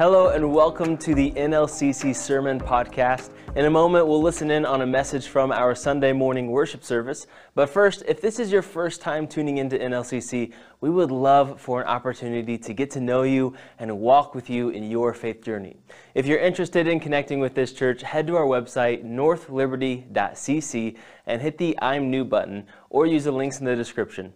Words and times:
Hello 0.00 0.28
and 0.28 0.54
welcome 0.54 0.96
to 0.96 1.14
the 1.14 1.30
NLCC 1.32 2.16
Sermon 2.16 2.58
Podcast. 2.58 3.28
In 3.54 3.66
a 3.66 3.70
moment, 3.70 4.06
we'll 4.06 4.22
listen 4.22 4.50
in 4.50 4.64
on 4.64 4.80
a 4.80 4.86
message 4.86 5.26
from 5.26 5.52
our 5.52 5.74
Sunday 5.74 6.14
morning 6.14 6.50
worship 6.50 6.82
service. 6.82 7.26
But 7.54 7.68
first, 7.68 8.02
if 8.08 8.18
this 8.18 8.38
is 8.38 8.50
your 8.50 8.62
first 8.62 9.02
time 9.02 9.26
tuning 9.26 9.58
into 9.58 9.76
NLCC, 9.76 10.54
we 10.80 10.88
would 10.88 11.10
love 11.10 11.60
for 11.60 11.82
an 11.82 11.86
opportunity 11.86 12.56
to 12.56 12.72
get 12.72 12.90
to 12.92 13.00
know 13.02 13.24
you 13.24 13.54
and 13.78 13.98
walk 13.98 14.34
with 14.34 14.48
you 14.48 14.70
in 14.70 14.90
your 14.90 15.12
faith 15.12 15.44
journey. 15.44 15.76
If 16.14 16.24
you're 16.24 16.38
interested 16.38 16.86
in 16.86 16.98
connecting 16.98 17.38
with 17.38 17.54
this 17.54 17.74
church, 17.74 18.00
head 18.00 18.26
to 18.28 18.36
our 18.36 18.46
website, 18.46 19.04
northliberty.cc, 19.04 20.96
and 21.26 21.42
hit 21.42 21.58
the 21.58 21.78
I'm 21.82 22.10
New 22.10 22.24
button 22.24 22.66
or 22.88 23.04
use 23.04 23.24
the 23.24 23.32
links 23.32 23.58
in 23.58 23.66
the 23.66 23.76
description. 23.76 24.32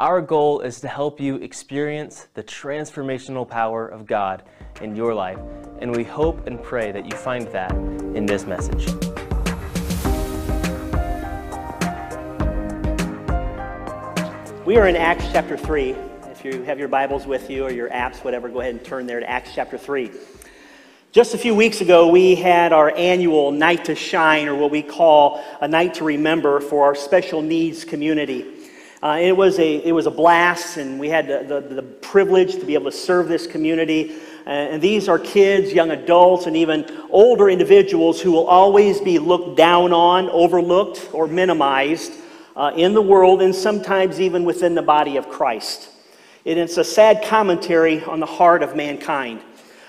Our 0.00 0.22
goal 0.22 0.60
is 0.60 0.80
to 0.80 0.88
help 0.88 1.20
you 1.20 1.34
experience 1.36 2.28
the 2.32 2.42
transformational 2.42 3.46
power 3.46 3.86
of 3.86 4.06
God 4.06 4.44
in 4.80 4.96
your 4.96 5.12
life, 5.12 5.38
and 5.78 5.94
we 5.94 6.04
hope 6.04 6.46
and 6.46 6.62
pray 6.62 6.90
that 6.90 7.04
you 7.04 7.14
find 7.14 7.46
that 7.48 7.72
in 7.72 8.24
this 8.24 8.46
message. 8.46 8.86
We 14.64 14.78
are 14.78 14.88
in 14.88 14.96
Acts 14.96 15.26
chapter 15.32 15.58
3. 15.58 15.90
If 16.30 16.46
you 16.46 16.62
have 16.62 16.78
your 16.78 16.88
Bibles 16.88 17.26
with 17.26 17.50
you 17.50 17.66
or 17.66 17.70
your 17.70 17.90
apps, 17.90 18.24
whatever, 18.24 18.48
go 18.48 18.62
ahead 18.62 18.76
and 18.76 18.82
turn 18.82 19.06
there 19.06 19.20
to 19.20 19.28
Acts 19.28 19.50
chapter 19.54 19.76
3. 19.76 20.12
Just 21.12 21.34
a 21.34 21.38
few 21.38 21.54
weeks 21.54 21.82
ago, 21.82 22.08
we 22.08 22.36
had 22.36 22.72
our 22.72 22.90
annual 22.96 23.52
Night 23.52 23.84
to 23.84 23.94
Shine, 23.94 24.48
or 24.48 24.54
what 24.54 24.70
we 24.70 24.80
call 24.80 25.44
a 25.60 25.68
night 25.68 25.92
to 25.94 26.04
remember 26.04 26.60
for 26.60 26.86
our 26.86 26.94
special 26.94 27.42
needs 27.42 27.84
community. 27.84 28.59
Uh, 29.02 29.18
it, 29.18 29.34
was 29.34 29.58
a, 29.58 29.76
it 29.76 29.92
was 29.92 30.06
a 30.06 30.10
blast, 30.10 30.76
and 30.76 31.00
we 31.00 31.08
had 31.08 31.26
the, 31.26 31.60
the, 31.60 31.74
the 31.76 31.82
privilege 31.82 32.56
to 32.56 32.66
be 32.66 32.74
able 32.74 32.90
to 32.90 32.96
serve 32.96 33.28
this 33.28 33.46
community. 33.46 34.14
Uh, 34.46 34.50
and 34.50 34.82
these 34.82 35.08
are 35.08 35.18
kids, 35.18 35.72
young 35.72 35.90
adults, 35.90 36.46
and 36.46 36.54
even 36.54 36.84
older 37.08 37.48
individuals 37.48 38.20
who 38.20 38.30
will 38.30 38.46
always 38.46 39.00
be 39.00 39.18
looked 39.18 39.56
down 39.56 39.94
on, 39.94 40.28
overlooked, 40.28 41.08
or 41.14 41.26
minimized 41.26 42.12
uh, 42.56 42.72
in 42.76 42.92
the 42.92 43.00
world, 43.00 43.40
and 43.40 43.54
sometimes 43.54 44.20
even 44.20 44.44
within 44.44 44.74
the 44.74 44.82
body 44.82 45.16
of 45.16 45.30
Christ. 45.30 45.88
It 46.44 46.58
is 46.58 46.76
a 46.76 46.84
sad 46.84 47.24
commentary 47.24 48.04
on 48.04 48.20
the 48.20 48.26
heart 48.26 48.62
of 48.62 48.76
mankind. 48.76 49.40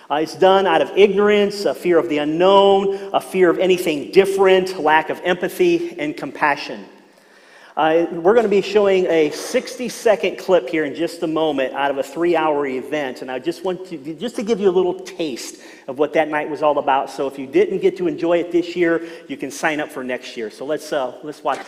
Uh, 0.10 0.16
it's 0.16 0.36
done 0.36 0.66
out 0.66 0.82
of 0.82 0.90
ignorance, 0.98 1.66
a 1.66 1.74
fear 1.74 1.98
of 1.98 2.08
the 2.08 2.20
unknown, 2.20 3.10
a 3.14 3.20
fear 3.20 3.50
of 3.50 3.60
anything 3.60 4.12
different, 4.12 4.80
lack 4.80 5.10
of 5.10 5.20
empathy 5.26 6.00
and 6.00 6.16
compassion. 6.16 6.86
Uh, 7.78 8.06
we're 8.12 8.34
going 8.34 8.44
to 8.44 8.50
be 8.50 8.62
showing 8.62 9.06
a 9.06 9.30
60 9.30 9.88
second 9.88 10.38
clip 10.38 10.68
here 10.68 10.84
in 10.84 10.94
just 10.94 11.24
a 11.24 11.28
moment 11.28 11.74
out 11.74 11.90
of 11.90 11.98
a 11.98 12.04
three 12.04 12.36
hour 12.36 12.66
event. 12.66 13.22
And 13.22 13.32
I 13.32 13.40
just 13.40 13.64
want 13.64 13.88
to, 13.88 14.16
just 14.16 14.36
to 14.36 14.44
give 14.44 14.60
you 14.60 14.70
a 14.70 14.72
little 14.72 15.00
taste 15.00 15.62
of 15.88 15.98
what 15.98 16.12
that 16.14 16.28
night 16.28 16.50
was 16.50 16.62
all 16.62 16.78
about. 16.80 17.10
So 17.10 17.28
if 17.28 17.40
you 17.40 17.48
didn't 17.48 17.80
get 17.80 17.96
to 17.98 18.08
enjoy 18.08 18.40
it 18.40 18.52
this 18.52 18.76
year, 18.76 19.08
you 19.30 19.38
can 19.38 19.50
sign 19.50 19.80
up 19.80 19.90
for 19.90 20.04
next 20.04 20.36
year. 20.36 20.50
So 20.50 20.66
let's, 20.66 20.92
uh, 20.92 21.18
let's 21.24 21.44
watch. 21.46 21.60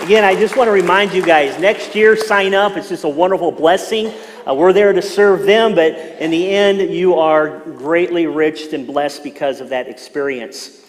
Again, 0.00 0.22
I 0.22 0.36
just 0.36 0.56
want 0.56 0.68
to 0.68 0.72
remind 0.72 1.12
you 1.12 1.24
guys 1.24 1.58
next 1.58 1.96
year, 1.96 2.16
sign 2.16 2.54
up. 2.54 2.76
It's 2.76 2.88
just 2.88 3.04
a 3.04 3.08
wonderful 3.08 3.50
blessing. 3.50 4.12
Uh, 4.46 4.54
we're 4.54 4.72
there 4.72 4.92
to 4.92 5.02
serve 5.02 5.46
them, 5.46 5.74
but 5.74 5.94
in 6.20 6.30
the 6.30 6.48
end, 6.48 6.78
you 6.92 7.14
are 7.14 7.58
greatly 7.60 8.24
enriched 8.24 8.72
and 8.72 8.86
blessed 8.86 9.24
because 9.24 9.60
of 9.60 9.70
that 9.70 9.88
experience. 9.88 10.83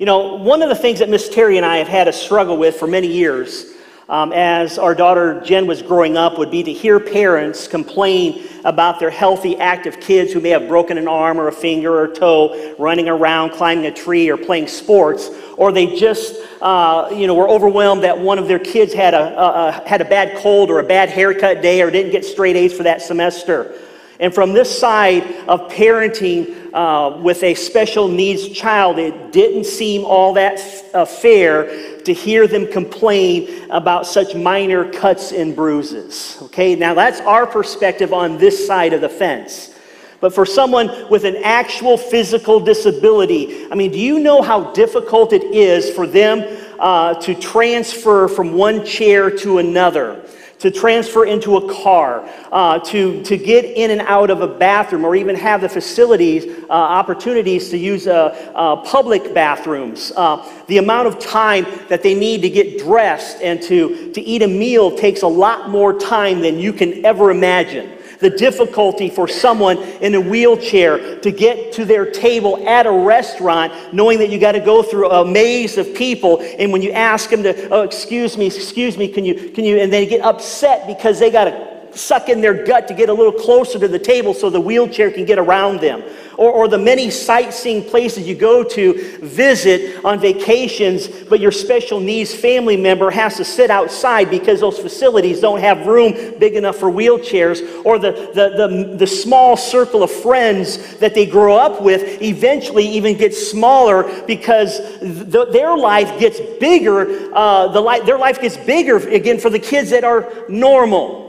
You 0.00 0.06
know, 0.06 0.36
one 0.36 0.62
of 0.62 0.70
the 0.70 0.74
things 0.74 1.00
that 1.00 1.10
Miss 1.10 1.28
Terry 1.28 1.58
and 1.58 1.66
I 1.66 1.76
have 1.76 1.86
had 1.86 2.08
a 2.08 2.12
struggle 2.14 2.56
with 2.56 2.76
for 2.76 2.86
many 2.86 3.06
years 3.06 3.74
um, 4.08 4.32
as 4.32 4.78
our 4.78 4.94
daughter 4.94 5.42
Jen 5.42 5.66
was 5.66 5.82
growing 5.82 6.16
up 6.16 6.38
would 6.38 6.50
be 6.50 6.62
to 6.62 6.72
hear 6.72 6.98
parents 6.98 7.68
complain 7.68 8.48
about 8.64 8.98
their 8.98 9.10
healthy, 9.10 9.58
active 9.58 10.00
kids 10.00 10.32
who 10.32 10.40
may 10.40 10.48
have 10.48 10.68
broken 10.68 10.96
an 10.96 11.06
arm 11.06 11.38
or 11.38 11.48
a 11.48 11.52
finger 11.52 11.92
or 11.92 12.04
a 12.04 12.14
toe 12.14 12.74
running 12.78 13.10
around, 13.10 13.50
climbing 13.50 13.84
a 13.84 13.92
tree, 13.92 14.30
or 14.30 14.38
playing 14.38 14.68
sports, 14.68 15.28
or 15.58 15.70
they 15.70 15.94
just, 15.94 16.34
uh, 16.62 17.10
you 17.12 17.26
know, 17.26 17.34
were 17.34 17.50
overwhelmed 17.50 18.02
that 18.02 18.18
one 18.18 18.38
of 18.38 18.48
their 18.48 18.58
kids 18.58 18.94
had 18.94 19.12
a, 19.12 19.38
a, 19.38 19.86
had 19.86 20.00
a 20.00 20.06
bad 20.06 20.34
cold 20.38 20.70
or 20.70 20.78
a 20.78 20.82
bad 20.82 21.10
haircut 21.10 21.60
day 21.60 21.82
or 21.82 21.90
didn't 21.90 22.10
get 22.10 22.24
straight 22.24 22.56
A's 22.56 22.72
for 22.72 22.84
that 22.84 23.02
semester. 23.02 23.74
And 24.20 24.34
from 24.34 24.52
this 24.52 24.78
side 24.78 25.24
of 25.48 25.72
parenting 25.72 26.70
uh, 26.74 27.16
with 27.22 27.42
a 27.42 27.54
special 27.54 28.06
needs 28.06 28.48
child, 28.50 28.98
it 28.98 29.32
didn't 29.32 29.64
seem 29.64 30.04
all 30.04 30.34
that 30.34 30.60
uh, 30.92 31.06
fair 31.06 32.00
to 32.02 32.12
hear 32.12 32.46
them 32.46 32.70
complain 32.70 33.70
about 33.70 34.06
such 34.06 34.34
minor 34.34 34.92
cuts 34.92 35.32
and 35.32 35.56
bruises. 35.56 36.36
Okay, 36.42 36.76
now 36.76 36.92
that's 36.92 37.20
our 37.22 37.46
perspective 37.46 38.12
on 38.12 38.36
this 38.36 38.66
side 38.66 38.92
of 38.92 39.00
the 39.00 39.08
fence. 39.08 39.74
But 40.20 40.34
for 40.34 40.44
someone 40.44 41.08
with 41.08 41.24
an 41.24 41.36
actual 41.42 41.96
physical 41.96 42.60
disability, 42.60 43.66
I 43.72 43.74
mean, 43.74 43.90
do 43.90 43.98
you 43.98 44.18
know 44.18 44.42
how 44.42 44.70
difficult 44.72 45.32
it 45.32 45.44
is 45.44 45.88
for 45.94 46.06
them 46.06 46.62
uh, 46.78 47.14
to 47.14 47.34
transfer 47.34 48.28
from 48.28 48.52
one 48.52 48.84
chair 48.84 49.30
to 49.38 49.58
another? 49.58 50.22
To 50.60 50.70
transfer 50.70 51.24
into 51.24 51.56
a 51.56 51.74
car, 51.74 52.28
uh, 52.52 52.78
to, 52.78 53.22
to 53.22 53.36
get 53.36 53.64
in 53.64 53.90
and 53.90 54.02
out 54.02 54.30
of 54.30 54.42
a 54.42 54.46
bathroom, 54.46 55.04
or 55.04 55.16
even 55.16 55.34
have 55.34 55.62
the 55.62 55.68
facilities, 55.68 56.64
uh, 56.68 56.72
opportunities 56.72 57.70
to 57.70 57.78
use 57.78 58.06
uh, 58.06 58.76
public 58.84 59.34
bathrooms. 59.34 60.12
Uh, 60.16 60.46
the 60.68 60.78
amount 60.78 61.08
of 61.08 61.18
time 61.18 61.66
that 61.88 62.02
they 62.02 62.14
need 62.14 62.42
to 62.42 62.50
get 62.50 62.78
dressed 62.78 63.40
and 63.40 63.60
to, 63.62 64.12
to 64.12 64.20
eat 64.20 64.42
a 64.42 64.48
meal 64.48 64.94
takes 64.96 65.22
a 65.22 65.26
lot 65.26 65.70
more 65.70 65.98
time 65.98 66.40
than 66.40 66.58
you 66.58 66.72
can 66.72 67.04
ever 67.04 67.30
imagine 67.30 67.96
the 68.20 68.30
difficulty 68.30 69.10
for 69.10 69.26
someone 69.26 69.78
in 70.00 70.14
a 70.14 70.20
wheelchair 70.20 71.18
to 71.20 71.30
get 71.30 71.72
to 71.72 71.84
their 71.84 72.10
table 72.10 72.66
at 72.68 72.86
a 72.86 72.92
restaurant, 72.92 73.72
knowing 73.92 74.18
that 74.18 74.30
you 74.30 74.38
got 74.38 74.52
to 74.52 74.60
go 74.60 74.82
through 74.82 75.10
a 75.10 75.24
maze 75.24 75.78
of 75.78 75.94
people. 75.94 76.40
And 76.40 76.72
when 76.72 76.82
you 76.82 76.92
ask 76.92 77.30
them 77.30 77.42
to, 77.42 77.68
oh, 77.70 77.82
excuse 77.82 78.36
me, 78.36 78.46
excuse 78.46 78.96
me, 78.96 79.08
can 79.08 79.24
you, 79.24 79.50
can 79.50 79.64
you, 79.64 79.78
and 79.78 79.92
they 79.92 80.06
get 80.06 80.20
upset 80.20 80.86
because 80.86 81.18
they 81.18 81.30
got 81.30 81.44
to 81.44 81.69
suck 81.94 82.28
in 82.28 82.40
their 82.40 82.64
gut 82.64 82.88
to 82.88 82.94
get 82.94 83.08
a 83.08 83.12
little 83.12 83.32
closer 83.32 83.78
to 83.78 83.88
the 83.88 83.98
table 83.98 84.34
so 84.34 84.50
the 84.50 84.60
wheelchair 84.60 85.10
can 85.10 85.24
get 85.24 85.38
around 85.38 85.80
them. 85.80 86.02
Or, 86.36 86.50
or 86.50 86.68
the 86.68 86.78
many 86.78 87.10
sightseeing 87.10 87.84
places 87.84 88.26
you 88.26 88.34
go 88.34 88.64
to 88.64 89.18
visit 89.20 90.02
on 90.04 90.18
vacations, 90.18 91.08
but 91.08 91.38
your 91.38 91.52
special 91.52 92.00
needs 92.00 92.34
family 92.34 92.78
member 92.78 93.10
has 93.10 93.36
to 93.36 93.44
sit 93.44 93.70
outside 93.70 94.30
because 94.30 94.60
those 94.60 94.78
facilities 94.78 95.40
don't 95.40 95.60
have 95.60 95.86
room 95.86 96.12
big 96.38 96.54
enough 96.54 96.76
for 96.76 96.90
wheelchairs. 96.90 97.84
Or 97.84 97.98
the, 97.98 98.12
the, 98.34 98.66
the, 98.66 98.96
the 98.96 99.06
small 99.06 99.56
circle 99.56 100.02
of 100.02 100.10
friends 100.10 100.96
that 100.96 101.14
they 101.14 101.26
grow 101.26 101.56
up 101.56 101.82
with 101.82 102.22
eventually 102.22 102.86
even 102.86 103.18
gets 103.18 103.50
smaller 103.50 104.24
because 104.26 104.78
the, 105.00 105.46
their 105.52 105.76
life 105.76 106.18
gets 106.18 106.40
bigger. 106.58 107.34
Uh, 107.34 107.68
the 107.68 107.80
li- 107.80 108.00
their 108.06 108.18
life 108.18 108.40
gets 108.40 108.56
bigger 108.56 108.96
again 109.08 109.38
for 109.38 109.50
the 109.50 109.58
kids 109.58 109.90
that 109.90 110.04
are 110.04 110.32
normal. 110.48 111.19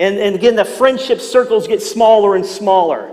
And, 0.00 0.18
and 0.18 0.34
again, 0.34 0.56
the 0.56 0.64
friendship 0.64 1.20
circles 1.20 1.68
get 1.68 1.82
smaller 1.82 2.34
and 2.34 2.44
smaller. 2.44 3.12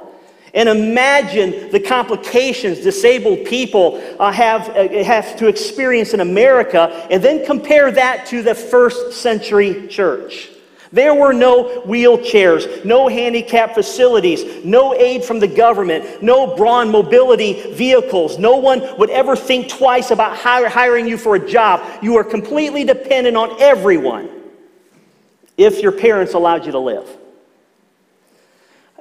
And 0.53 0.69
imagine 0.69 1.69
the 1.69 1.81
complications 1.81 2.79
disabled 2.79 3.45
people 3.45 4.01
uh, 4.17 4.31
have, 4.31 4.69
uh, 4.69 5.03
have 5.03 5.35
to 5.37 5.47
experience 5.47 6.13
in 6.13 6.21
America, 6.21 7.05
and 7.11 7.21
then 7.21 7.45
compare 7.45 7.91
that 7.91 8.25
to 8.27 8.41
the 8.41 8.55
first 8.55 9.21
century 9.21 9.87
church. 9.87 10.49
There 10.93 11.13
were 11.13 11.33
no 11.33 11.81
wheelchairs, 11.81 12.85
no 12.85 13.09
handicap 13.09 13.73
facilities, 13.73 14.63
no 14.63 14.95
aid 14.95 15.25
from 15.25 15.39
the 15.41 15.47
government, 15.47 16.23
no 16.23 16.55
Braun 16.55 16.89
mobility 16.89 17.73
vehicles. 17.73 18.39
No 18.39 18.55
one 18.55 18.97
would 18.97 19.09
ever 19.09 19.35
think 19.35 19.67
twice 19.67 20.11
about 20.11 20.37
hiring 20.37 21.05
you 21.05 21.17
for 21.17 21.35
a 21.35 21.45
job. 21.45 21.85
You 22.01 22.15
are 22.15 22.23
completely 22.23 22.85
dependent 22.85 23.35
on 23.35 23.61
everyone 23.61 24.36
if 25.57 25.81
your 25.81 25.91
parents 25.91 26.33
allowed 26.33 26.65
you 26.65 26.71
to 26.71 26.79
live. 26.79 27.09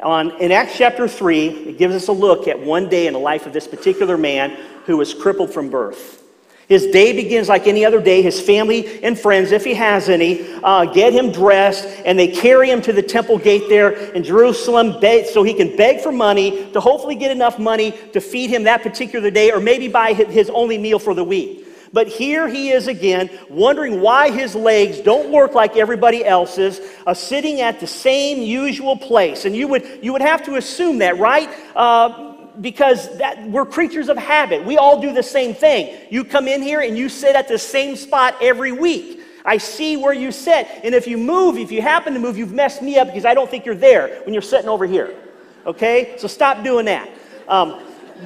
On, 0.02 0.30
in 0.40 0.52
Acts 0.52 0.76
chapter 0.76 1.08
3, 1.08 1.48
it 1.48 1.78
gives 1.78 1.94
us 1.94 2.08
a 2.08 2.12
look 2.12 2.48
at 2.48 2.58
one 2.58 2.88
day 2.88 3.06
in 3.06 3.12
the 3.12 3.18
life 3.18 3.46
of 3.46 3.52
this 3.52 3.66
particular 3.66 4.18
man 4.18 4.50
who 4.84 4.96
was 4.96 5.14
crippled 5.14 5.52
from 5.52 5.70
birth. 5.70 6.22
His 6.68 6.86
day 6.88 7.12
begins 7.12 7.48
like 7.48 7.68
any 7.68 7.84
other 7.84 8.02
day. 8.02 8.22
His 8.22 8.40
family 8.40 9.02
and 9.04 9.18
friends, 9.18 9.52
if 9.52 9.64
he 9.64 9.72
has 9.74 10.08
any, 10.08 10.44
uh, 10.64 10.84
get 10.86 11.12
him 11.12 11.30
dressed 11.30 11.86
and 12.04 12.18
they 12.18 12.26
carry 12.26 12.70
him 12.70 12.82
to 12.82 12.92
the 12.92 13.02
temple 13.02 13.38
gate 13.38 13.68
there 13.68 13.90
in 13.90 14.24
Jerusalem 14.24 15.00
so 15.32 15.44
he 15.44 15.54
can 15.54 15.76
beg 15.76 16.00
for 16.00 16.10
money 16.10 16.70
to 16.72 16.80
hopefully 16.80 17.14
get 17.14 17.30
enough 17.30 17.58
money 17.58 17.92
to 18.12 18.20
feed 18.20 18.50
him 18.50 18.64
that 18.64 18.82
particular 18.82 19.30
day 19.30 19.52
or 19.52 19.60
maybe 19.60 19.86
buy 19.86 20.12
his 20.12 20.50
only 20.50 20.76
meal 20.76 20.98
for 20.98 21.14
the 21.14 21.22
week. 21.24 21.65
But 21.96 22.08
here 22.08 22.46
he 22.46 22.72
is 22.72 22.88
again, 22.88 23.30
wondering 23.48 24.02
why 24.02 24.30
his 24.30 24.54
legs 24.54 25.00
don't 25.00 25.32
work 25.32 25.54
like 25.54 25.78
everybody 25.78 26.26
else's, 26.26 26.78
uh, 27.06 27.14
sitting 27.14 27.62
at 27.62 27.80
the 27.80 27.86
same 27.86 28.42
usual 28.42 28.98
place. 28.98 29.46
And 29.46 29.56
you 29.56 29.66
would, 29.68 30.00
you 30.02 30.12
would 30.12 30.20
have 30.20 30.44
to 30.44 30.56
assume 30.56 30.98
that, 30.98 31.16
right? 31.16 31.48
Uh, 31.74 32.34
because 32.60 33.16
that, 33.16 33.48
we're 33.48 33.64
creatures 33.64 34.10
of 34.10 34.18
habit. 34.18 34.62
We 34.62 34.76
all 34.76 35.00
do 35.00 35.14
the 35.14 35.22
same 35.22 35.54
thing. 35.54 35.98
You 36.10 36.22
come 36.22 36.48
in 36.48 36.60
here 36.60 36.82
and 36.82 36.98
you 36.98 37.08
sit 37.08 37.34
at 37.34 37.48
the 37.48 37.58
same 37.58 37.96
spot 37.96 38.36
every 38.42 38.72
week. 38.72 39.22
I 39.46 39.56
see 39.56 39.96
where 39.96 40.12
you 40.12 40.32
sit. 40.32 40.68
And 40.84 40.94
if 40.94 41.06
you 41.06 41.16
move, 41.16 41.56
if 41.56 41.72
you 41.72 41.80
happen 41.80 42.12
to 42.12 42.20
move, 42.20 42.36
you've 42.36 42.52
messed 42.52 42.82
me 42.82 42.98
up 42.98 43.06
because 43.06 43.24
I 43.24 43.32
don't 43.32 43.50
think 43.50 43.64
you're 43.64 43.74
there 43.74 44.20
when 44.24 44.34
you're 44.34 44.42
sitting 44.42 44.68
over 44.68 44.84
here. 44.84 45.16
Okay? 45.64 46.16
So 46.18 46.28
stop 46.28 46.62
doing 46.62 46.84
that. 46.84 47.08
Um, 47.48 47.80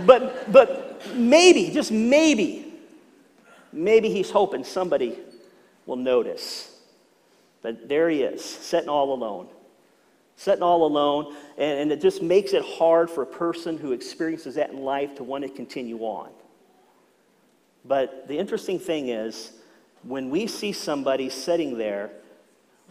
but, 0.06 0.50
but 0.50 1.00
maybe, 1.14 1.70
just 1.70 1.93
maybe, 1.93 2.69
maybe 3.72 4.11
he's 4.11 4.31
hoping 4.31 4.64
somebody 4.64 5.19
will 5.87 5.96
notice. 5.96 6.76
But 7.62 7.88
there 7.88 8.08
he 8.08 8.22
is, 8.22 8.44
sitting 8.44 8.88
all 8.88 9.12
alone. 9.12 9.49
Sitting 10.37 10.62
all 10.62 10.87
alone, 10.87 11.37
and, 11.58 11.81
and 11.81 11.93
it 11.93 12.00
just 12.00 12.22
makes 12.22 12.52
it 12.55 12.64
hard 12.64 13.11
for 13.11 13.22
a 13.22 13.26
person 13.26 13.76
who 13.76 13.93
experiences 13.93 14.55
that 14.55 14.70
in 14.70 14.81
life 14.81 15.14
to 15.17 15.25
want 15.25 15.44
to 15.44 15.50
continue 15.50 15.99
on. 16.00 16.31
But 17.84 18.26
the 18.28 18.38
interesting 18.38 18.78
thing 18.78 19.08
is, 19.08 19.52
when 20.02 20.31
we 20.31 20.46
see 20.46 20.73
somebody 20.73 21.28
sitting 21.28 21.76
there, 21.76 22.11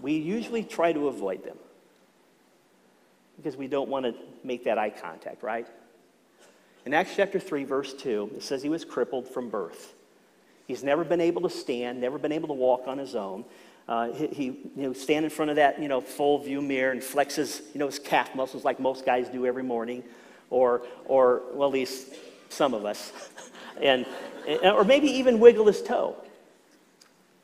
we 0.01 0.13
usually 0.13 0.63
try 0.63 0.93
to 0.93 1.07
avoid 1.07 1.43
them 1.43 1.57
because 3.37 3.57
we 3.57 3.67
don't 3.67 3.89
want 3.89 4.05
to 4.05 4.13
make 4.43 4.65
that 4.65 4.77
eye 4.77 4.89
contact, 4.89 5.41
right? 5.41 5.67
In 6.85 6.93
Acts 6.93 7.15
chapter 7.15 7.39
3, 7.39 7.63
verse 7.63 7.93
2, 7.93 8.33
it 8.35 8.43
says 8.43 8.61
he 8.61 8.69
was 8.69 8.85
crippled 8.85 9.27
from 9.27 9.49
birth. 9.49 9.93
He's 10.69 10.83
never 10.83 11.03
been 11.03 11.19
able 11.19 11.41
to 11.41 11.49
stand, 11.49 11.99
never 11.99 12.19
been 12.19 12.31
able 12.31 12.49
to 12.49 12.53
walk 12.53 12.83
on 12.85 12.99
his 12.99 13.15
own. 13.15 13.43
Uh, 13.87 14.11
he, 14.11 14.27
he, 14.27 14.43
you 14.45 14.69
know, 14.75 14.93
stand 14.93 15.25
in 15.25 15.31
front 15.31 15.49
of 15.49 15.55
that, 15.55 15.81
you 15.81 15.87
know, 15.87 15.99
full 15.99 16.37
view 16.37 16.61
mirror 16.61 16.91
and 16.91 17.01
flexes, 17.01 17.61
you 17.73 17.79
know, 17.79 17.87
his 17.87 17.97
calf 17.97 18.35
muscles 18.35 18.63
like 18.63 18.79
most 18.79 19.03
guys 19.03 19.27
do 19.29 19.47
every 19.47 19.63
morning, 19.63 20.03
or, 20.51 20.83
or 21.05 21.41
well, 21.53 21.69
at 21.69 21.73
least 21.73 22.13
some 22.49 22.75
of 22.75 22.85
us, 22.85 23.11
and, 23.81 24.05
or 24.63 24.83
maybe 24.83 25.07
even 25.07 25.39
wiggle 25.39 25.65
his 25.65 25.81
toe. 25.81 26.15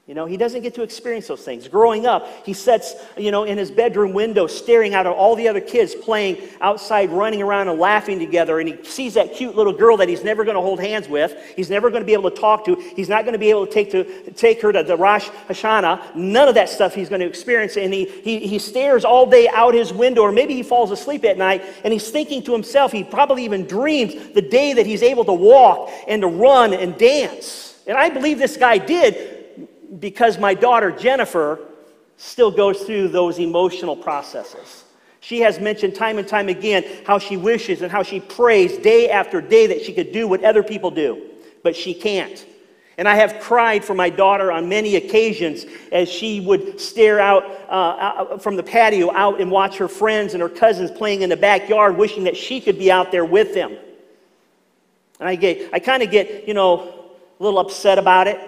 You 0.08 0.14
know, 0.14 0.28
he 0.28 0.38
doesn't 0.38 0.62
get 0.62 0.76
to 0.76 0.84
experience 0.84 1.28
those 1.28 1.42
things. 1.42 1.68
Growing 1.68 2.06
up, 2.06 2.28
he 2.46 2.54
sits, 2.54 2.94
you 3.18 3.32
know, 3.32 3.44
in 3.44 3.58
his 3.58 3.72
bedroom 3.72 4.14
window 4.14 4.46
staring 4.46 4.94
out 4.94 5.08
at 5.08 5.12
all 5.12 5.36
the 5.36 5.48
other 5.48 5.60
kids 5.60 5.96
playing 5.96 6.48
outside, 6.62 7.10
running 7.10 7.42
around 7.42 7.70
and 7.70 7.80
laughing 7.80 8.20
together. 8.20 8.60
And 8.60 8.70
he 8.70 8.84
sees 8.84 9.16
that 9.16 9.34
cute 9.34 9.56
little 9.56 9.74
girl 9.74 9.98
that 9.98 10.08
he's 10.08 10.24
never 10.24 10.46
going 10.46 10.54
to 10.54 10.62
hold 10.62 10.80
hands 10.80 11.10
with. 11.10 11.36
He's 11.56 11.72
never 11.72 11.90
going 11.90 12.04
to 12.04 12.06
be 12.06 12.14
able 12.14 12.30
to 12.30 12.40
talk 12.40 12.66
to. 12.66 12.76
He's 12.76 13.10
not 13.10 13.24
going 13.24 13.34
to 13.34 13.40
be 13.40 13.50
able 13.50 13.66
to 13.66 13.74
take, 13.74 13.90
to, 13.92 14.32
take 14.34 14.62
her 14.62 14.72
to 14.72 14.84
the 14.84 14.96
Rosh 14.96 15.28
Hashanah. 15.50 16.16
None 16.16 16.48
of 16.48 16.54
that 16.54 16.70
stuff 16.70 16.94
he's 16.94 17.10
going 17.10 17.22
to 17.22 17.28
experience. 17.28 17.76
And 17.76 17.92
he, 17.92 18.06
he, 18.06 18.46
he 18.46 18.60
stares 18.60 19.06
all 19.06 19.28
day 19.28 19.50
out 19.50 19.74
his 19.74 19.92
window, 19.92 20.22
or 20.22 20.32
maybe 20.32 20.54
he 20.54 20.62
falls 20.62 20.92
asleep 20.92 21.26
at 21.26 21.40
night 21.40 21.64
and 21.84 21.92
he's 21.92 22.12
thinking 22.12 22.44
to 22.44 22.54
himself, 22.54 22.92
he 22.92 23.04
probably 23.04 23.44
even 23.44 23.66
dreams 23.66 24.34
the 24.36 24.42
day 24.44 24.74
that 24.74 24.86
he's 24.86 25.02
able 25.02 25.26
to 25.26 25.34
walk 25.34 25.90
and 26.08 26.22
to 26.22 26.28
run 26.28 26.76
and 26.76 26.96
dance. 26.96 27.82
And 27.88 27.98
I 27.98 28.10
believe 28.10 28.38
this 28.38 28.58
guy 28.58 28.78
did 28.78 29.35
because 30.00 30.38
my 30.38 30.54
daughter 30.54 30.92
Jennifer 30.92 31.60
still 32.18 32.52
goes 32.52 32.82
through 32.84 33.10
those 33.10 33.40
emotional 33.40 33.96
processes. 33.96 34.84
She 35.20 35.40
has 35.42 35.60
mentioned 35.60 35.96
time 35.96 36.18
and 36.18 36.28
time 36.28 36.50
again 36.50 36.86
how 37.06 37.18
she 37.18 37.36
wishes 37.36 37.82
and 37.82 37.92
how 37.92 38.04
she 38.04 38.20
prays 38.20 38.78
day 38.78 39.10
after 39.10 39.42
day 39.42 39.68
that 39.68 39.82
she 39.82 39.94
could 39.94 40.12
do 40.12 40.28
what 40.28 40.44
other 40.44 40.64
people 40.64 40.92
do, 40.92 41.30
but 41.64 41.76
she 41.76 41.94
can't. 41.94 42.46
And 42.98 43.10
I 43.10 43.16
have 43.16 43.42
cried 43.42 43.84
for 43.84 43.94
my 43.94 44.10
daughter 44.10 44.52
on 44.52 44.70
many 44.70 44.96
occasions 44.96 45.66
as 45.92 46.08
she 46.08 46.40
would 46.40 46.80
stare 46.80 47.20
out, 47.20 47.44
uh, 47.68 48.38
from 48.38 48.56
the 48.56 48.64
patio 48.64 49.12
out 49.12 49.42
and 49.42 49.52
watch 49.52 49.78
her 49.78 49.90
friends 49.90 50.34
and 50.34 50.42
her 50.42 50.48
cousins 50.48 50.92
playing 50.92 51.22
in 51.22 51.30
the 51.30 51.36
backyard, 51.36 51.98
wishing 51.98 52.24
that 52.24 52.38
she 52.38 52.62
could 52.62 52.80
be 52.80 52.90
out 52.92 53.12
there 53.12 53.26
with 53.26 53.54
them. 53.54 53.76
And 55.20 55.28
I 55.28 55.36
get, 55.36 55.74
I 55.74 55.80
kind 55.80 56.04
of 56.04 56.12
get, 56.12 56.48
you 56.48 56.54
know, 56.54 57.12
a 57.40 57.44
little 57.44 57.60
upset 57.60 57.98
about 57.98 58.28
it. 58.28 58.40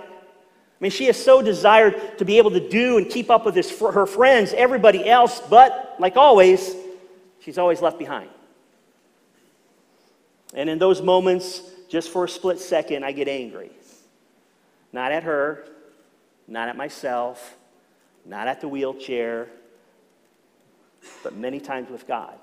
I 0.80 0.84
mean, 0.84 0.92
she 0.92 1.06
has 1.06 1.22
so 1.22 1.42
desired 1.42 2.20
to 2.20 2.26
be 2.26 2.38
able 2.38 2.52
to 2.52 2.70
do 2.70 2.98
and 2.98 3.10
keep 3.10 3.32
up 3.32 3.46
with 3.46 3.56
her 3.56 4.06
friends, 4.06 4.54
everybody 4.54 5.10
else, 5.10 5.42
but 5.50 5.96
like 6.00 6.18
always, 6.18 6.76
she's 7.40 7.58
always 7.58 7.82
left 7.82 7.98
behind. 7.98 8.30
And 10.54 10.70
in 10.70 10.78
those 10.78 11.02
moments, 11.02 11.64
just 11.90 12.10
for 12.10 12.26
a 12.26 12.30
split 12.30 12.60
second, 12.60 13.04
I 13.04 13.12
get 13.12 13.28
angry. 13.28 13.72
Not 14.94 15.12
at 15.12 15.24
her, 15.24 15.66
not 16.48 16.70
at 16.70 16.78
myself, 16.78 17.58
not 18.24 18.48
at 18.48 18.62
the 18.62 18.68
wheelchair, 18.68 19.48
but 21.24 21.36
many 21.36 21.60
times 21.60 21.90
with 21.90 22.08
God. 22.08 22.36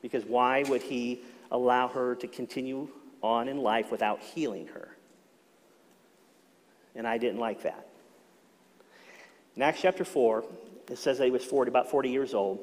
Because 0.00 0.24
why 0.24 0.62
would 0.64 0.82
He 0.82 1.20
allow 1.50 1.88
her 1.88 2.14
to 2.16 2.28
continue 2.28 2.88
on 3.22 3.48
in 3.48 3.58
life 3.58 3.90
without 3.90 4.20
healing 4.20 4.68
her? 4.68 4.88
And 6.98 7.06
I 7.06 7.16
didn't 7.16 7.38
like 7.38 7.62
that. 7.62 7.86
In 9.56 9.62
Acts 9.62 9.80
chapter 9.80 10.04
4, 10.04 10.44
it 10.90 10.98
says 10.98 11.18
that 11.18 11.24
he 11.24 11.30
was 11.30 11.44
40, 11.44 11.70
about 11.70 11.90
40 11.90 12.10
years 12.10 12.34
old. 12.34 12.58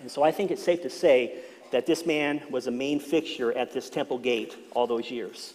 And 0.00 0.10
so 0.10 0.22
I 0.22 0.30
think 0.30 0.50
it's 0.50 0.62
safe 0.62 0.82
to 0.82 0.90
say 0.90 1.38
that 1.72 1.86
this 1.86 2.06
man 2.06 2.42
was 2.50 2.66
a 2.66 2.70
main 2.70 3.00
fixture 3.00 3.56
at 3.56 3.72
this 3.72 3.90
temple 3.90 4.18
gate 4.18 4.54
all 4.74 4.86
those 4.86 5.10
years. 5.10 5.54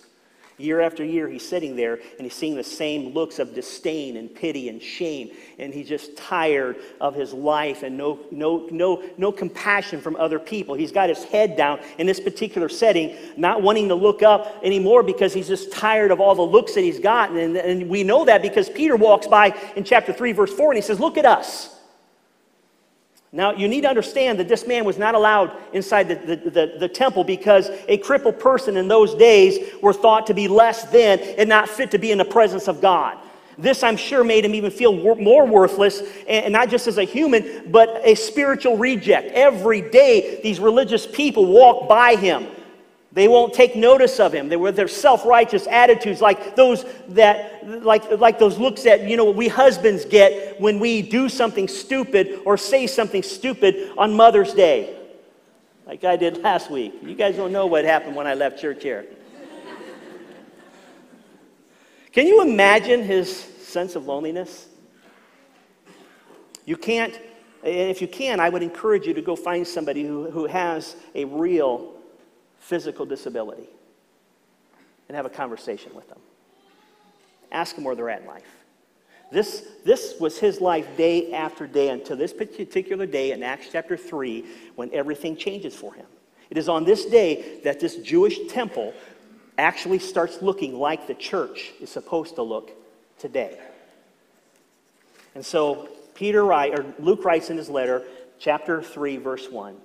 Year 0.61 0.79
after 0.79 1.03
year, 1.03 1.27
he's 1.27 1.47
sitting 1.47 1.75
there 1.75 1.95
and 1.95 2.21
he's 2.21 2.35
seeing 2.35 2.55
the 2.55 2.63
same 2.63 3.13
looks 3.13 3.39
of 3.39 3.55
disdain 3.55 4.17
and 4.17 4.33
pity 4.33 4.69
and 4.69 4.81
shame. 4.81 5.31
And 5.57 5.73
he's 5.73 5.89
just 5.89 6.15
tired 6.15 6.77
of 6.99 7.15
his 7.15 7.33
life 7.33 7.83
and 7.83 7.97
no, 7.97 8.19
no, 8.29 8.67
no, 8.71 9.03
no 9.17 9.31
compassion 9.31 10.01
from 10.01 10.15
other 10.17 10.37
people. 10.39 10.75
He's 10.75 10.91
got 10.91 11.09
his 11.09 11.23
head 11.23 11.57
down 11.57 11.79
in 11.97 12.05
this 12.05 12.19
particular 12.19 12.69
setting, 12.69 13.17
not 13.37 13.61
wanting 13.61 13.87
to 13.87 13.95
look 13.95 14.21
up 14.21 14.61
anymore 14.63 15.01
because 15.01 15.33
he's 15.33 15.47
just 15.47 15.71
tired 15.71 16.11
of 16.11 16.19
all 16.19 16.35
the 16.35 16.41
looks 16.41 16.75
that 16.75 16.81
he's 16.81 16.99
gotten. 16.99 17.37
And, 17.37 17.57
and 17.57 17.89
we 17.89 18.03
know 18.03 18.23
that 18.25 18.41
because 18.41 18.69
Peter 18.69 18.95
walks 18.95 19.25
by 19.25 19.55
in 19.75 19.83
chapter 19.83 20.13
3, 20.13 20.31
verse 20.33 20.53
4, 20.53 20.71
and 20.71 20.77
he 20.77 20.81
says, 20.81 20.99
Look 20.99 21.17
at 21.17 21.25
us. 21.25 21.80
Now, 23.33 23.53
you 23.53 23.69
need 23.69 23.81
to 23.81 23.87
understand 23.87 24.39
that 24.39 24.49
this 24.49 24.67
man 24.67 24.83
was 24.83 24.97
not 24.97 25.15
allowed 25.15 25.55
inside 25.71 26.09
the, 26.09 26.15
the, 26.15 26.49
the, 26.49 26.75
the, 26.79 26.87
temple 26.89 27.23
because 27.23 27.69
a 27.87 27.97
crippled 27.97 28.37
person 28.39 28.75
in 28.75 28.89
those 28.89 29.15
days 29.15 29.73
were 29.81 29.93
thought 29.93 30.27
to 30.27 30.33
be 30.33 30.49
less 30.49 30.83
than 30.91 31.19
and 31.19 31.47
not 31.47 31.69
fit 31.69 31.91
to 31.91 31.97
be 31.97 32.11
in 32.11 32.17
the 32.17 32.25
presence 32.25 32.67
of 32.67 32.81
God. 32.81 33.17
This, 33.57 33.83
I'm 33.83 33.95
sure, 33.95 34.25
made 34.25 34.43
him 34.43 34.53
even 34.53 34.69
feel 34.69 34.91
more 35.15 35.45
worthless, 35.45 36.01
and 36.27 36.51
not 36.51 36.69
just 36.69 36.87
as 36.87 36.97
a 36.97 37.03
human, 37.03 37.71
but 37.71 38.01
a 38.03 38.15
spiritual 38.15 38.75
reject. 38.75 39.31
Every 39.31 39.81
day, 39.81 40.41
these 40.41 40.59
religious 40.59 41.07
people 41.07 41.45
walk 41.45 41.87
by 41.87 42.15
him 42.15 42.47
they 43.13 43.27
won't 43.27 43.53
take 43.53 43.75
notice 43.75 44.19
of 44.21 44.33
him. 44.33 44.47
They 44.47 44.55
were 44.55 44.71
their 44.71 44.87
self-righteous 44.87 45.67
attitudes, 45.67 46.21
like 46.21 46.55
those 46.55 46.85
that, 47.09 47.67
like, 47.83 48.09
like 48.19 48.39
those 48.39 48.57
looks 48.57 48.83
that 48.83 49.07
you 49.07 49.17
know 49.17 49.29
we 49.29 49.49
husbands 49.49 50.05
get 50.05 50.59
when 50.61 50.79
we 50.79 51.01
do 51.01 51.27
something 51.27 51.67
stupid 51.67 52.39
or 52.45 52.57
say 52.57 52.87
something 52.87 53.21
stupid 53.21 53.91
on 53.97 54.13
Mother's 54.13 54.53
Day, 54.53 54.97
like 55.85 56.05
I 56.05 56.15
did 56.15 56.37
last 56.37 56.71
week. 56.71 56.93
You 57.03 57.15
guys 57.15 57.35
don't 57.35 57.51
know 57.51 57.65
what 57.65 57.83
happened 57.83 58.15
when 58.15 58.27
I 58.27 58.33
left 58.33 58.59
church 58.59 58.81
here. 58.83 59.05
Can 62.13 62.27
you 62.27 62.41
imagine 62.41 63.03
his 63.03 63.33
sense 63.35 63.95
of 63.95 64.05
loneliness? 64.05 64.67
You 66.65 66.77
can't, 66.77 67.13
and 67.63 67.89
if 67.89 68.01
you 68.01 68.07
can, 68.07 68.39
I 68.39 68.49
would 68.49 68.63
encourage 68.63 69.05
you 69.05 69.13
to 69.13 69.21
go 69.21 69.35
find 69.35 69.67
somebody 69.67 70.03
who, 70.05 70.29
who 70.29 70.45
has 70.45 70.95
a 71.15 71.25
real 71.25 71.93
physical 72.61 73.05
disability 73.05 73.67
and 75.09 75.15
have 75.17 75.25
a 75.25 75.29
conversation 75.29 75.93
with 75.93 76.07
them. 76.07 76.19
Ask 77.51 77.75
them 77.75 77.83
where 77.83 77.95
they're 77.95 78.09
at 78.09 78.21
in 78.21 78.27
life. 78.27 78.45
This, 79.31 79.67
this 79.83 80.15
was 80.19 80.37
his 80.37 80.61
life 80.61 80.87
day 80.95 81.33
after 81.33 81.67
day 81.67 81.89
until 81.89 82.15
this 82.15 82.33
particular 82.33 83.05
day 83.05 83.31
in 83.31 83.43
Acts 83.43 83.67
chapter 83.71 83.97
3 83.97 84.45
when 84.75 84.93
everything 84.93 85.35
changes 85.35 85.75
for 85.75 85.93
him. 85.93 86.05
It 86.49 86.57
is 86.57 86.69
on 86.69 86.83
this 86.83 87.05
day 87.05 87.59
that 87.63 87.79
this 87.79 87.97
Jewish 87.97 88.37
temple 88.47 88.93
actually 89.57 89.99
starts 89.99 90.41
looking 90.41 90.77
like 90.77 91.07
the 91.07 91.13
church 91.13 91.71
is 91.81 91.89
supposed 91.89 92.35
to 92.35 92.43
look 92.43 92.71
today. 93.19 93.57
And 95.33 95.45
so 95.45 95.89
Peter 96.13 96.53
or 96.53 96.85
Luke 96.99 97.23
writes 97.23 97.49
in 97.49 97.57
his 97.57 97.69
letter, 97.69 98.03
chapter 98.37 98.81
3, 98.81 99.17
verse 99.17 99.49
1. 99.49 99.75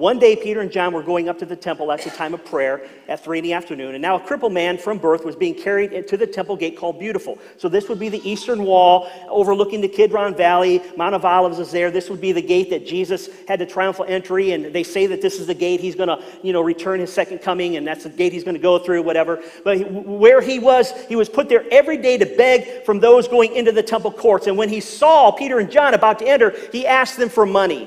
One 0.00 0.18
day, 0.18 0.34
Peter 0.34 0.62
and 0.62 0.72
John 0.72 0.94
were 0.94 1.02
going 1.02 1.28
up 1.28 1.38
to 1.40 1.44
the 1.44 1.54
temple 1.54 1.92
at 1.92 2.00
the 2.02 2.08
time 2.08 2.32
of 2.32 2.42
prayer 2.42 2.88
at 3.06 3.22
three 3.22 3.36
in 3.36 3.44
the 3.44 3.52
afternoon, 3.52 3.94
and 3.94 4.00
now 4.00 4.16
a 4.16 4.20
crippled 4.20 4.54
man 4.54 4.78
from 4.78 4.96
birth 4.96 5.26
was 5.26 5.36
being 5.36 5.54
carried 5.54 6.08
to 6.08 6.16
the 6.16 6.26
temple 6.26 6.56
gate 6.56 6.78
called 6.78 6.98
Beautiful. 6.98 7.38
So, 7.58 7.68
this 7.68 7.86
would 7.90 7.98
be 7.98 8.08
the 8.08 8.26
eastern 8.26 8.64
wall 8.64 9.10
overlooking 9.28 9.82
the 9.82 9.88
Kidron 9.88 10.34
Valley. 10.34 10.82
Mount 10.96 11.14
of 11.14 11.26
Olives 11.26 11.58
is 11.58 11.70
there. 11.70 11.90
This 11.90 12.08
would 12.08 12.18
be 12.18 12.32
the 12.32 12.40
gate 12.40 12.70
that 12.70 12.86
Jesus 12.86 13.28
had 13.46 13.60
the 13.60 13.66
triumphal 13.66 14.06
entry, 14.08 14.52
and 14.52 14.74
they 14.74 14.84
say 14.84 15.04
that 15.06 15.20
this 15.20 15.38
is 15.38 15.46
the 15.46 15.54
gate 15.54 15.80
he's 15.80 15.96
going 15.96 16.08
to, 16.08 16.24
you 16.42 16.54
know, 16.54 16.62
return 16.62 16.98
his 17.00 17.12
second 17.12 17.40
coming, 17.42 17.76
and 17.76 17.86
that's 17.86 18.04
the 18.04 18.08
gate 18.08 18.32
he's 18.32 18.42
going 18.42 18.56
to 18.56 18.62
go 18.62 18.78
through, 18.78 19.02
whatever. 19.02 19.42
But 19.64 19.86
where 19.90 20.40
he 20.40 20.58
was, 20.58 20.92
he 21.10 21.16
was 21.16 21.28
put 21.28 21.50
there 21.50 21.66
every 21.70 21.98
day 21.98 22.16
to 22.16 22.24
beg 22.24 22.86
from 22.86 23.00
those 23.00 23.28
going 23.28 23.54
into 23.54 23.70
the 23.70 23.82
temple 23.82 24.12
courts. 24.12 24.46
And 24.46 24.56
when 24.56 24.70
he 24.70 24.80
saw 24.80 25.30
Peter 25.30 25.58
and 25.58 25.70
John 25.70 25.92
about 25.92 26.20
to 26.20 26.26
enter, 26.26 26.54
he 26.72 26.86
asked 26.86 27.18
them 27.18 27.28
for 27.28 27.44
money. 27.44 27.86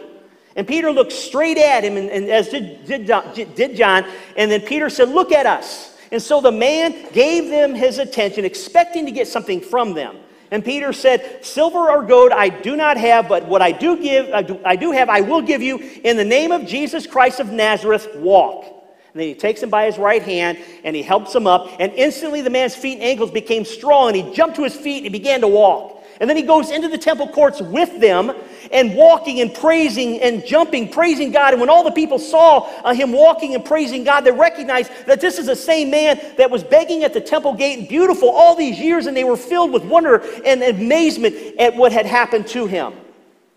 And 0.56 0.68
Peter 0.68 0.92
looked 0.92 1.12
straight 1.12 1.58
at 1.58 1.84
him, 1.84 1.98
and, 1.98 2.10
and 2.10 2.30
as 2.30 2.50
did, 2.50 2.86
did, 2.86 3.56
did 3.56 3.76
John. 3.76 4.06
And 4.38 4.52
then 4.52 4.62
Peter 4.62 4.90
said, 4.90 5.10
Look 5.10 5.32
at 5.32 5.46
us. 5.46 5.98
And 6.12 6.22
so 6.22 6.42
the 6.42 6.52
man 6.52 7.12
gave 7.12 7.50
them 7.50 7.74
his 7.74 7.98
attention, 7.98 8.46
expecting 8.46 9.06
to 9.08 9.12
get 9.12 9.28
something 9.28 9.60
from 9.60 9.96
them. 9.96 10.18
And 10.52 10.64
Peter 10.64 10.94
said, 10.94 11.44
Silver 11.44 11.90
or 11.90 12.04
gold 12.04 12.32
I 12.32 12.50
do 12.50 12.76
not 12.76 12.98
have, 12.98 13.28
but 13.28 13.48
what 13.48 13.64
I 13.64 13.72
do 13.72 13.98
give, 14.00 14.32
I 14.32 14.44
do, 14.44 14.60
I 14.64 14.76
do 14.76 14.92
have, 14.92 15.10
I 15.10 15.22
will 15.22 15.42
give 15.42 15.64
you. 15.64 15.80
In 16.04 16.16
the 16.16 16.24
name 16.24 16.52
of 16.52 16.68
Jesus 16.68 17.08
Christ 17.08 17.40
of 17.40 17.52
Nazareth, 17.52 18.08
walk. 18.18 18.66
And 18.66 19.20
then 19.20 19.28
he 19.28 19.34
takes 19.34 19.64
him 19.64 19.72
by 19.72 19.86
his 19.86 19.98
right 19.98 20.22
hand 20.22 20.60
and 20.84 20.96
he 20.96 21.02
helps 21.02 21.34
him 21.34 21.48
up. 21.48 21.68
And 21.80 21.92
instantly 21.94 22.42
the 22.42 22.52
man's 22.52 22.76
feet 22.76 22.96
and 22.96 23.04
ankles 23.04 23.32
became 23.32 23.66
strong, 23.66 24.10
and 24.10 24.16
he 24.16 24.34
jumped 24.36 24.56
to 24.58 24.64
his 24.64 24.76
feet 24.76 24.98
and 24.98 25.06
he 25.06 25.10
began 25.10 25.42
to 25.42 25.48
walk. 25.48 26.03
And 26.24 26.30
then 26.30 26.38
he 26.38 26.44
goes 26.44 26.72
into 26.72 26.88
the 26.88 26.98
temple 26.98 27.28
courts 27.28 27.60
with 27.60 28.00
them 28.00 28.32
and 28.72 28.96
walking 28.96 29.42
and 29.42 29.54
praising 29.54 30.22
and 30.22 30.46
jumping, 30.46 30.88
praising 30.88 31.34
God. 31.34 31.52
And 31.52 31.60
when 31.60 31.70
all 31.70 31.84
the 31.84 31.92
people 31.92 32.18
saw 32.18 32.60
uh, 32.86 32.94
him 32.94 33.12
walking 33.12 33.56
and 33.56 33.66
praising 33.66 34.06
God, 34.06 34.22
they 34.22 34.32
recognized 34.32 34.90
that 35.06 35.20
this 35.20 35.38
is 35.38 35.48
the 35.48 35.56
same 35.58 35.92
man 35.92 36.18
that 36.38 36.50
was 36.50 36.64
begging 36.64 37.04
at 37.04 37.12
the 37.12 37.20
temple 37.20 37.54
gate 37.54 37.78
and 37.78 37.90
beautiful 37.90 38.30
all 38.30 38.56
these 38.56 38.80
years, 38.80 39.06
and 39.08 39.18
they 39.18 39.26
were 39.26 39.36
filled 39.36 39.74
with 39.74 39.84
wonder 39.84 40.24
and 40.46 40.64
amazement 40.64 41.36
at 41.60 41.76
what 41.76 41.92
had 41.92 42.06
happened 42.06 42.48
to 42.48 42.68
him. 42.68 42.94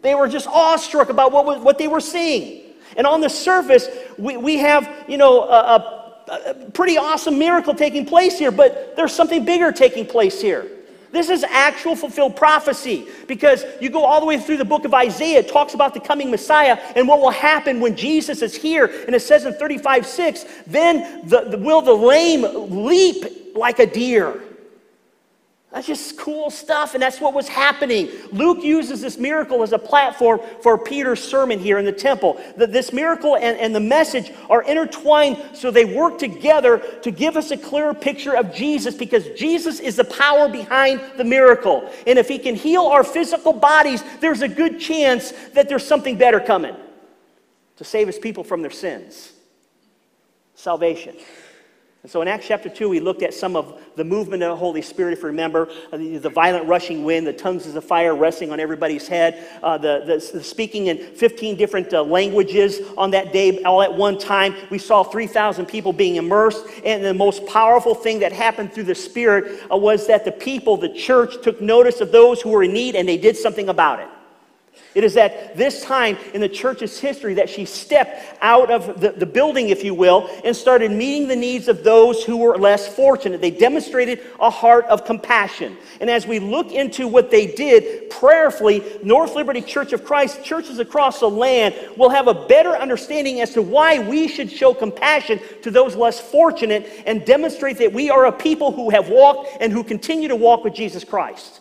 They 0.02 0.16
were 0.16 0.26
just 0.26 0.48
awestruck 0.48 1.08
about 1.08 1.30
what, 1.30 1.60
what 1.60 1.78
they 1.78 1.86
were 1.86 2.00
seeing. 2.00 2.74
And 2.96 3.06
on 3.06 3.20
the 3.20 3.30
surface, 3.30 3.86
we, 4.18 4.38
we 4.38 4.56
have, 4.56 4.92
you 5.06 5.18
know, 5.18 5.44
a, 5.44 6.26
a 6.32 6.70
pretty 6.74 6.98
awesome 6.98 7.38
miracle 7.38 7.74
taking 7.74 8.04
place 8.04 8.40
here, 8.40 8.50
but 8.50 8.96
there's 8.96 9.14
something 9.14 9.44
bigger 9.44 9.70
taking 9.70 10.04
place 10.04 10.42
here. 10.42 10.68
This 11.12 11.28
is 11.28 11.44
actual 11.44 11.96
fulfilled 11.96 12.36
prophecy 12.36 13.06
because 13.26 13.64
you 13.80 13.90
go 13.90 14.04
all 14.04 14.20
the 14.20 14.26
way 14.26 14.38
through 14.38 14.56
the 14.56 14.64
book 14.64 14.84
of 14.84 14.94
Isaiah, 14.94 15.40
it 15.40 15.48
talks 15.48 15.74
about 15.74 15.94
the 15.94 16.00
coming 16.00 16.30
Messiah 16.30 16.78
and 16.94 17.06
what 17.06 17.20
will 17.20 17.30
happen 17.30 17.80
when 17.80 17.96
Jesus 17.96 18.42
is 18.42 18.54
here. 18.54 18.86
And 19.06 19.14
it 19.14 19.20
says 19.20 19.44
in 19.44 19.54
35 19.54 20.06
6, 20.06 20.44
then 20.66 21.26
the, 21.28 21.42
the, 21.42 21.58
will 21.58 21.82
the 21.82 21.94
lame 21.94 22.42
leap 22.84 23.54
like 23.54 23.78
a 23.78 23.86
deer. 23.86 24.42
That's 25.76 25.88
just 25.88 26.16
cool 26.16 26.48
stuff, 26.48 26.94
and 26.94 27.02
that's 27.02 27.20
what 27.20 27.34
was 27.34 27.48
happening. 27.48 28.08
Luke 28.32 28.64
uses 28.64 29.02
this 29.02 29.18
miracle 29.18 29.62
as 29.62 29.74
a 29.74 29.78
platform 29.78 30.40
for 30.62 30.78
Peter's 30.78 31.22
sermon 31.22 31.58
here 31.58 31.76
in 31.76 31.84
the 31.84 31.92
temple. 31.92 32.40
That 32.56 32.72
this 32.72 32.94
miracle 32.94 33.36
and, 33.36 33.58
and 33.58 33.74
the 33.74 33.80
message 33.80 34.32
are 34.48 34.62
intertwined 34.62 35.36
so 35.52 35.70
they 35.70 35.84
work 35.84 36.16
together 36.16 36.78
to 37.02 37.10
give 37.10 37.36
us 37.36 37.50
a 37.50 37.58
clearer 37.58 37.92
picture 37.92 38.34
of 38.34 38.54
Jesus 38.54 38.94
because 38.94 39.28
Jesus 39.38 39.78
is 39.78 39.96
the 39.96 40.04
power 40.04 40.48
behind 40.48 40.98
the 41.18 41.24
miracle. 41.24 41.92
And 42.06 42.18
if 42.18 42.26
he 42.26 42.38
can 42.38 42.54
heal 42.54 42.84
our 42.86 43.04
physical 43.04 43.52
bodies, 43.52 44.02
there's 44.20 44.40
a 44.40 44.48
good 44.48 44.80
chance 44.80 45.32
that 45.52 45.68
there's 45.68 45.86
something 45.86 46.16
better 46.16 46.40
coming 46.40 46.74
to 47.76 47.84
save 47.84 48.06
his 48.06 48.18
people 48.18 48.44
from 48.44 48.62
their 48.62 48.70
sins 48.70 49.34
salvation. 50.54 51.14
And 52.06 52.10
so 52.12 52.22
in 52.22 52.28
Acts 52.28 52.46
chapter 52.46 52.68
2, 52.68 52.88
we 52.88 53.00
looked 53.00 53.24
at 53.24 53.34
some 53.34 53.56
of 53.56 53.80
the 53.96 54.04
movement 54.04 54.40
of 54.44 54.50
the 54.50 54.56
Holy 54.56 54.80
Spirit, 54.80 55.14
if 55.14 55.22
you 55.22 55.26
remember, 55.26 55.68
uh, 55.90 55.96
the, 55.96 56.18
the 56.18 56.30
violent 56.30 56.68
rushing 56.68 57.02
wind, 57.02 57.26
the 57.26 57.32
tongues 57.32 57.66
of 57.66 57.84
fire 57.84 58.14
resting 58.14 58.52
on 58.52 58.60
everybody's 58.60 59.08
head, 59.08 59.44
uh, 59.60 59.76
the, 59.76 60.04
the, 60.06 60.38
the, 60.38 60.44
speaking 60.44 60.86
in 60.86 60.98
15 60.98 61.56
different 61.56 61.92
uh, 61.92 62.04
languages 62.04 62.80
on 62.96 63.10
that 63.10 63.32
day, 63.32 63.60
all 63.64 63.82
at 63.82 63.92
one 63.92 64.18
time. 64.18 64.54
We 64.70 64.78
saw 64.78 65.02
3,000 65.02 65.66
people 65.66 65.92
being 65.92 66.14
immersed. 66.14 66.64
And 66.84 67.04
the 67.04 67.12
most 67.12 67.44
powerful 67.46 67.96
thing 67.96 68.20
that 68.20 68.30
happened 68.30 68.72
through 68.72 68.84
the 68.84 68.94
Spirit 68.94 69.64
uh, 69.68 69.76
was 69.76 70.06
that 70.06 70.24
the 70.24 70.30
people, 70.30 70.76
the 70.76 70.94
church, 70.94 71.42
took 71.42 71.60
notice 71.60 72.00
of 72.00 72.12
those 72.12 72.40
who 72.40 72.50
were 72.50 72.62
in 72.62 72.72
need 72.72 72.94
and 72.94 73.08
they 73.08 73.18
did 73.18 73.36
something 73.36 73.68
about 73.68 73.98
it. 73.98 74.08
It 74.96 75.04
is 75.04 75.18
at 75.18 75.58
this 75.58 75.82
time 75.82 76.16
in 76.32 76.40
the 76.40 76.48
church's 76.48 76.98
history 76.98 77.34
that 77.34 77.50
she 77.50 77.66
stepped 77.66 78.38
out 78.40 78.70
of 78.70 78.98
the, 78.98 79.10
the 79.10 79.26
building, 79.26 79.68
if 79.68 79.84
you 79.84 79.92
will, 79.92 80.30
and 80.42 80.56
started 80.56 80.90
meeting 80.90 81.28
the 81.28 81.36
needs 81.36 81.68
of 81.68 81.84
those 81.84 82.24
who 82.24 82.38
were 82.38 82.56
less 82.56 82.88
fortunate. 82.88 83.42
They 83.42 83.50
demonstrated 83.50 84.22
a 84.40 84.48
heart 84.48 84.86
of 84.86 85.04
compassion. 85.04 85.76
And 86.00 86.08
as 86.08 86.26
we 86.26 86.38
look 86.38 86.72
into 86.72 87.08
what 87.08 87.30
they 87.30 87.46
did 87.46 88.08
prayerfully, 88.08 88.82
North 89.02 89.34
Liberty 89.34 89.60
Church 89.60 89.92
of 89.92 90.02
Christ, 90.02 90.42
churches 90.42 90.78
across 90.78 91.20
the 91.20 91.28
land 91.28 91.74
will 91.98 92.08
have 92.08 92.26
a 92.26 92.46
better 92.46 92.74
understanding 92.74 93.42
as 93.42 93.52
to 93.52 93.60
why 93.60 93.98
we 93.98 94.26
should 94.26 94.50
show 94.50 94.72
compassion 94.72 95.40
to 95.60 95.70
those 95.70 95.94
less 95.94 96.18
fortunate 96.18 96.90
and 97.04 97.26
demonstrate 97.26 97.76
that 97.76 97.92
we 97.92 98.08
are 98.08 98.24
a 98.24 98.32
people 98.32 98.72
who 98.72 98.88
have 98.88 99.10
walked 99.10 99.58
and 99.60 99.74
who 99.74 99.84
continue 99.84 100.28
to 100.28 100.36
walk 100.36 100.64
with 100.64 100.72
Jesus 100.72 101.04
Christ. 101.04 101.60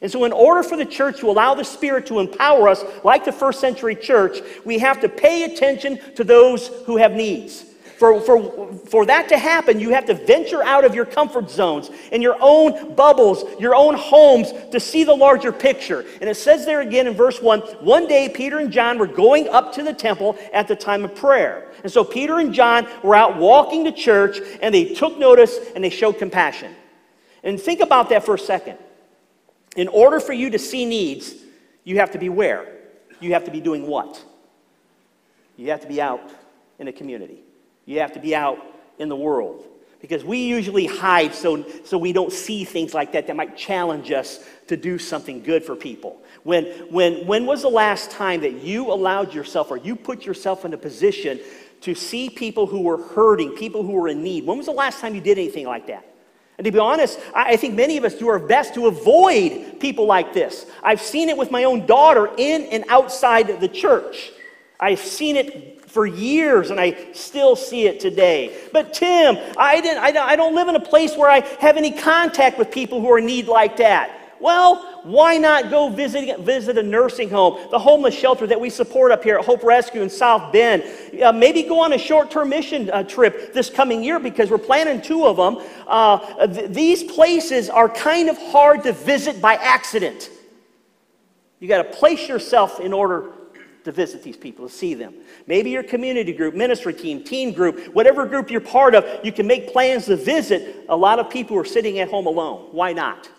And 0.00 0.10
so, 0.10 0.24
in 0.24 0.32
order 0.32 0.62
for 0.62 0.76
the 0.76 0.84
church 0.84 1.18
to 1.20 1.30
allow 1.30 1.54
the 1.54 1.64
Spirit 1.64 2.06
to 2.06 2.20
empower 2.20 2.68
us, 2.68 2.84
like 3.04 3.24
the 3.24 3.32
first 3.32 3.60
century 3.60 3.96
church, 3.96 4.38
we 4.64 4.78
have 4.78 5.00
to 5.00 5.08
pay 5.08 5.44
attention 5.44 5.98
to 6.14 6.24
those 6.24 6.68
who 6.86 6.96
have 6.96 7.12
needs. 7.12 7.64
For, 7.98 8.20
for, 8.20 8.72
for 8.86 9.06
that 9.06 9.28
to 9.30 9.36
happen, 9.36 9.80
you 9.80 9.90
have 9.90 10.04
to 10.04 10.14
venture 10.14 10.62
out 10.62 10.84
of 10.84 10.94
your 10.94 11.04
comfort 11.04 11.50
zones 11.50 11.90
and 12.12 12.22
your 12.22 12.36
own 12.40 12.94
bubbles, 12.94 13.42
your 13.58 13.74
own 13.74 13.96
homes, 13.96 14.52
to 14.70 14.78
see 14.78 15.02
the 15.02 15.14
larger 15.14 15.50
picture. 15.50 16.04
And 16.20 16.30
it 16.30 16.36
says 16.36 16.64
there 16.64 16.80
again 16.80 17.08
in 17.08 17.14
verse 17.14 17.42
1 17.42 17.58
one 17.80 18.06
day 18.06 18.28
Peter 18.28 18.60
and 18.60 18.70
John 18.70 18.98
were 18.98 19.08
going 19.08 19.48
up 19.48 19.72
to 19.72 19.82
the 19.82 19.92
temple 19.92 20.38
at 20.52 20.68
the 20.68 20.76
time 20.76 21.04
of 21.04 21.16
prayer. 21.16 21.72
And 21.82 21.90
so 21.90 22.04
Peter 22.04 22.38
and 22.38 22.54
John 22.54 22.86
were 23.02 23.16
out 23.16 23.36
walking 23.36 23.84
to 23.86 23.90
church 23.90 24.38
and 24.62 24.72
they 24.72 24.94
took 24.94 25.18
notice 25.18 25.58
and 25.74 25.82
they 25.82 25.90
showed 25.90 26.18
compassion. 26.18 26.76
And 27.42 27.60
think 27.60 27.80
about 27.80 28.10
that 28.10 28.24
for 28.24 28.34
a 28.34 28.38
second. 28.38 28.78
In 29.76 29.88
order 29.88 30.20
for 30.20 30.32
you 30.32 30.50
to 30.50 30.58
see 30.58 30.84
needs, 30.84 31.34
you 31.84 31.98
have 31.98 32.10
to 32.12 32.18
be 32.18 32.28
where? 32.28 32.66
You 33.20 33.32
have 33.32 33.44
to 33.44 33.50
be 33.50 33.60
doing 33.60 33.86
what? 33.86 34.22
You 35.56 35.70
have 35.70 35.80
to 35.80 35.88
be 35.88 36.00
out 36.00 36.30
in 36.78 36.88
a 36.88 36.92
community. 36.92 37.42
You 37.84 38.00
have 38.00 38.12
to 38.12 38.20
be 38.20 38.34
out 38.34 38.58
in 38.98 39.08
the 39.08 39.16
world. 39.16 39.66
Because 40.00 40.24
we 40.24 40.38
usually 40.38 40.86
hide 40.86 41.34
so, 41.34 41.64
so 41.84 41.98
we 41.98 42.12
don't 42.12 42.32
see 42.32 42.64
things 42.64 42.94
like 42.94 43.12
that 43.12 43.26
that 43.26 43.34
might 43.34 43.56
challenge 43.56 44.12
us 44.12 44.44
to 44.68 44.76
do 44.76 44.96
something 44.96 45.42
good 45.42 45.64
for 45.64 45.74
people. 45.74 46.22
When, 46.44 46.66
when, 46.90 47.26
when 47.26 47.46
was 47.46 47.62
the 47.62 47.68
last 47.68 48.12
time 48.12 48.42
that 48.42 48.62
you 48.62 48.92
allowed 48.92 49.34
yourself 49.34 49.72
or 49.72 49.76
you 49.76 49.96
put 49.96 50.24
yourself 50.24 50.64
in 50.64 50.72
a 50.72 50.78
position 50.78 51.40
to 51.80 51.94
see 51.96 52.30
people 52.30 52.66
who 52.66 52.82
were 52.82 52.98
hurting, 52.98 53.56
people 53.56 53.82
who 53.82 53.92
were 53.92 54.08
in 54.08 54.22
need? 54.22 54.46
When 54.46 54.56
was 54.56 54.66
the 54.66 54.72
last 54.72 55.00
time 55.00 55.16
you 55.16 55.20
did 55.20 55.36
anything 55.36 55.66
like 55.66 55.88
that? 55.88 56.07
And 56.58 56.64
to 56.64 56.72
be 56.72 56.78
honest, 56.80 57.20
I 57.34 57.56
think 57.56 57.74
many 57.74 57.96
of 57.96 58.04
us 58.04 58.16
do 58.16 58.28
our 58.28 58.40
best 58.40 58.74
to 58.74 58.88
avoid 58.88 59.78
people 59.78 60.06
like 60.06 60.34
this. 60.34 60.66
I've 60.82 61.00
seen 61.00 61.28
it 61.28 61.36
with 61.36 61.52
my 61.52 61.64
own 61.64 61.86
daughter 61.86 62.28
in 62.36 62.64
and 62.64 62.84
outside 62.88 63.60
the 63.60 63.68
church. 63.68 64.32
I've 64.80 64.98
seen 64.98 65.36
it 65.36 65.88
for 65.88 66.04
years 66.04 66.70
and 66.70 66.80
I 66.80 67.12
still 67.12 67.54
see 67.54 67.86
it 67.86 68.00
today. 68.00 68.56
But 68.72 68.92
Tim, 68.92 69.38
I, 69.56 69.80
didn't, 69.80 70.02
I 70.02 70.36
don't 70.36 70.54
live 70.54 70.66
in 70.68 70.74
a 70.74 70.80
place 70.80 71.16
where 71.16 71.30
I 71.30 71.40
have 71.60 71.76
any 71.76 71.92
contact 71.92 72.58
with 72.58 72.72
people 72.72 73.00
who 73.00 73.10
are 73.12 73.18
in 73.18 73.26
need 73.26 73.46
like 73.46 73.76
that. 73.76 74.17
Well, 74.40 75.00
why 75.02 75.36
not 75.36 75.70
go 75.70 75.88
visit, 75.88 76.40
visit 76.40 76.78
a 76.78 76.82
nursing 76.82 77.30
home, 77.30 77.58
the 77.70 77.78
homeless 77.78 78.14
shelter 78.14 78.46
that 78.46 78.60
we 78.60 78.70
support 78.70 79.10
up 79.10 79.24
here 79.24 79.38
at 79.38 79.44
Hope 79.44 79.62
Rescue 79.62 80.02
in 80.02 80.10
South 80.10 80.52
Bend? 80.52 80.84
Uh, 81.22 81.32
maybe 81.32 81.62
go 81.62 81.80
on 81.80 81.92
a 81.92 81.98
short 81.98 82.30
term 82.30 82.50
mission 82.50 82.90
uh, 82.90 83.02
trip 83.02 83.52
this 83.52 83.70
coming 83.70 84.02
year 84.02 84.18
because 84.18 84.50
we're 84.50 84.58
planning 84.58 85.02
two 85.02 85.26
of 85.26 85.36
them. 85.36 85.64
Uh, 85.86 86.46
th- 86.46 86.70
these 86.70 87.02
places 87.02 87.68
are 87.68 87.88
kind 87.88 88.28
of 88.28 88.38
hard 88.38 88.82
to 88.84 88.92
visit 88.92 89.40
by 89.40 89.54
accident. 89.54 90.30
You 91.60 91.68
got 91.68 91.82
to 91.82 91.98
place 91.98 92.28
yourself 92.28 92.78
in 92.78 92.92
order 92.92 93.32
to 93.84 93.92
visit 93.92 94.22
these 94.22 94.36
people, 94.36 94.68
to 94.68 94.72
see 94.72 94.94
them. 94.94 95.14
Maybe 95.46 95.70
your 95.70 95.82
community 95.82 96.32
group, 96.32 96.54
ministry 96.54 96.92
team, 96.92 97.24
teen 97.24 97.52
group, 97.52 97.94
whatever 97.94 98.26
group 98.26 98.50
you're 98.50 98.60
part 98.60 98.94
of, 98.94 99.24
you 99.24 99.32
can 99.32 99.46
make 99.46 99.72
plans 99.72 100.06
to 100.06 100.16
visit 100.16 100.84
a 100.88 100.96
lot 100.96 101.18
of 101.18 101.30
people 101.30 101.56
are 101.56 101.64
sitting 101.64 101.98
at 101.98 102.08
home 102.08 102.26
alone. 102.26 102.68
Why 102.72 102.92
not? 102.92 103.30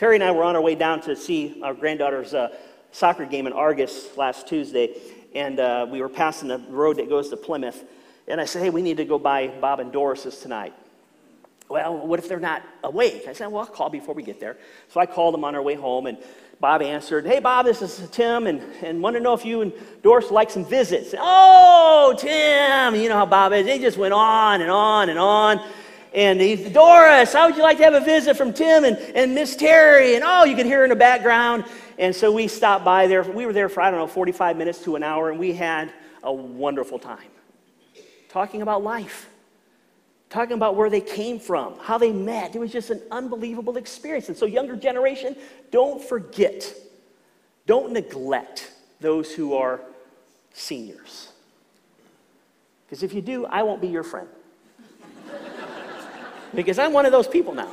Terry 0.00 0.14
and 0.14 0.24
I 0.24 0.30
were 0.30 0.44
on 0.44 0.56
our 0.56 0.62
way 0.62 0.74
down 0.74 1.02
to 1.02 1.14
see 1.14 1.60
our 1.62 1.74
granddaughter's 1.74 2.32
uh, 2.32 2.56
soccer 2.90 3.26
game 3.26 3.46
in 3.46 3.52
Argos 3.52 4.08
last 4.16 4.48
Tuesday, 4.48 4.96
and 5.34 5.60
uh, 5.60 5.86
we 5.90 6.00
were 6.00 6.08
passing 6.08 6.48
the 6.48 6.56
road 6.70 6.96
that 6.96 7.10
goes 7.10 7.28
to 7.28 7.36
Plymouth. 7.36 7.84
And 8.26 8.40
I 8.40 8.46
said, 8.46 8.62
Hey, 8.62 8.70
we 8.70 8.80
need 8.80 8.96
to 8.96 9.04
go 9.04 9.18
by 9.18 9.48
Bob 9.48 9.78
and 9.78 9.92
Doris's 9.92 10.38
tonight. 10.38 10.72
Well, 11.68 11.98
what 11.98 12.18
if 12.18 12.30
they're 12.30 12.40
not 12.40 12.62
awake? 12.82 13.24
I 13.28 13.34
said, 13.34 13.48
Well, 13.48 13.60
I'll 13.60 13.66
call 13.66 13.90
before 13.90 14.14
we 14.14 14.22
get 14.22 14.40
there. 14.40 14.56
So 14.88 15.00
I 15.00 15.04
called 15.04 15.34
them 15.34 15.44
on 15.44 15.54
our 15.54 15.60
way 15.60 15.74
home, 15.74 16.06
and 16.06 16.16
Bob 16.60 16.80
answered, 16.80 17.26
Hey, 17.26 17.38
Bob, 17.38 17.66
this 17.66 17.82
is 17.82 18.08
Tim, 18.08 18.46
and, 18.46 18.62
and 18.82 19.02
want 19.02 19.16
to 19.16 19.20
know 19.20 19.34
if 19.34 19.44
you 19.44 19.60
and 19.60 19.70
Doris 20.02 20.30
like 20.30 20.48
some 20.48 20.64
visits. 20.64 21.14
Oh, 21.18 22.16
Tim, 22.18 22.94
you 22.94 23.10
know 23.10 23.16
how 23.16 23.26
Bob 23.26 23.52
is. 23.52 23.66
They 23.66 23.78
just 23.78 23.98
went 23.98 24.14
on 24.14 24.62
and 24.62 24.70
on 24.70 25.10
and 25.10 25.18
on. 25.18 25.60
And 26.12 26.40
he's, 26.40 26.70
Doris, 26.70 27.32
how 27.32 27.46
would 27.46 27.56
you 27.56 27.62
like 27.62 27.76
to 27.78 27.84
have 27.84 27.94
a 27.94 28.00
visit 28.00 28.36
from 28.36 28.52
Tim 28.52 28.84
and, 28.84 28.96
and 29.14 29.34
Miss 29.34 29.54
Terry? 29.54 30.16
And 30.16 30.24
oh, 30.26 30.44
you 30.44 30.56
could 30.56 30.66
hear 30.66 30.78
her 30.78 30.84
in 30.84 30.90
the 30.90 30.96
background. 30.96 31.64
And 31.98 32.14
so 32.14 32.32
we 32.32 32.48
stopped 32.48 32.84
by 32.84 33.06
there. 33.06 33.22
We 33.22 33.46
were 33.46 33.52
there 33.52 33.68
for, 33.68 33.80
I 33.80 33.90
don't 33.90 34.00
know, 34.00 34.06
45 34.06 34.56
minutes 34.56 34.82
to 34.84 34.96
an 34.96 35.02
hour, 35.02 35.30
and 35.30 35.38
we 35.38 35.52
had 35.52 35.92
a 36.22 36.32
wonderful 36.32 36.98
time 36.98 37.28
talking 38.28 38.62
about 38.62 38.82
life, 38.82 39.28
talking 40.30 40.54
about 40.54 40.76
where 40.76 40.88
they 40.88 41.00
came 41.00 41.38
from, 41.38 41.78
how 41.80 41.98
they 41.98 42.12
met. 42.12 42.54
It 42.54 42.58
was 42.58 42.72
just 42.72 42.90
an 42.90 43.02
unbelievable 43.10 43.76
experience. 43.76 44.28
And 44.28 44.36
so, 44.36 44.46
younger 44.46 44.76
generation, 44.76 45.36
don't 45.70 46.02
forget, 46.02 46.72
don't 47.66 47.92
neglect 47.92 48.72
those 49.00 49.32
who 49.32 49.54
are 49.54 49.80
seniors. 50.52 51.28
Because 52.86 53.02
if 53.02 53.12
you 53.14 53.22
do, 53.22 53.46
I 53.46 53.62
won't 53.62 53.80
be 53.80 53.88
your 53.88 54.02
friend 54.02 54.28
because 56.54 56.78
I'm 56.78 56.92
one 56.92 57.06
of 57.06 57.12
those 57.12 57.28
people 57.28 57.54
now. 57.54 57.70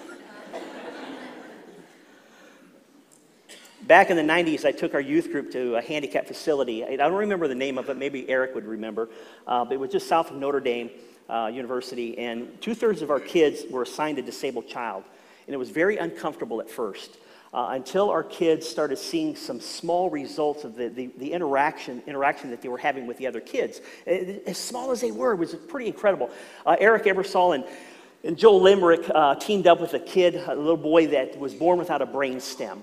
Back 3.83 4.09
in 4.09 4.17
the 4.17 4.23
90s, 4.23 4.65
I 4.65 4.73
took 4.73 4.93
our 4.93 4.99
youth 4.99 5.31
group 5.31 5.49
to 5.53 5.75
a 5.75 5.81
handicap 5.81 6.27
facility. 6.27 6.83
I 6.83 6.97
don't 6.97 7.13
remember 7.13 7.47
the 7.47 7.55
name 7.55 7.77
of 7.77 7.89
it, 7.89 7.95
maybe 7.95 8.27
Eric 8.29 8.53
would 8.53 8.65
remember, 8.65 9.07
uh, 9.47 9.63
but 9.63 9.73
it 9.73 9.79
was 9.79 9.91
just 9.91 10.09
south 10.09 10.29
of 10.29 10.35
Notre 10.35 10.59
Dame 10.59 10.89
uh, 11.29 11.49
University, 11.53 12.17
and 12.17 12.61
two 12.61 12.75
thirds 12.75 13.01
of 13.01 13.09
our 13.09 13.19
kids 13.21 13.63
were 13.69 13.83
assigned 13.83 14.19
a 14.19 14.21
disabled 14.21 14.67
child. 14.67 15.05
And 15.47 15.53
it 15.53 15.57
was 15.57 15.69
very 15.69 15.97
uncomfortable 15.97 16.59
at 16.59 16.69
first. 16.69 17.17
Uh, 17.53 17.69
until 17.71 18.09
our 18.09 18.23
kids 18.23 18.67
started 18.67 18.97
seeing 18.97 19.33
some 19.33 19.61
small 19.61 20.09
results 20.09 20.65
of 20.65 20.75
the, 20.75 20.89
the, 20.89 21.09
the, 21.17 21.31
interaction, 21.31 22.03
interaction 22.05 22.49
that 22.49 22.61
they 22.61 22.67
were 22.67 22.77
having 22.77 23.07
with 23.07 23.17
the 23.17 23.25
other 23.25 23.39
kids. 23.39 23.79
As 24.05 24.57
small 24.57 24.91
as 24.91 24.99
they 24.99 25.11
were, 25.11 25.31
it 25.31 25.37
was 25.37 25.55
pretty 25.55 25.87
incredible. 25.87 26.29
Uh, 26.65 26.75
Eric 26.77 27.05
Ebersol 27.05 27.55
and, 27.55 27.63
and 28.23 28.37
Joel 28.37 28.61
Limerick 28.61 29.09
uh, 29.13 29.35
teamed 29.35 29.67
up 29.67 29.79
with 29.79 29.93
a 29.93 29.99
kid, 29.99 30.35
a 30.35 30.55
little 30.55 30.77
boy 30.77 31.07
that 31.07 31.37
was 31.39 31.53
born 31.53 31.77
without 31.77 32.01
a 32.01 32.05
brain 32.05 32.39
stem. 32.39 32.81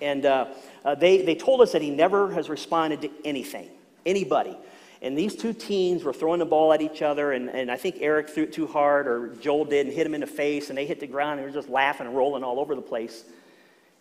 And 0.00 0.24
uh, 0.26 0.46
uh, 0.84 0.94
they, 0.94 1.22
they 1.22 1.34
told 1.34 1.60
us 1.60 1.72
that 1.72 1.82
he 1.82 1.90
never 1.90 2.32
has 2.32 2.48
responded 2.48 3.02
to 3.02 3.10
anything, 3.24 3.68
anybody. 4.04 4.56
And 5.02 5.16
these 5.16 5.36
two 5.36 5.52
teens 5.52 6.04
were 6.04 6.12
throwing 6.12 6.38
the 6.38 6.46
ball 6.46 6.72
at 6.72 6.80
each 6.80 7.02
other, 7.02 7.32
and, 7.32 7.50
and 7.50 7.70
I 7.70 7.76
think 7.76 7.96
Eric 8.00 8.30
threw 8.30 8.44
it 8.44 8.52
too 8.52 8.66
hard, 8.66 9.06
or 9.06 9.34
Joel 9.36 9.64
did, 9.64 9.86
and 9.86 9.94
hit 9.94 10.06
him 10.06 10.14
in 10.14 10.20
the 10.20 10.26
face, 10.26 10.68
and 10.68 10.78
they 10.78 10.86
hit 10.86 11.00
the 11.00 11.06
ground, 11.06 11.38
and 11.38 11.40
they 11.40 11.52
were 11.52 11.60
just 11.62 11.68
laughing 11.68 12.06
and 12.06 12.16
rolling 12.16 12.42
all 12.42 12.58
over 12.58 12.74
the 12.74 12.82
place. 12.82 13.24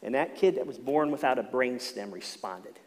And 0.04 0.16
that 0.16 0.36
kid 0.36 0.56
that 0.56 0.68
was 0.68 0.78
born 0.78 1.12
without 1.12 1.40
a 1.40 1.44
brain 1.44 1.80
stem 1.80 2.12
responded. 2.12 2.80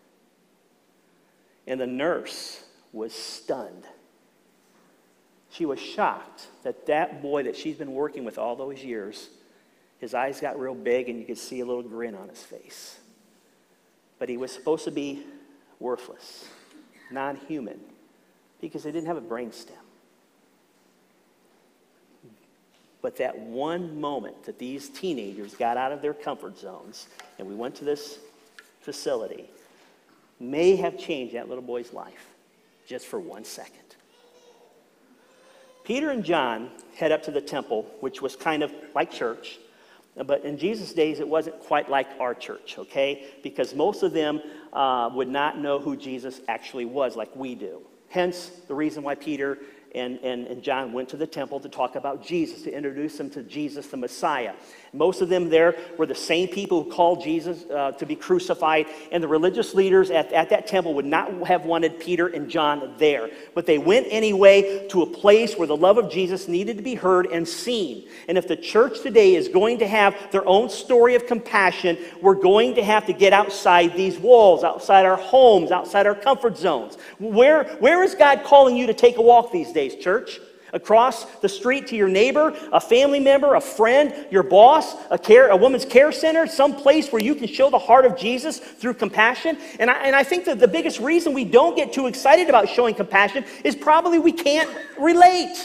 And 1.67 1.81
the 1.81 1.87
nurse 1.87 2.65
was 2.93 3.13
stunned. 3.13 3.85
She 5.51 5.67
was 5.67 5.81
shocked 5.81 6.49
that 6.63 6.87
that 6.87 7.23
boy 7.23 7.45
that 7.45 7.57
she's 7.57 7.77
been 7.77 7.93
working 7.93 8.25
with 8.25 8.39
all 8.39 8.55
those 8.55 8.85
years, 8.85 9.31
his 9.99 10.15
eyes 10.15 10.41
got 10.41 10.59
real 10.59 10.75
big, 10.75 11.09
and 11.09 11.19
you 11.19 11.25
could 11.25 11.39
see 11.39 11.61
a 11.61 11.67
little 11.67 11.83
grin 11.83 12.15
on 12.15 12.29
his 12.29 12.43
face. 12.43 12.99
But 14.19 14.29
he 14.29 14.37
was 14.37 14.53
supposed 14.53 14.85
to 14.85 14.91
be 14.91 15.25
worthless, 15.81 16.47
non 17.11 17.37
human 17.37 17.81
because 18.61 18.83
they 18.83 18.93
didn't 18.93 19.07
have 19.07 19.17
a 19.17 19.23
brain 19.23 19.53
stem. 19.53 19.77
But 23.01 23.17
that 23.19 23.39
one 23.39 24.01
moment 24.01 24.45
that 24.45 24.59
these 24.59 24.89
teenagers 24.89 25.55
got 25.55 25.77
out 25.77 25.93
of 25.93 26.03
their 26.03 26.15
comfort 26.15 26.59
zones 26.59 27.07
and 27.39 27.47
we 27.47 27.55
went 27.55 27.77
to 27.77 27.85
this 27.85 28.19
facility 28.81 29.49
may 30.41 30.77
have 30.77 30.99
changed 30.99 31.35
that 31.35 31.49
little 31.49 31.63
boy's 31.63 31.93
life 31.93 32.27
just 32.87 33.07
for 33.07 33.21
one 33.21 33.45
second. 33.45 33.88
Peter 35.89 36.11
and 36.11 36.23
John 36.23 36.69
head 36.97 37.13
up 37.13 37.23
to 37.23 37.31
the 37.31 37.41
temple, 37.41 37.87
which 38.01 38.21
was 38.21 38.37
kind 38.37 38.63
of 38.63 38.71
like 38.95 39.11
church, 39.11 39.59
but 40.27 40.45
in 40.45 40.59
Jesus' 40.59 40.93
days, 40.93 41.19
it 41.19 41.27
wasn't 41.27 41.59
quite 41.61 41.89
like 41.89 42.09
our 42.21 42.35
church, 42.35 42.77
okay? 42.77 43.25
Because 43.43 43.75
most 43.75 44.03
of 44.03 44.13
them 44.13 44.43
uh, 44.75 45.09
would 45.15 45.29
not 45.29 45.59
know 45.59 45.79
who 45.79 45.97
Jesus 45.97 46.43
actually 46.47 46.85
was 46.85 47.17
like 47.17 47.35
we 47.35 47.55
do. 47.55 47.81
Hence, 48.11 48.51
the 48.69 48.75
reason 48.75 49.03
why 49.03 49.15
Peter 49.15 49.61
and, 49.95 50.19
and, 50.19 50.47
and 50.49 50.63
John 50.63 50.93
went 50.93 51.09
to 51.09 51.17
the 51.17 51.27
temple 51.27 51.59
to 51.61 51.71
talk 51.71 51.97
about 51.97 52.23
Jesus, 52.23 52.61
to 52.65 52.71
introduce 52.71 53.17
them 53.17 53.31
to 53.31 53.43
Jesus, 53.43 53.87
the 53.87 53.97
Messiah. 53.97 54.53
Most 54.93 55.21
of 55.21 55.29
them 55.29 55.49
there 55.49 55.77
were 55.97 56.07
the 56.07 56.15
same 56.15 56.49
people 56.49 56.85
who 56.85 56.91
called 56.91 57.23
Jesus 57.23 57.65
uh, 57.71 57.93
to 57.93 58.07
be 58.07 58.17
crucified, 58.17 58.87
and 59.13 59.23
the 59.23 59.29
religious 59.29 59.75
leaders 59.75 60.11
at, 60.11 60.33
at 60.33 60.51
that 60.51 60.67
temple 60.67 60.95
would 60.95 61.05
not 61.05 61.47
have 61.47 61.65
wanted 61.65 62.01
Peter 62.01 62.29
and 62.29 62.49
John 62.49 62.95
there. 62.99 63.31
But 63.55 63.67
they 63.67 63.79
went 63.79 64.07
anyway 64.11 64.87
to 64.89 65.03
a 65.03 65.07
place 65.07 65.57
where 65.57 65.67
the 65.67 65.77
love 65.77 65.99
of 65.99 66.11
Jesus 66.11 66.49
needed 66.49 66.77
to 66.77 66.83
be 66.83 66.95
heard 66.95 67.27
and 67.27 67.47
seen. 67.47 68.09
And 68.29 68.39
if 68.39 68.49
the 68.49 68.57
church 68.57 69.01
today 69.01 69.35
is 69.35 69.49
going 69.49 69.79
to 69.79 69.89
have 69.89 70.17
their 70.33 70.47
own 70.47 70.69
story 70.69 71.15
of 71.15 71.27
compassion, 71.27 71.99
we're 72.21 72.35
going 72.35 72.75
to 72.77 72.85
have 72.85 73.07
to 73.07 73.13
get 73.13 73.33
outside 73.33 73.95
these 73.95 74.19
walls, 74.19 74.65
outside 74.65 75.05
our 75.05 75.17
homes, 75.17 75.71
outside 75.71 76.07
our 76.07 76.15
comfort 76.15 76.57
zones. 76.57 76.97
Where, 77.19 77.65
where 77.77 78.03
is 78.03 78.15
God 78.15 78.45
calling 78.45 78.77
you 78.77 78.87
to 78.87 78.95
take 78.95 79.17
a 79.17 79.23
walk 79.23 79.53
these 79.53 79.73
days, 79.73 79.95
church? 79.97 80.41
Across 80.73 81.25
the 81.41 81.49
street 81.49 81.87
to 81.89 81.97
your 81.97 82.09
neighbor, 82.09 82.57
a 82.73 82.81
family 82.81 83.21
member, 83.21 83.55
a 83.55 83.61
friend, 83.61 84.27
your 84.31 84.43
boss, 84.43 84.97
a, 85.11 85.19
care, 85.19 85.49
a 85.49 85.57
woman's 85.57 85.85
care 85.85 86.13
center, 86.13 86.47
some 86.47 86.75
place 86.75 87.11
where 87.13 87.23
you 87.23 87.35
can 87.35 87.47
show 87.47 87.71
the 87.71 87.79
heart 87.79 88.05
of 88.05 88.17
Jesus 88.17 88.59
through 88.59 88.95
compassion. 88.95 89.59
And 89.79 89.91
I, 89.91 90.03
and 90.05 90.15
I 90.15 90.23
think 90.23 90.45
that 90.47 90.59
the 90.59 90.69
biggest 90.69 91.01
reason 91.01 91.33
we 91.33 91.45
don't 91.45 91.77
get 91.77 91.93
too 91.93 92.07
excited 92.07 92.49
about 92.49 92.69
showing 92.69 92.95
compassion 92.95 93.45
is 93.65 93.75
probably 93.75 94.19
we 94.19 94.33
can't 94.33 94.71
relate. 94.99 95.57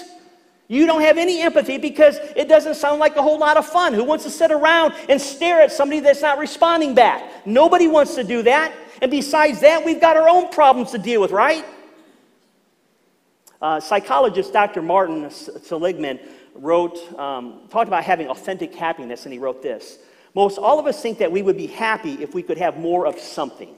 You 0.68 0.86
don't 0.86 1.02
have 1.02 1.18
any 1.18 1.42
empathy 1.42 1.78
because 1.78 2.18
it 2.36 2.48
doesn't 2.48 2.76
sound 2.76 3.00
like 3.00 3.16
a 3.16 3.22
whole 3.22 3.38
lot 3.38 3.58
of 3.58 3.66
fun. 3.66 3.94
Who 3.94 4.04
wants 4.04 4.24
to 4.24 4.32
sit 4.32 4.52
around 4.52 4.94
and 5.10 5.22
stare 5.22 5.62
at 5.62 5.72
somebody 5.72 6.00
that's 6.00 6.22
not 6.22 6.39
responding 6.39 6.96
back? 6.96 7.46
Nobody 7.46 7.88
wants 7.88 8.16
to 8.16 8.24
do 8.24 8.42
that. 8.44 8.74
And 9.02 9.12
besides 9.12 9.60
that, 9.60 9.84
we've 9.84 10.00
got 10.00 10.16
our 10.16 10.30
own 10.30 10.50
problems 10.50 10.92
to 10.92 10.98
deal 10.98 11.22
with, 11.22 11.32
right? 11.32 11.66
Uh, 13.63 13.80
psychologist 13.80 14.52
Dr. 14.52 14.82
Martin 14.82 15.32
Seligman 15.32 16.19
wrote, 16.54 16.97
um, 17.17 17.62
talked 17.69 17.88
about 17.88 18.04
having 18.04 18.28
authentic 18.28 18.76
happiness, 18.76 19.23
and 19.23 19.32
he 19.32 19.39
wrote 19.39 19.63
this 19.63 19.99
Most 20.36 20.58
all 20.58 20.80
of 20.80 20.86
us 20.86 21.02
think 21.02 21.17
that 21.19 21.32
we 21.32 21.41
would 21.41 21.56
be 21.56 21.67
happy 21.67 22.21
if 22.21 22.34
we 22.34 22.43
could 22.43 22.58
have 22.58 22.78
more 22.78 23.08
of 23.08 23.17
something 23.17 23.73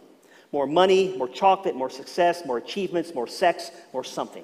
more 0.52 0.66
money, 0.66 1.16
more 1.18 1.28
chocolate, 1.28 1.76
more 1.76 1.90
success, 1.90 2.46
more 2.46 2.58
achievements, 2.58 3.14
more 3.14 3.28
sex, 3.28 3.70
more 3.94 4.04
something. 4.04 4.44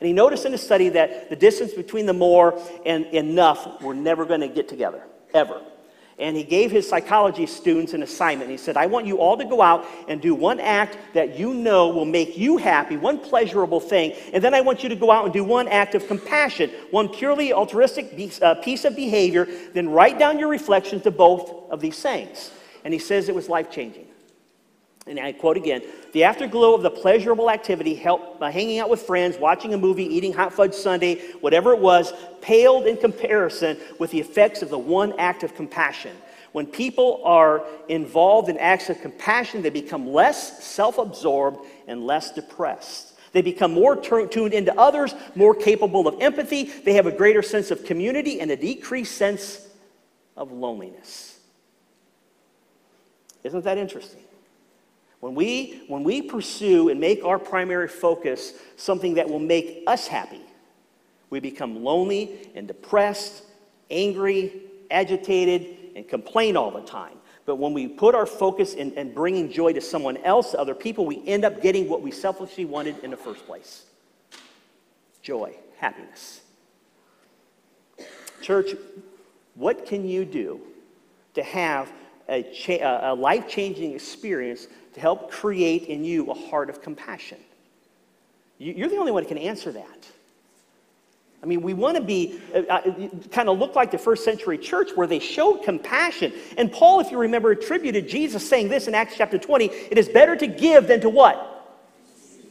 And 0.00 0.06
he 0.06 0.12
noticed 0.12 0.46
in 0.46 0.52
his 0.52 0.62
study 0.62 0.88
that 0.90 1.28
the 1.28 1.36
distance 1.36 1.74
between 1.74 2.06
the 2.06 2.12
more 2.14 2.58
and 2.86 3.04
enough 3.06 3.82
were 3.82 3.94
never 3.94 4.24
going 4.24 4.40
to 4.40 4.48
get 4.48 4.68
together, 4.68 5.02
ever 5.34 5.60
and 6.18 6.36
he 6.36 6.42
gave 6.42 6.70
his 6.70 6.88
psychology 6.88 7.46
students 7.46 7.94
an 7.94 8.02
assignment. 8.02 8.50
He 8.50 8.56
said, 8.56 8.76
I 8.76 8.86
want 8.86 9.06
you 9.06 9.18
all 9.18 9.36
to 9.36 9.44
go 9.44 9.62
out 9.62 9.86
and 10.08 10.20
do 10.20 10.34
one 10.34 10.58
act 10.58 10.98
that 11.14 11.38
you 11.38 11.54
know 11.54 11.88
will 11.88 12.04
make 12.04 12.36
you 12.36 12.56
happy, 12.56 12.96
one 12.96 13.18
pleasurable 13.18 13.80
thing, 13.80 14.14
and 14.32 14.42
then 14.42 14.52
I 14.52 14.60
want 14.60 14.82
you 14.82 14.88
to 14.88 14.96
go 14.96 15.10
out 15.10 15.24
and 15.24 15.32
do 15.32 15.44
one 15.44 15.68
act 15.68 15.94
of 15.94 16.06
compassion, 16.08 16.70
one 16.90 17.08
purely 17.08 17.52
altruistic 17.52 18.12
uh, 18.42 18.56
piece 18.56 18.84
of 18.84 18.96
behavior, 18.96 19.46
then 19.74 19.88
write 19.88 20.18
down 20.18 20.38
your 20.38 20.48
reflections 20.48 21.02
to 21.02 21.10
both 21.10 21.70
of 21.70 21.80
these 21.80 22.00
things. 22.00 22.50
And 22.84 22.92
he 22.92 22.98
says 22.98 23.28
it 23.28 23.34
was 23.34 23.48
life 23.48 23.70
changing 23.70 24.07
and 25.08 25.18
I 25.18 25.32
quote 25.32 25.56
again 25.56 25.82
the 26.12 26.24
afterglow 26.24 26.74
of 26.74 26.82
the 26.82 26.90
pleasurable 26.90 27.50
activity, 27.50 27.94
help, 27.94 28.40
uh, 28.40 28.50
hanging 28.50 28.78
out 28.78 28.88
with 28.88 29.02
friends, 29.02 29.36
watching 29.36 29.74
a 29.74 29.78
movie, 29.78 30.04
eating 30.04 30.32
hot 30.32 30.52
fudge 30.52 30.74
sundae, 30.74 31.16
whatever 31.40 31.72
it 31.72 31.80
was, 31.80 32.12
paled 32.40 32.86
in 32.86 32.96
comparison 32.96 33.78
with 33.98 34.10
the 34.10 34.20
effects 34.20 34.62
of 34.62 34.70
the 34.70 34.78
one 34.78 35.12
act 35.18 35.42
of 35.42 35.54
compassion. 35.54 36.16
When 36.52 36.66
people 36.66 37.20
are 37.24 37.64
involved 37.88 38.48
in 38.48 38.56
acts 38.58 38.88
of 38.88 39.00
compassion, 39.00 39.62
they 39.62 39.70
become 39.70 40.08
less 40.12 40.64
self 40.64 40.98
absorbed 40.98 41.66
and 41.86 42.06
less 42.06 42.32
depressed. 42.32 43.14
They 43.32 43.42
become 43.42 43.72
more 43.72 43.94
tuned 43.96 44.54
into 44.54 44.74
others, 44.78 45.14
more 45.34 45.54
capable 45.54 46.08
of 46.08 46.20
empathy. 46.20 46.64
They 46.64 46.94
have 46.94 47.06
a 47.06 47.12
greater 47.12 47.42
sense 47.42 47.70
of 47.70 47.84
community 47.84 48.40
and 48.40 48.50
a 48.50 48.56
decreased 48.56 49.16
sense 49.16 49.66
of 50.36 50.50
loneliness. 50.50 51.38
Isn't 53.44 53.64
that 53.64 53.76
interesting? 53.76 54.22
When 55.20 55.34
we, 55.34 55.82
when 55.88 56.04
we 56.04 56.22
pursue 56.22 56.90
and 56.90 57.00
make 57.00 57.24
our 57.24 57.38
primary 57.38 57.88
focus 57.88 58.54
something 58.76 59.14
that 59.14 59.28
will 59.28 59.40
make 59.40 59.82
us 59.86 60.06
happy, 60.06 60.40
we 61.30 61.40
become 61.40 61.82
lonely 61.82 62.50
and 62.54 62.68
depressed, 62.68 63.42
angry, 63.90 64.62
agitated, 64.90 65.96
and 65.96 66.08
complain 66.08 66.56
all 66.56 66.70
the 66.70 66.82
time. 66.82 67.16
But 67.44 67.56
when 67.56 67.72
we 67.72 67.88
put 67.88 68.14
our 68.14 68.26
focus 68.26 68.74
in, 68.74 68.92
in 68.92 69.12
bringing 69.12 69.50
joy 69.50 69.72
to 69.72 69.80
someone 69.80 70.18
else, 70.18 70.52
to 70.52 70.60
other 70.60 70.74
people, 70.74 71.06
we 71.06 71.26
end 71.26 71.44
up 71.44 71.62
getting 71.62 71.88
what 71.88 72.02
we 72.02 72.10
selfishly 72.10 72.64
wanted 72.64 73.02
in 73.02 73.10
the 73.10 73.16
first 73.16 73.46
place 73.46 73.84
joy, 75.20 75.54
happiness. 75.76 76.40
Church, 78.40 78.70
what 79.54 79.84
can 79.84 80.08
you 80.08 80.24
do 80.24 80.60
to 81.34 81.42
have 81.42 81.92
a, 82.28 82.42
cha- 82.42 83.12
a 83.12 83.14
life 83.14 83.48
changing 83.48 83.92
experience 83.92 84.68
to 84.98 85.02
help 85.02 85.30
create 85.30 85.84
in 85.84 86.04
you 86.04 86.30
a 86.30 86.34
heart 86.34 86.68
of 86.68 86.82
compassion? 86.82 87.38
You're 88.58 88.88
the 88.88 88.96
only 88.96 89.12
one 89.12 89.22
who 89.22 89.28
can 89.28 89.38
answer 89.38 89.70
that. 89.72 90.08
I 91.40 91.46
mean, 91.46 91.62
we 91.62 91.72
want 91.72 91.96
to 91.96 92.02
be, 92.02 92.40
uh, 92.52 92.58
uh 92.68 93.08
kind 93.30 93.48
of 93.48 93.58
look 93.58 93.76
like 93.76 93.92
the 93.92 93.98
first 93.98 94.24
century 94.24 94.58
church 94.58 94.90
where 94.96 95.06
they 95.06 95.20
showed 95.20 95.62
compassion. 95.62 96.32
And 96.56 96.72
Paul, 96.72 96.98
if 96.98 97.12
you 97.12 97.18
remember, 97.18 97.52
attributed 97.52 98.08
Jesus 98.08 98.48
saying 98.48 98.68
this 98.68 98.88
in 98.88 98.94
Acts 98.94 99.14
chapter 99.16 99.38
20 99.38 99.66
it 99.66 99.98
is 99.98 100.08
better 100.08 100.34
to 100.34 100.48
give 100.48 100.88
than 100.88 101.00
to 101.02 101.08
what? 101.08 101.78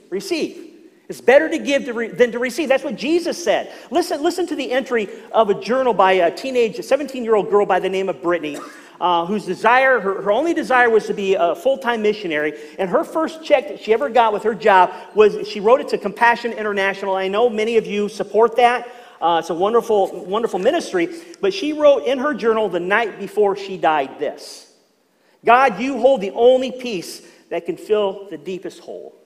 Receive. 0.09 0.63
It's 1.09 1.19
better 1.19 1.49
to 1.49 1.57
give 1.57 1.85
to 1.85 1.93
re- 1.93 2.07
than 2.07 2.31
to 2.31 2.39
receive. 2.39 2.69
That's 2.69 2.83
what 2.83 2.95
Jesus 2.95 3.41
said. 3.41 3.73
Listen, 3.91 4.23
listen 4.23 4.47
to 4.47 4.55
the 4.55 4.71
entry 4.71 5.09
of 5.33 5.49
a 5.49 5.59
journal 5.59 5.93
by 5.93 6.13
a 6.13 6.31
teenage, 6.31 6.81
17 6.81 7.25
year 7.25 7.35
old 7.35 7.49
girl 7.49 7.65
by 7.65 7.81
the 7.81 7.89
name 7.89 8.07
of 8.07 8.21
Brittany 8.21 8.57
uh, 8.99 9.25
whose 9.25 9.45
desire, 9.45 9.99
her, 9.99 10.21
her 10.21 10.31
only 10.31 10.53
desire 10.53 10.89
was 10.89 11.05
to 11.07 11.13
be 11.13 11.35
a 11.35 11.55
full 11.55 11.77
time 11.77 12.01
missionary. 12.01 12.53
And 12.79 12.89
her 12.89 13.03
first 13.03 13.43
check 13.43 13.67
that 13.67 13.81
she 13.81 13.93
ever 13.93 14.09
got 14.09 14.33
with 14.33 14.43
her 14.43 14.55
job 14.55 14.93
was 15.15 15.47
she 15.47 15.59
wrote 15.59 15.81
it 15.81 15.87
to 15.89 15.97
Compassion 15.97 16.53
International. 16.53 17.15
I 17.15 17.27
know 17.27 17.49
many 17.49 17.77
of 17.77 17.85
you 17.85 18.09
support 18.09 18.55
that. 18.57 18.87
Uh, 19.19 19.37
it's 19.39 19.49
a 19.49 19.55
wonderful, 19.55 20.25
wonderful 20.25 20.59
ministry. 20.59 21.09
But 21.41 21.53
she 21.53 21.73
wrote 21.73 22.05
in 22.05 22.19
her 22.19 22.33
journal 22.33 22.69
the 22.69 22.79
night 22.79 23.19
before 23.19 23.55
she 23.55 23.77
died 23.77 24.19
this. 24.19 24.73
God, 25.43 25.79
you 25.79 25.99
hold 25.99 26.21
the 26.21 26.31
only 26.31 26.71
peace 26.71 27.21
that 27.49 27.65
can 27.65 27.77
fill 27.77 28.27
the 28.29 28.37
deepest 28.37 28.79
hole. 28.79 29.16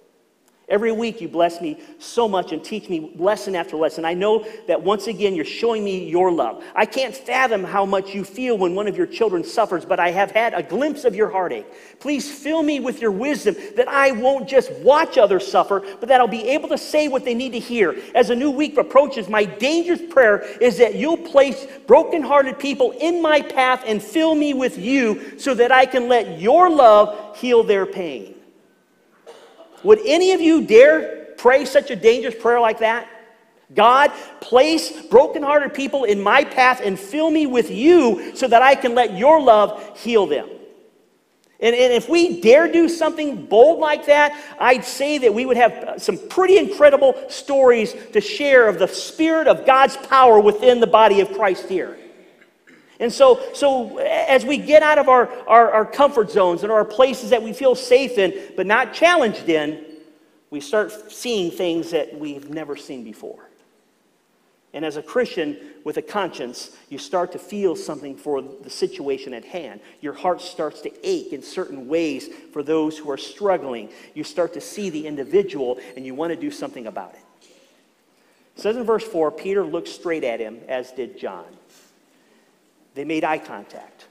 Every 0.72 0.94
week 0.94 1.20
you 1.20 1.28
bless 1.28 1.60
me 1.60 1.78
so 2.00 2.30
much 2.30 2.54
and 2.54 2.64
teach 2.64 2.88
me 2.88 3.12
lesson 3.18 3.58
after 3.58 3.76
lesson. 3.76 4.06
I 4.06 4.14
know 4.14 4.48
that 4.68 4.82
once 4.82 5.08
again 5.08 5.36
you're 5.36 5.44
showing 5.44 5.84
me 5.84 6.10
your 6.10 6.32
love. 6.32 6.64
I 6.74 6.86
can't 6.86 7.14
fathom 7.14 7.66
how 7.66 7.86
much 7.86 8.16
you 8.16 8.24
feel 8.24 8.58
when 8.58 8.74
one 8.74 8.88
of 8.88 8.96
your 8.96 9.06
children 9.06 9.44
suffers, 9.44 9.84
but 9.84 10.00
I 10.00 10.12
have 10.12 10.32
had 10.32 10.54
a 10.54 10.64
glimpse 10.64 11.04
of 11.04 11.14
your 11.14 11.30
heartache. 11.30 11.66
Please 12.00 12.32
fill 12.32 12.64
me 12.64 12.80
with 12.80 13.02
your 13.02 13.12
wisdom 13.12 13.58
that 13.76 13.90
I 13.90 14.12
won't 14.12 14.48
just 14.48 14.72
watch 14.76 15.18
others 15.18 15.46
suffer, 15.46 15.82
but 16.00 16.08
that 16.08 16.22
I'll 16.22 16.28
be 16.28 16.48
able 16.48 16.70
to 16.70 16.78
say 16.78 17.10
what 17.10 17.26
they 17.26 17.34
need 17.34 17.52
to 17.52 17.60
hear. 17.60 17.98
As 18.16 18.30
a 18.30 18.36
new 18.36 18.50
week 18.50 18.78
approaches, 18.78 19.28
my 19.28 19.44
dangerous 19.44 20.02
prayer 20.10 20.40
is 20.62 20.78
that 20.78 20.96
you'll 20.96 21.18
place 21.18 21.68
brokenhearted 21.86 22.60
people 22.60 22.92
in 22.92 23.22
my 23.22 23.42
path 23.42 23.84
and 23.86 24.02
fill 24.02 24.36
me 24.36 24.54
with 24.54 24.78
you 24.78 25.38
so 25.38 25.54
that 25.54 25.74
I 25.74 25.86
can 25.86 26.08
let 26.08 26.40
your 26.40 26.70
love 26.70 27.36
heal 27.36 27.62
their 27.62 27.86
pain. 27.86 28.36
Would 29.84 30.00
any 30.06 30.32
of 30.32 30.42
you 30.42 30.66
dare 30.66 31.34
pray 31.38 31.66
such 31.66 31.92
a 31.92 31.96
dangerous 31.96 32.36
prayer 32.36 32.60
like 32.60 32.80
that? 32.80 33.08
God, 33.74 34.12
place 34.42 35.06
brokenhearted 35.08 35.74
people 35.74 36.04
in 36.04 36.22
my 36.22 36.44
path 36.44 36.82
and 36.84 37.00
fill 37.00 37.32
me 37.32 37.46
with 37.46 37.72
you 37.72 38.36
so 38.36 38.48
that 38.48 38.62
I 38.62 38.76
can 38.76 38.96
let 38.96 39.18
your 39.18 39.42
love 39.42 39.98
heal 39.98 40.28
them. 40.28 40.50
And, 41.62 41.76
and, 41.76 41.94
if 41.94 42.10
we 42.10 42.42
dare 42.42 42.72
do 42.72 42.90
something 42.90 43.46
bold 43.46 43.80
like 43.80 44.08
that, 44.08 44.36
I'd 44.60 44.84
say 44.84 45.20
that 45.20 45.32
we 45.32 45.46
would 45.46 45.58
have 45.58 46.02
some 46.02 46.18
pretty 46.28 46.58
incredible 46.58 47.14
stories 47.30 47.96
to 48.14 48.20
share 48.20 48.68
of 48.68 48.80
the 48.80 48.88
Spirit 48.88 49.48
of 49.48 49.64
God's 49.64 49.96
power 49.96 50.40
within 50.40 50.80
the 50.80 50.88
body 50.88 51.22
of 51.22 51.32
Christ 51.34 51.70
here. 51.70 52.00
And 53.02 53.12
so, 53.12 53.42
so 53.54 53.98
as 53.98 54.46
we 54.46 54.58
get 54.58 54.84
out 54.84 55.00
of 55.00 55.10
our, 55.10 55.28
our, 55.48 55.72
our 55.72 55.86
comfort 55.86 56.30
zones 56.30 56.62
and 56.62 56.72
our 56.72 56.86
places 56.86 57.32
that 57.32 57.42
we 57.42 57.52
feel 57.52 57.74
safe 57.74 58.20
in, 58.20 58.54
but 58.56 58.68
not 58.68 58.94
challenged 58.94 59.50
in, 59.50 59.84
we 60.52 60.62
start 60.62 61.12
seeing 61.12 61.50
things 61.50 61.90
that 61.92 62.18
we've 62.18 62.52
never 62.52 62.76
seen 62.76 63.04
before. 63.04 63.50
And 64.74 64.86
as 64.86 64.98
a 64.98 65.02
Christian 65.02 65.58
with 65.84 65.98
a 65.98 66.02
conscience, 66.04 66.78
you 66.90 67.00
start 67.00 67.32
to 67.32 67.40
feel 67.40 67.76
something 67.76 68.16
for 68.16 68.42
the 68.42 68.70
situation 68.70 69.34
at 69.34 69.46
hand. 69.46 69.82
Your 70.00 70.14
heart 70.14 70.40
starts 70.40 70.82
to 70.82 70.92
ache 71.04 71.34
in 71.34 71.42
certain 71.42 71.88
ways 71.88 72.30
for 72.54 72.62
those 72.62 73.00
who 73.00 73.10
are 73.10 73.18
struggling. 73.18 73.90
You 74.14 74.24
start 74.24 74.54
to 74.54 74.62
see 74.62 74.92
the 74.92 75.08
individual 75.08 75.80
and 75.98 76.06
you 76.06 76.14
want 76.14 76.34
to 76.34 76.40
do 76.40 76.52
something 76.52 76.86
about 76.86 77.16
it. 77.16 77.50
It 78.56 78.62
says 78.62 78.78
in 78.78 78.84
verse 78.84 79.04
4 79.04 79.32
Peter 79.32 79.66
looked 79.66 79.88
straight 79.88 80.24
at 80.24 80.40
him, 80.40 80.60
as 80.68 80.92
did 80.92 81.18
John. 81.18 81.46
They 82.94 83.06
made 83.06 83.24
eye 83.24 83.40
contact. 83.40 84.06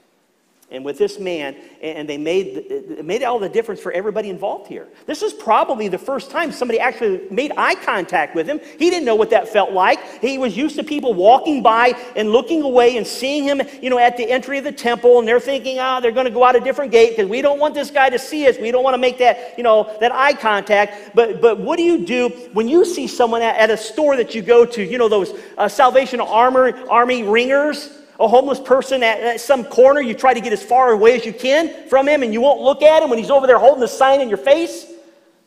And 0.71 0.85
with 0.85 0.97
this 0.97 1.19
man, 1.19 1.57
and 1.81 2.07
they 2.07 2.17
made, 2.17 3.03
made 3.03 3.23
all 3.23 3.39
the 3.39 3.49
difference 3.49 3.81
for 3.81 3.91
everybody 3.91 4.29
involved 4.29 4.67
here. 4.67 4.87
This 5.05 5.21
is 5.21 5.33
probably 5.33 5.89
the 5.89 5.97
first 5.97 6.31
time 6.31 6.53
somebody 6.53 6.79
actually 6.79 7.27
made 7.29 7.51
eye 7.57 7.75
contact 7.75 8.35
with 8.35 8.47
him. 8.47 8.61
He 8.79 8.89
didn't 8.89 9.03
know 9.03 9.15
what 9.15 9.31
that 9.31 9.49
felt 9.49 9.73
like. 9.73 10.21
He 10.21 10.37
was 10.37 10.55
used 10.55 10.77
to 10.77 10.83
people 10.83 11.13
walking 11.13 11.61
by 11.61 11.91
and 12.15 12.31
looking 12.31 12.61
away 12.61 12.95
and 12.95 13.05
seeing 13.05 13.43
him, 13.43 13.61
you 13.81 13.89
know, 13.89 13.99
at 13.99 14.15
the 14.15 14.31
entry 14.31 14.59
of 14.59 14.63
the 14.63 14.71
temple, 14.71 15.19
and 15.19 15.27
they're 15.27 15.41
thinking, 15.41 15.77
ah, 15.77 15.97
oh, 15.97 16.01
they're 16.01 16.13
going 16.13 16.25
to 16.25 16.31
go 16.31 16.45
out 16.45 16.55
a 16.55 16.61
different 16.61 16.93
gate 16.93 17.17
because 17.17 17.29
we 17.29 17.41
don't 17.41 17.59
want 17.59 17.73
this 17.73 17.91
guy 17.91 18.09
to 18.09 18.17
see 18.17 18.47
us. 18.47 18.57
We 18.57 18.71
don't 18.71 18.83
want 18.85 18.93
to 18.93 18.97
make 19.01 19.17
that, 19.17 19.57
you 19.57 19.65
know, 19.65 19.93
that 19.99 20.13
eye 20.13 20.33
contact. 20.33 21.13
But, 21.13 21.41
but 21.41 21.59
what 21.59 21.75
do 21.75 21.83
you 21.83 22.05
do 22.05 22.29
when 22.53 22.69
you 22.69 22.85
see 22.85 23.07
someone 23.07 23.41
at, 23.41 23.57
at 23.57 23.69
a 23.71 23.77
store 23.77 24.15
that 24.15 24.33
you 24.33 24.41
go 24.41 24.65
to, 24.65 24.81
you 24.81 24.97
know, 24.97 25.09
those 25.09 25.33
uh, 25.57 25.67
Salvation 25.67 26.21
Armor, 26.21 26.77
Army 26.89 27.23
ringers? 27.23 27.97
A 28.21 28.27
homeless 28.27 28.59
person 28.59 29.01
at, 29.01 29.19
at, 29.19 29.41
some 29.41 29.65
corner, 29.65 29.99
you 29.99 30.13
try 30.13 30.33
to 30.33 30.39
get 30.39 30.53
as 30.53 30.63
far 30.63 30.91
away 30.91 31.15
as 31.15 31.25
you 31.25 31.33
can 31.33 31.87
from 31.89 32.07
him 32.07 32.21
and 32.21 32.31
you 32.31 32.39
won't 32.39 32.61
look 32.61 32.83
at 32.83 33.01
him 33.01 33.09
when 33.09 33.17
he's 33.17 33.31
over 33.31 33.47
there 33.47 33.57
holding 33.57 33.81
the 33.81 33.87
sign 33.87 34.21
in 34.21 34.29
your 34.29 34.37
face. 34.37 34.85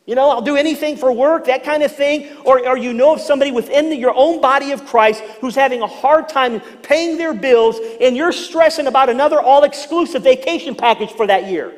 You 0.05 0.13
know, 0.13 0.29
I'll 0.29 0.41
do 0.41 0.55
anything 0.55 0.97
for 0.97 1.11
work, 1.11 1.45
that 1.45 1.63
kind 1.63 1.81
of 1.81 1.95
thing. 1.95 2.35
Or, 2.45 2.67
or 2.67 2.77
you 2.77 2.93
know 2.93 3.15
of 3.15 3.21
somebody 3.21 3.51
within 3.51 3.89
the, 3.89 3.95
your 3.95 4.13
own 4.13 4.41
body 4.41 4.71
of 4.71 4.85
Christ 4.85 5.23
who's 5.41 5.55
having 5.55 5.81
a 5.81 5.87
hard 5.87 6.29
time 6.29 6.59
paying 6.83 7.17
their 7.17 7.33
bills 7.33 7.79
and 8.01 8.15
you're 8.15 8.33
stressing 8.33 8.87
about 8.87 9.09
another 9.09 9.39
all 9.39 9.63
exclusive 9.63 10.21
vacation 10.21 10.75
package 10.75 11.11
for 11.11 11.25
that 11.25 11.49
year. 11.49 11.73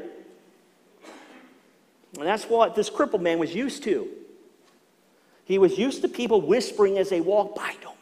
And 2.17 2.25
that's 2.25 2.45
what 2.45 2.75
this 2.75 2.89
crippled 2.89 3.21
man 3.21 3.37
was 3.37 3.53
used 3.53 3.83
to. 3.83 4.09
He 5.45 5.59
was 5.59 5.77
used 5.77 6.01
to 6.01 6.09
people 6.09 6.41
whispering 6.41 6.97
as 6.97 7.09
they 7.09 7.21
walk 7.21 7.55
by, 7.55 7.75
don't 7.81 7.96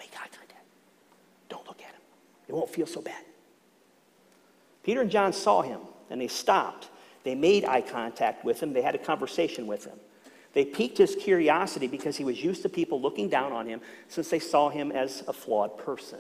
won't 2.55 2.69
feel 2.69 2.87
so 2.87 3.01
bad. 3.01 3.23
Peter 4.83 5.01
and 5.01 5.11
John 5.11 5.33
saw 5.33 5.61
him 5.61 5.81
and 6.09 6.21
they 6.21 6.27
stopped. 6.27 6.89
They 7.23 7.35
made 7.35 7.65
eye 7.65 7.81
contact 7.81 8.45
with 8.45 8.61
him. 8.61 8.73
They 8.73 8.81
had 8.81 8.95
a 8.95 8.99
conversation 8.99 9.67
with 9.67 9.85
him. 9.85 9.97
They 10.53 10.63
piqued 10.63 10.97
his 10.97 11.15
curiosity 11.15 11.87
because 11.87 12.15
he 12.15 12.23
was 12.23 12.41
used 12.41 12.61
to 12.61 12.69
people 12.69 13.01
looking 13.01 13.27
down 13.27 13.51
on 13.51 13.67
him 13.67 13.81
since 14.07 14.29
they 14.29 14.39
saw 14.39 14.69
him 14.69 14.91
as 14.91 15.23
a 15.27 15.33
flawed 15.33 15.77
person. 15.77 16.19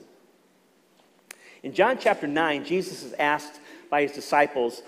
In 1.63 1.73
John 1.73 1.97
chapter 1.99 2.27
9, 2.27 2.65
Jesus 2.65 3.03
is 3.03 3.13
asked 3.13 3.59
by 3.89 4.01
his 4.01 4.11
disciples 4.11 4.83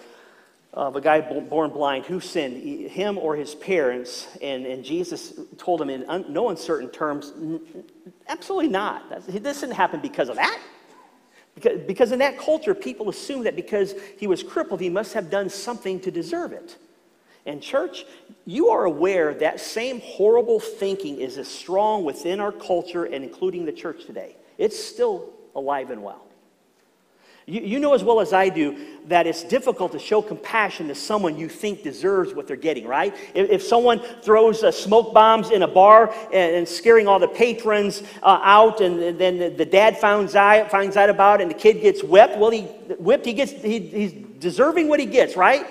of 0.73 0.95
a 0.95 1.01
guy 1.01 1.21
born 1.21 1.71
blind 1.71 2.05
who 2.05 2.19
sinned, 2.19 2.89
him 2.91 3.17
or 3.17 3.35
his 3.35 3.55
parents. 3.55 4.27
And, 4.41 4.65
and 4.65 4.83
Jesus 4.83 5.39
told 5.57 5.81
him 5.81 5.89
in 5.89 6.03
un, 6.09 6.25
no 6.29 6.49
uncertain 6.49 6.89
terms, 6.89 7.33
absolutely 8.27 8.69
not. 8.69 9.09
this 9.27 9.61
didn't 9.61 9.71
happen 9.71 10.01
because 10.01 10.29
of 10.29 10.35
that. 10.35 10.59
Because, 11.57 11.79
because 11.87 12.11
in 12.11 12.19
that 12.19 12.37
culture, 12.37 12.75
people 12.75 13.09
assume 13.09 13.43
that 13.45 13.55
because 13.55 13.95
he 14.19 14.27
was 14.27 14.43
crippled, 14.43 14.79
he 14.79 14.91
must 14.91 15.13
have 15.13 15.31
done 15.31 15.49
something 15.49 15.99
to 16.01 16.11
deserve 16.11 16.51
it. 16.51 16.77
And, 17.47 17.63
church, 17.63 18.05
you 18.45 18.67
are 18.67 18.85
aware 18.85 19.33
that 19.33 19.59
same 19.59 19.99
horrible 20.01 20.59
thinking 20.59 21.19
is 21.19 21.39
as 21.39 21.47
strong 21.47 22.03
within 22.03 22.39
our 22.39 22.51
culture 22.51 23.05
and 23.05 23.23
including 23.23 23.65
the 23.65 23.71
church 23.71 24.05
today. 24.05 24.35
It's 24.59 24.77
still 24.77 25.33
alive 25.55 25.89
and 25.89 26.03
well. 26.03 26.26
You, 27.49 27.61
you 27.61 27.79
know 27.79 27.93
as 27.93 28.03
well 28.03 28.19
as 28.19 28.33
I 28.33 28.49
do 28.49 28.77
that 29.05 29.25
it's 29.25 29.41
difficult 29.41 29.93
to 29.93 29.99
show 29.99 30.21
compassion 30.21 30.89
to 30.89 30.95
someone 30.95 31.37
you 31.37 31.47
think 31.47 31.81
deserves 31.81 32.33
what 32.33 32.45
they're 32.45 32.57
getting, 32.57 32.85
right? 32.85 33.15
If, 33.33 33.49
if 33.49 33.63
someone 33.63 34.01
throws 34.21 34.65
uh, 34.65 34.71
smoke 34.71 35.13
bombs 35.13 35.51
in 35.51 35.63
a 35.63 35.67
bar 35.67 36.13
and, 36.33 36.57
and 36.57 36.67
scaring 36.67 37.07
all 37.07 37.19
the 37.19 37.27
patrons 37.29 38.03
uh, 38.21 38.41
out, 38.43 38.81
and, 38.81 38.99
and, 39.01 39.17
then 39.17 39.37
the, 39.37 39.49
the 39.49 39.65
dad 39.65 39.97
finds 39.97 40.35
out, 40.35 40.69
finds 40.69 40.97
out 40.97 41.09
about 41.09 41.39
it, 41.39 41.43
and 41.43 41.51
the 41.51 41.55
kid 41.55 41.75
gets 41.81 42.03
whipped, 42.03 42.37
well, 42.37 42.49
he 42.49 42.63
whipped, 42.99 43.25
he 43.25 43.31
gets, 43.31 43.53
he, 43.53 43.79
he's 43.79 44.11
deserving 44.39 44.89
what 44.89 44.99
he 44.99 45.05
gets, 45.05 45.37
right? 45.37 45.65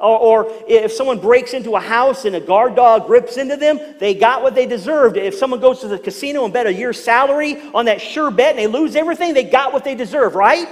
Or, 0.00 0.18
or, 0.18 0.46
if 0.68 0.92
someone 0.92 1.20
breaks 1.20 1.54
into 1.54 1.74
a 1.76 1.80
house 1.80 2.26
and 2.26 2.36
a 2.36 2.40
guard 2.40 2.76
dog 2.76 3.08
rips 3.08 3.38
into 3.38 3.56
them, 3.56 3.78
they 3.98 4.12
got 4.12 4.42
what 4.42 4.54
they 4.54 4.66
deserved. 4.66 5.16
If 5.16 5.34
someone 5.34 5.60
goes 5.60 5.80
to 5.80 5.88
the 5.88 5.98
casino 5.98 6.44
and 6.44 6.52
bet 6.52 6.66
a 6.66 6.74
year's 6.74 7.02
salary 7.02 7.62
on 7.72 7.86
that 7.86 8.02
sure 8.02 8.30
bet 8.30 8.50
and 8.50 8.58
they 8.58 8.66
lose 8.66 8.94
everything, 8.94 9.32
they 9.32 9.44
got 9.44 9.72
what 9.72 9.84
they 9.84 9.94
deserve, 9.94 10.34
right? 10.34 10.68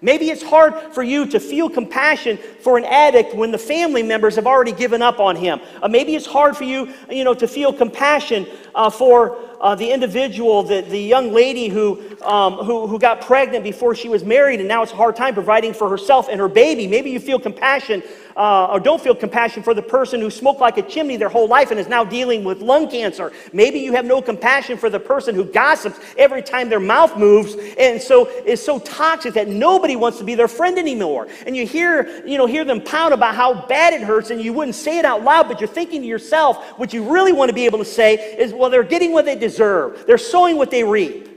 Maybe 0.00 0.30
it's 0.30 0.42
hard 0.42 0.74
for 0.92 1.02
you 1.02 1.26
to 1.28 1.40
feel 1.40 1.70
compassion 1.70 2.38
for 2.60 2.76
an 2.78 2.84
addict 2.84 3.34
when 3.34 3.50
the 3.50 3.58
family 3.58 4.02
members 4.02 4.36
have 4.36 4.46
already 4.46 4.72
given 4.72 5.02
up 5.02 5.20
on 5.20 5.36
him. 5.36 5.60
Uh, 5.82 5.88
maybe 5.88 6.14
it's 6.14 6.26
hard 6.26 6.56
for 6.56 6.64
you, 6.64 6.92
you 7.10 7.24
know, 7.24 7.34
to 7.34 7.48
feel 7.48 7.72
compassion 7.72 8.46
uh, 8.74 8.90
for 8.90 9.38
uh, 9.60 9.74
the 9.74 9.90
individual, 9.90 10.62
the, 10.62 10.82
the 10.82 10.98
young 10.98 11.32
lady 11.32 11.68
who, 11.68 12.00
um, 12.22 12.54
who, 12.54 12.86
who 12.86 12.98
got 12.98 13.20
pregnant 13.20 13.64
before 13.64 13.94
she 13.94 14.08
was 14.08 14.24
married 14.24 14.60
and 14.60 14.68
now 14.68 14.82
it's 14.82 14.92
a 14.92 14.96
hard 14.96 15.16
time 15.16 15.32
providing 15.32 15.72
for 15.72 15.88
herself 15.88 16.28
and 16.28 16.38
her 16.38 16.48
baby. 16.48 16.86
Maybe 16.86 17.10
you 17.10 17.20
feel 17.20 17.38
compassion 17.38 18.02
uh, 18.36 18.66
or 18.66 18.80
don't 18.80 19.00
feel 19.00 19.14
compassion 19.14 19.62
for 19.62 19.74
the 19.74 19.82
person 19.82 20.20
who 20.20 20.30
smoked 20.30 20.60
like 20.60 20.78
a 20.78 20.82
chimney 20.82 21.16
their 21.16 21.28
whole 21.28 21.48
life 21.48 21.70
and 21.70 21.80
is 21.80 21.88
now 21.88 22.04
dealing 22.04 22.44
with 22.44 22.60
lung 22.60 22.88
cancer. 22.88 23.32
Maybe 23.52 23.78
you 23.78 23.92
have 23.94 24.04
no 24.04 24.20
compassion 24.20 24.76
for 24.76 24.90
the 24.90 25.00
person 25.00 25.34
who 25.34 25.44
gossips 25.44 25.98
every 26.18 26.42
time 26.42 26.68
their 26.68 26.80
mouth 26.80 27.16
moves 27.16 27.56
and 27.78 28.00
so 28.00 28.26
is 28.44 28.64
so 28.64 28.78
toxic 28.78 29.34
that 29.34 29.48
nobody 29.48 29.96
wants 29.96 30.18
to 30.18 30.24
be 30.24 30.34
their 30.34 30.48
friend 30.48 30.78
anymore. 30.78 31.28
And 31.46 31.56
you 31.56 31.66
hear, 31.66 32.24
you 32.26 32.38
know, 32.38 32.46
hear 32.46 32.64
them 32.64 32.80
pound 32.80 33.14
about 33.14 33.34
how 33.34 33.66
bad 33.66 33.92
it 33.92 34.02
hurts 34.02 34.30
and 34.30 34.40
you 34.40 34.52
wouldn't 34.52 34.74
say 34.74 34.98
it 34.98 35.04
out 35.04 35.22
loud, 35.22 35.48
but 35.48 35.60
you're 35.60 35.68
thinking 35.68 36.02
to 36.02 36.06
yourself, 36.06 36.78
what 36.78 36.92
you 36.92 37.10
really 37.10 37.32
want 37.32 37.48
to 37.48 37.54
be 37.54 37.64
able 37.64 37.78
to 37.78 37.84
say 37.84 38.36
is, 38.36 38.52
well, 38.52 38.70
they're 38.70 38.82
getting 38.82 39.12
what 39.12 39.24
they 39.24 39.34
deserve 39.34 39.54
deserve. 39.54 40.06
They're 40.06 40.18
sowing 40.18 40.56
what 40.56 40.70
they 40.70 40.84
reap. 40.84 41.28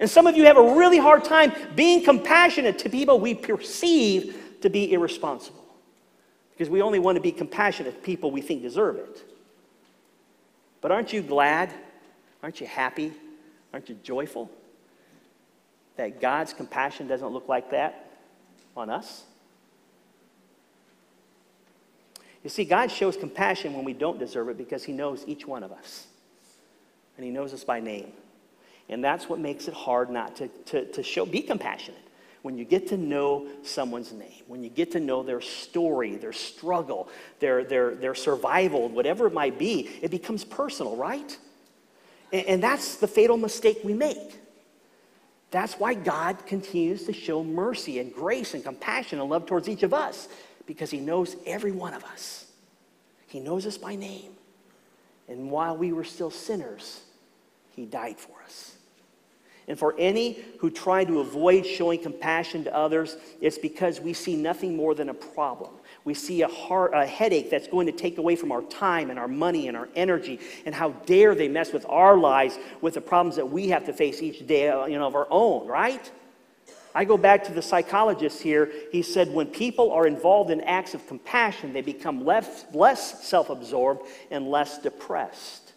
And 0.00 0.10
some 0.10 0.26
of 0.26 0.36
you 0.36 0.44
have 0.46 0.56
a 0.56 0.74
really 0.74 0.98
hard 0.98 1.24
time 1.24 1.52
being 1.76 2.04
compassionate 2.04 2.78
to 2.80 2.90
people 2.90 3.20
we 3.20 3.34
perceive 3.34 4.36
to 4.62 4.70
be 4.70 4.92
irresponsible. 4.92 5.61
Because 6.62 6.70
we 6.70 6.80
only 6.80 7.00
want 7.00 7.16
to 7.16 7.20
be 7.20 7.32
compassionate 7.32 7.92
to 7.92 8.00
people 8.02 8.30
we 8.30 8.40
think 8.40 8.62
deserve 8.62 8.94
it. 8.94 9.24
But 10.80 10.92
aren't 10.92 11.12
you 11.12 11.20
glad? 11.20 11.72
Aren't 12.40 12.60
you 12.60 12.68
happy? 12.68 13.12
Aren't 13.72 13.88
you 13.88 13.96
joyful 14.04 14.48
that 15.96 16.20
God's 16.20 16.52
compassion 16.52 17.08
doesn't 17.08 17.26
look 17.26 17.48
like 17.48 17.72
that 17.72 18.12
on 18.76 18.90
us? 18.90 19.24
You 22.44 22.50
see, 22.50 22.64
God 22.64 22.92
shows 22.92 23.16
compassion 23.16 23.74
when 23.74 23.84
we 23.84 23.92
don't 23.92 24.20
deserve 24.20 24.48
it 24.48 24.56
because 24.56 24.84
He 24.84 24.92
knows 24.92 25.24
each 25.26 25.44
one 25.44 25.64
of 25.64 25.72
us 25.72 26.06
and 27.16 27.26
He 27.26 27.32
knows 27.32 27.52
us 27.52 27.64
by 27.64 27.80
name. 27.80 28.12
And 28.88 29.02
that's 29.02 29.28
what 29.28 29.40
makes 29.40 29.66
it 29.66 29.74
hard 29.74 30.10
not 30.10 30.36
to, 30.36 30.46
to, 30.46 30.84
to 30.92 31.02
show, 31.02 31.26
be 31.26 31.42
compassionate 31.42 32.06
when 32.42 32.58
you 32.58 32.64
get 32.64 32.88
to 32.88 32.96
know 32.96 33.46
someone's 33.62 34.12
name, 34.12 34.42
when 34.48 34.62
you 34.62 34.68
get 34.68 34.90
to 34.92 35.00
know 35.00 35.22
their 35.22 35.40
story, 35.40 36.16
their 36.16 36.32
struggle, 36.32 37.08
their, 37.38 37.64
their, 37.64 37.94
their 37.94 38.14
survival, 38.14 38.88
whatever 38.88 39.28
it 39.28 39.32
might 39.32 39.58
be, 39.58 39.88
it 40.02 40.10
becomes 40.10 40.44
personal, 40.44 40.96
right? 40.96 41.38
And, 42.32 42.46
and 42.46 42.62
that's 42.62 42.96
the 42.96 43.06
fatal 43.06 43.36
mistake 43.36 43.78
we 43.84 43.94
make. 43.94 44.40
That's 45.52 45.74
why 45.74 45.94
God 45.94 46.44
continues 46.46 47.04
to 47.04 47.12
show 47.12 47.44
mercy 47.44 48.00
and 48.00 48.12
grace 48.12 48.54
and 48.54 48.64
compassion 48.64 49.20
and 49.20 49.30
love 49.30 49.46
towards 49.46 49.68
each 49.68 49.82
of 49.82 49.94
us, 49.94 50.28
because 50.66 50.90
He 50.90 50.98
knows 50.98 51.36
every 51.46 51.72
one 51.72 51.94
of 51.94 52.02
us. 52.04 52.46
He 53.28 53.38
knows 53.38 53.66
us 53.66 53.78
by 53.78 53.94
name. 53.94 54.32
And 55.28 55.50
while 55.50 55.76
we 55.76 55.92
were 55.92 56.04
still 56.04 56.30
sinners, 56.30 57.02
He 57.70 57.86
died 57.86 58.18
for 58.18 58.42
us. 58.44 58.76
And 59.68 59.78
for 59.78 59.94
any 59.98 60.38
who 60.58 60.70
try 60.70 61.04
to 61.04 61.20
avoid 61.20 61.64
showing 61.64 62.02
compassion 62.02 62.64
to 62.64 62.76
others, 62.76 63.16
it's 63.40 63.58
because 63.58 64.00
we 64.00 64.12
see 64.12 64.34
nothing 64.34 64.76
more 64.76 64.94
than 64.94 65.08
a 65.08 65.14
problem. 65.14 65.70
We 66.04 66.14
see 66.14 66.42
a, 66.42 66.48
heart, 66.48 66.92
a 66.94 67.06
headache 67.06 67.48
that's 67.48 67.68
going 67.68 67.86
to 67.86 67.92
take 67.92 68.18
away 68.18 68.34
from 68.34 68.50
our 68.50 68.62
time 68.62 69.10
and 69.10 69.18
our 69.18 69.28
money 69.28 69.68
and 69.68 69.76
our 69.76 69.88
energy. 69.94 70.40
And 70.66 70.74
how 70.74 70.90
dare 71.06 71.34
they 71.34 71.48
mess 71.48 71.72
with 71.72 71.86
our 71.88 72.16
lives 72.16 72.58
with 72.80 72.94
the 72.94 73.00
problems 73.00 73.36
that 73.36 73.48
we 73.48 73.68
have 73.68 73.86
to 73.86 73.92
face 73.92 74.20
each 74.20 74.46
day 74.46 74.68
uh, 74.68 74.86
you 74.86 74.98
know, 74.98 75.06
of 75.06 75.14
our 75.14 75.28
own, 75.30 75.68
right? 75.68 76.10
I 76.94 77.04
go 77.04 77.16
back 77.16 77.44
to 77.44 77.52
the 77.52 77.62
psychologist 77.62 78.42
here. 78.42 78.70
He 78.90 79.02
said 79.02 79.32
when 79.32 79.46
people 79.46 79.92
are 79.92 80.06
involved 80.06 80.50
in 80.50 80.60
acts 80.62 80.92
of 80.94 81.06
compassion, 81.06 81.72
they 81.72 81.80
become 81.80 82.24
less, 82.24 82.66
less 82.74 83.24
self 83.24 83.48
absorbed 83.48 84.06
and 84.30 84.50
less 84.50 84.78
depressed. 84.78 85.71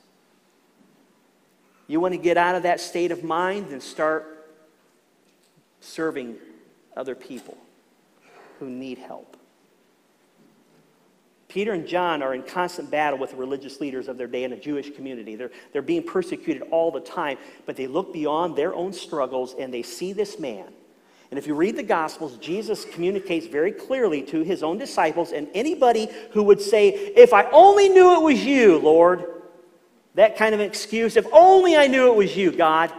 You 1.88 2.00
want 2.00 2.14
to 2.14 2.18
get 2.18 2.38
out 2.38 2.56
of 2.56 2.64
that 2.64 2.80
state 2.80 3.12
of 3.12 3.24
mind 3.24 3.72
and 3.72 3.82
start 3.82 4.48
serving 5.82 6.38
other 6.98 7.16
people 7.16 7.58
who 8.60 8.70
need 8.70 8.98
help. 8.98 9.38
Peter 11.48 11.74
and 11.74 11.88
John 11.88 12.22
are 12.22 12.34
in 12.34 12.44
constant 12.44 12.92
battle 12.92 13.18
with 13.18 13.32
the 13.32 13.38
religious 13.38 13.80
leaders 13.80 14.08
of 14.08 14.18
their 14.18 14.28
day 14.28 14.44
in 14.44 14.52
a 14.52 14.60
Jewish 14.60 14.94
community. 14.94 15.36
They're, 15.36 15.52
they're 15.72 15.82
being 15.82 16.04
persecuted 16.04 16.64
all 16.64 16.92
the 16.92 17.00
time, 17.00 17.38
but 17.66 17.78
they 17.78 17.88
look 17.88 18.12
beyond 18.12 18.56
their 18.56 18.74
own 18.74 18.92
struggles 18.92 19.56
and 19.58 19.74
they 19.74 19.84
see 19.84 20.12
this 20.12 20.38
man. 20.40 20.68
And 21.32 21.40
if 21.40 21.48
you 21.48 21.56
read 21.56 21.76
the 21.76 21.84
Gospels, 21.84 22.38
Jesus 22.38 22.86
communicates 22.86 23.48
very 23.48 23.72
clearly 23.72 24.22
to 24.24 24.42
his 24.42 24.64
own 24.64 24.78
disciples 24.78 25.32
and 25.32 25.48
anybody 25.54 26.10
who 26.32 26.44
would 26.44 26.62
say, 26.62 26.90
If 26.90 27.34
I 27.34 27.50
only 27.52 27.90
knew 27.90 28.16
it 28.16 28.22
was 28.22 28.44
you, 28.44 28.78
Lord, 28.80 29.35
that 30.16 30.38
kind 30.38 30.56
of 30.56 30.62
excuse. 30.62 31.18
If 31.18 31.28
only 31.32 31.76
I 31.76 31.88
knew 31.88 32.12
it 32.12 32.16
was 32.16 32.36
you, 32.36 32.52
God. 32.52 32.92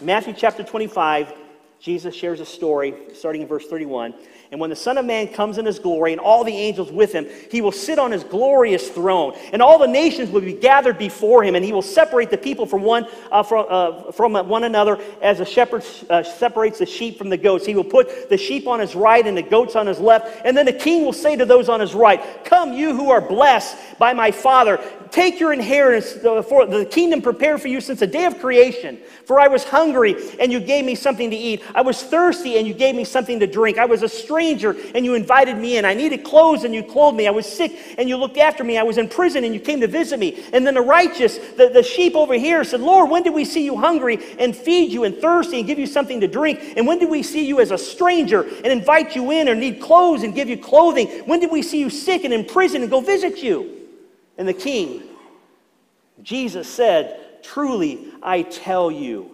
Matthew 0.00 0.34
chapter 0.34 0.62
25, 0.62 1.34
Jesus 1.80 2.14
shares 2.14 2.40
a 2.40 2.46
story 2.46 2.94
starting 3.14 3.42
in 3.42 3.48
verse 3.48 3.66
31. 3.66 4.14
And 4.52 4.60
when 4.60 4.68
the 4.68 4.76
Son 4.76 4.98
of 4.98 5.06
Man 5.06 5.28
comes 5.28 5.56
in 5.56 5.64
his 5.64 5.78
glory 5.78 6.12
and 6.12 6.20
all 6.20 6.44
the 6.44 6.54
angels 6.54 6.92
with 6.92 7.10
him, 7.10 7.26
he 7.50 7.62
will 7.62 7.72
sit 7.72 7.98
on 7.98 8.12
his 8.12 8.22
glorious 8.22 8.90
throne. 8.90 9.34
And 9.50 9.62
all 9.62 9.78
the 9.78 9.86
nations 9.86 10.28
will 10.28 10.42
be 10.42 10.52
gathered 10.52 10.98
before 10.98 11.42
him. 11.42 11.54
And 11.54 11.64
he 11.64 11.72
will 11.72 11.80
separate 11.80 12.28
the 12.28 12.36
people 12.36 12.66
from 12.66 12.82
one, 12.82 13.06
uh, 13.30 13.42
from, 13.42 13.64
uh, 13.66 14.12
from 14.12 14.34
one 14.34 14.64
another 14.64 15.00
as 15.22 15.40
a 15.40 15.46
shepherd 15.46 15.82
uh, 16.10 16.22
separates 16.22 16.80
the 16.80 16.84
sheep 16.84 17.16
from 17.16 17.30
the 17.30 17.36
goats. 17.38 17.64
He 17.64 17.74
will 17.74 17.82
put 17.82 18.28
the 18.28 18.36
sheep 18.36 18.66
on 18.66 18.78
his 18.78 18.94
right 18.94 19.26
and 19.26 19.34
the 19.34 19.42
goats 19.42 19.74
on 19.74 19.86
his 19.86 19.98
left. 19.98 20.42
And 20.44 20.54
then 20.54 20.66
the 20.66 20.72
king 20.74 21.02
will 21.02 21.14
say 21.14 21.34
to 21.34 21.46
those 21.46 21.70
on 21.70 21.80
his 21.80 21.94
right, 21.94 22.22
Come, 22.44 22.74
you 22.74 22.94
who 22.94 23.10
are 23.10 23.22
blessed 23.22 23.74
by 23.98 24.12
my 24.12 24.30
Father. 24.30 24.78
Take 25.12 25.40
your 25.40 25.52
inheritance 25.52 26.12
for 26.48 26.66
the 26.66 26.86
kingdom 26.86 27.20
prepared 27.20 27.60
for 27.60 27.68
you 27.68 27.82
since 27.82 28.00
the 28.00 28.06
day 28.06 28.24
of 28.24 28.38
creation. 28.38 28.98
For 29.26 29.38
I 29.38 29.46
was 29.46 29.62
hungry, 29.62 30.16
and 30.40 30.50
you 30.50 30.58
gave 30.58 30.86
me 30.86 30.94
something 30.94 31.30
to 31.30 31.36
eat. 31.36 31.62
I 31.74 31.82
was 31.82 32.02
thirsty, 32.02 32.56
and 32.56 32.66
you 32.66 32.72
gave 32.72 32.94
me 32.94 33.04
something 33.04 33.38
to 33.40 33.46
drink. 33.46 33.76
I 33.76 33.84
was 33.84 34.02
a 34.02 34.08
stranger, 34.08 34.41
and 34.42 35.04
you 35.04 35.14
invited 35.14 35.56
me 35.56 35.76
in. 35.76 35.84
I 35.84 35.94
needed 35.94 36.24
clothes, 36.24 36.64
and 36.64 36.74
you 36.74 36.82
clothed 36.82 37.16
me. 37.16 37.26
I 37.26 37.30
was 37.30 37.46
sick, 37.46 37.94
and 37.96 38.08
you 38.08 38.16
looked 38.16 38.36
after 38.36 38.64
me. 38.64 38.76
I 38.76 38.82
was 38.82 38.98
in 38.98 39.08
prison, 39.08 39.44
and 39.44 39.54
you 39.54 39.60
came 39.60 39.80
to 39.80 39.86
visit 39.86 40.18
me. 40.18 40.44
And 40.52 40.66
then 40.66 40.74
the 40.74 40.82
righteous, 40.82 41.38
the, 41.38 41.70
the 41.72 41.82
sheep 41.82 42.14
over 42.14 42.34
here, 42.34 42.64
said, 42.64 42.80
Lord, 42.80 43.10
when 43.10 43.22
did 43.22 43.32
we 43.32 43.44
see 43.44 43.64
you 43.64 43.76
hungry 43.76 44.18
and 44.38 44.54
feed 44.54 44.92
you, 44.92 45.04
and 45.04 45.16
thirsty 45.16 45.58
and 45.58 45.66
give 45.66 45.78
you 45.78 45.86
something 45.86 46.20
to 46.20 46.28
drink? 46.28 46.74
And 46.76 46.86
when 46.86 46.98
did 46.98 47.10
we 47.10 47.22
see 47.22 47.46
you 47.46 47.60
as 47.60 47.70
a 47.70 47.78
stranger 47.78 48.42
and 48.42 48.66
invite 48.66 49.14
you 49.16 49.30
in, 49.30 49.48
or 49.48 49.54
need 49.54 49.80
clothes 49.80 50.22
and 50.22 50.34
give 50.34 50.48
you 50.48 50.56
clothing? 50.56 51.08
When 51.26 51.40
did 51.40 51.50
we 51.50 51.62
see 51.62 51.78
you 51.78 51.90
sick 51.90 52.24
and 52.24 52.34
in 52.34 52.44
prison 52.44 52.82
and 52.82 52.90
go 52.90 53.00
visit 53.00 53.42
you? 53.42 53.78
And 54.38 54.48
the 54.48 54.54
king, 54.54 55.02
Jesus 56.22 56.68
said, 56.68 57.42
Truly 57.42 58.08
I 58.22 58.42
tell 58.42 58.90
you, 58.90 59.31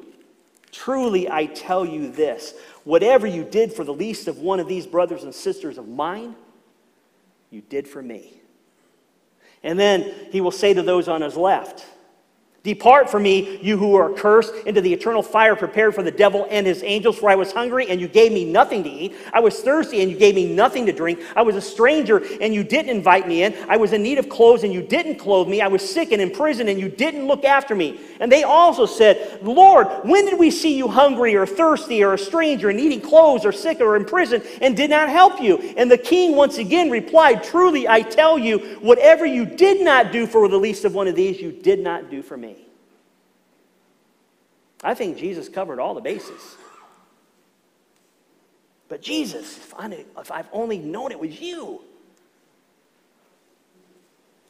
truly 0.71 1.31
I 1.31 1.47
tell 1.47 1.85
you 1.85 2.11
this 2.11 2.55
whatever 2.85 3.27
you 3.27 3.45
did 3.45 3.73
for 3.73 3.85
the 3.85 3.93
least 3.93 4.29
of 4.29 4.39
one 4.39 4.61
of 4.61 4.69
these 4.69 4.87
brothers 4.87 5.25
and 5.25 5.35
sisters 5.35 5.79
of 5.79 5.89
mine, 5.89 6.35
you 7.51 7.61
did 7.61 7.87
for 7.87 8.03
me. 8.03 8.41
And 9.63 9.79
then 9.79 10.15
he 10.31 10.41
will 10.41 10.51
say 10.51 10.75
to 10.75 10.83
those 10.83 11.09
on 11.09 11.21
his 11.21 11.37
left, 11.37 11.85
Depart 12.65 13.09
from 13.09 13.23
me, 13.23 13.59
you 13.63 13.79
who 13.79 13.95
are 13.95 14.13
cursed, 14.13 14.53
into 14.67 14.81
the 14.81 14.93
eternal 14.93 15.23
fire 15.23 15.55
prepared 15.55 15.95
for 15.95 16.03
the 16.03 16.11
devil 16.11 16.47
and 16.51 16.67
his 16.67 16.83
angels. 16.83 17.17
For 17.17 17.31
I 17.31 17.37
was 17.37 17.53
hungry, 17.53 17.89
and 17.89 18.01
you 18.01 18.09
gave 18.09 18.33
me 18.33 18.45
nothing 18.45 18.83
to 18.83 18.91
eat. 18.91 19.15
I 19.33 19.39
was 19.39 19.61
thirsty, 19.61 20.03
and 20.03 20.11
you 20.11 20.19
gave 20.19 20.35
me 20.35 20.53
nothing 20.53 20.85
to 20.87 20.93
drink. 20.93 21.21
I 21.37 21.43
was 21.43 21.55
a 21.55 21.61
stranger, 21.61 22.21
and 22.41 22.53
you 22.53 22.65
didn't 22.65 22.91
invite 22.91 23.29
me 23.29 23.45
in. 23.45 23.55
I 23.69 23.77
was 23.77 23.93
in 23.93 24.03
need 24.03 24.19
of 24.19 24.29
clothes, 24.29 24.65
and 24.65 24.73
you 24.73 24.83
didn't 24.83 25.17
clothe 25.17 25.47
me. 25.47 25.61
I 25.61 25.69
was 25.69 25.89
sick 25.89 26.11
and 26.11 26.21
in 26.21 26.33
prison, 26.33 26.69
and 26.69 26.81
you 26.81 26.89
didn't 26.89 27.29
look 27.29 27.45
after 27.45 27.77
me. 27.77 28.01
And 28.19 28.31
they 28.31 28.43
also 28.43 28.87
said, 28.87 29.39
Lord, 29.41 29.87
when 30.03 30.27
did 30.27 30.39
we 30.39 30.51
see 30.51 30.77
you 30.77 30.89
hungry, 30.89 31.37
or 31.37 31.47
thirsty, 31.47 32.03
or 32.03 32.15
a 32.15 32.19
stranger, 32.19 32.71
and 32.71 32.79
needing 32.79 33.01
clothes, 33.01 33.47
or 33.47 33.53
sick, 33.53 33.81
or 33.81 33.95
in 33.95 34.05
prison, 34.05 34.43
and 34.61 34.77
did 34.77 34.91
not 34.91 35.09
help 35.09 35.41
you? 35.41 35.59
And 35.77 35.89
the 35.89 35.97
king 35.97 36.35
once 36.35 36.59
again 36.59 36.91
replied, 36.91 37.45
Truly, 37.45 37.87
I 37.87 38.03
tell 38.03 38.37
you, 38.37 38.59
whatever 38.81 39.25
you 39.25 39.47
did 39.47 39.81
not 39.81 40.11
do 40.11 40.27
for 40.27 40.49
the 40.49 40.59
least 40.59 40.85
of 40.85 40.95
one 40.95 41.07
of 41.07 41.15
these, 41.15 41.41
you 41.41 41.53
did 41.53 41.79
not 41.79 42.11
do 42.11 42.21
for 42.21 42.37
me. 42.37 42.58
I 44.83 44.95
think 44.95 45.19
Jesus 45.19 45.49
covered 45.49 45.81
all 45.81 45.95
the 45.95 46.01
bases. 46.01 46.57
But 48.89 49.03
Jesus, 49.03 49.59
if, 49.59 49.75
I, 49.75 49.87
if 50.19 50.31
I've 50.31 50.49
only 50.53 50.79
known 50.79 51.13
it 51.13 51.21
was 51.21 51.41
you. 51.41 51.83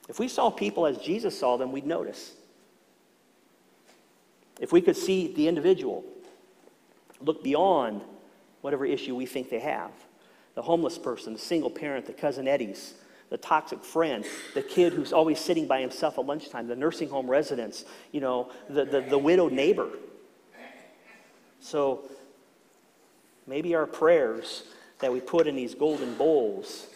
If 0.08 0.18
we 0.18 0.28
saw 0.28 0.50
people 0.50 0.86
as 0.86 0.98
Jesus 0.98 1.38
saw 1.38 1.56
them, 1.56 1.72
we'd 1.72 1.86
notice. 1.86 2.32
If 4.60 4.72
we 4.72 4.80
could 4.80 4.96
see 4.96 5.34
the 5.34 5.48
individual, 5.48 6.04
look 7.20 7.42
beyond 7.42 8.02
whatever 8.60 8.86
issue 8.86 9.14
we 9.14 9.26
think 9.26 9.50
they 9.50 9.60
have 9.60 9.90
the 10.54 10.62
homeless 10.62 10.98
person, 10.98 11.34
the 11.34 11.38
single 11.38 11.70
parent, 11.70 12.04
the 12.04 12.12
cousin 12.12 12.48
Eddie's, 12.48 12.94
the 13.30 13.36
toxic 13.36 13.84
friend, 13.84 14.24
the 14.54 14.62
kid 14.62 14.92
who's 14.92 15.12
always 15.12 15.38
sitting 15.38 15.68
by 15.68 15.80
himself 15.80 16.18
at 16.18 16.26
lunchtime, 16.26 16.66
the 16.66 16.74
nursing 16.74 17.08
home 17.08 17.30
residents, 17.30 17.84
you 18.10 18.20
know, 18.20 18.50
the, 18.68 18.84
the, 18.84 19.02
the 19.02 19.18
widowed 19.18 19.52
neighbor. 19.52 19.88
So 21.60 22.08
maybe 23.46 23.74
our 23.74 23.86
prayers 23.86 24.64
that 25.00 25.12
we 25.12 25.20
put 25.20 25.46
in 25.46 25.56
these 25.56 25.74
golden 25.74 26.14
bowls 26.14 26.86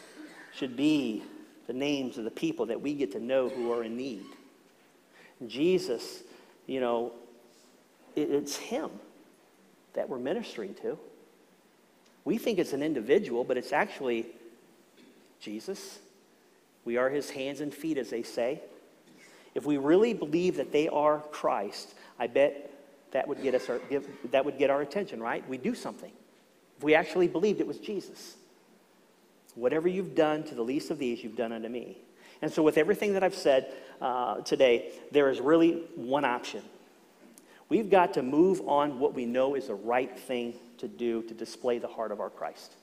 should 0.55 0.77
be 0.77 1.22
the 1.66 1.72
names 1.72 2.18
of 2.18 2.25
the 2.25 2.31
people 2.31 2.66
that 2.66 2.81
we 2.81 2.94
get 2.94 3.12
to 3.12 3.20
know 3.20 3.48
who 3.48 3.72
are 3.72 3.85
in 3.85 3.96
need. 3.96 4.25
Jesus, 5.46 6.22
you 6.66 6.81
know, 6.81 7.12
it's 8.14 8.57
Him 8.57 8.90
that 9.94 10.09
we're 10.09 10.18
ministering 10.18 10.75
to. 10.75 10.98
We 12.25 12.38
think 12.38 12.59
it's 12.59 12.72
an 12.72 12.83
individual, 12.83 13.44
but 13.44 13.57
it's 13.57 13.72
actually 13.72 14.27
Jesus. 15.40 15.98
We 16.85 16.96
are 16.96 17.11
His 17.11 17.31
hands 17.31 17.61
and 17.61 17.72
feet, 17.72 17.98
as 17.98 18.11
they 18.11 18.22
say. 18.22 18.61
If 19.55 19.66
we 19.66 19.77
really 19.77 20.14
believe 20.14 20.57
that 20.57 20.72
they 20.72 20.88
are 20.88 21.18
Christ, 21.31 21.94
I 22.18 22.27
bet 22.27 22.71
that 23.12 23.29
would 23.29 23.42
get 23.42 23.55
us 23.55 23.68
our, 23.68 23.79
give, 23.90 24.09
that 24.31 24.44
would 24.44 24.59
get 24.59 24.70
our 24.70 24.81
attention, 24.83 25.22
right? 25.22 25.46
We 25.48 25.59
do 25.59 25.75
something. 25.75 26.12
If 26.79 26.85
we 26.85 26.94
actually 26.94 27.29
believed 27.29 27.61
it 27.61 27.66
was 27.66 27.79
Jesus. 27.79 28.37
Whatever 29.55 29.88
you've 29.88 30.14
done 30.14 30.42
to 30.44 30.55
the 30.55 30.62
least 30.62 30.90
of 30.90 30.98
these, 30.98 31.22
you've 31.22 31.37
done 31.37 31.53
unto 31.53 31.68
me. 31.68 31.98
And 32.40 32.51
so, 32.53 32.62
with 32.62 32.77
everything 32.77 33.12
that 33.12 33.22
I've 33.22 33.35
said 33.35 33.72
uh, 34.01 34.40
today, 34.40 34.92
there 35.12 35.31
is 35.31 35.40
really 35.40 35.85
one 35.94 36.25
option. 36.25 36.62
We've 37.68 37.88
got 37.88 38.14
to 38.14 38.22
move 38.22 38.61
on 38.66 38.98
what 38.98 39.14
we 39.14 39.25
know 39.25 39.55
is 39.55 39.68
the 39.68 39.75
right 39.75 40.18
thing 40.18 40.55
to 40.79 40.88
do 40.88 41.22
to 41.22 41.35
display 41.35 41.79
the 41.79 41.88
heart 41.88 42.11
of 42.11 42.20
our 42.20 42.31
Christ. 42.31 42.75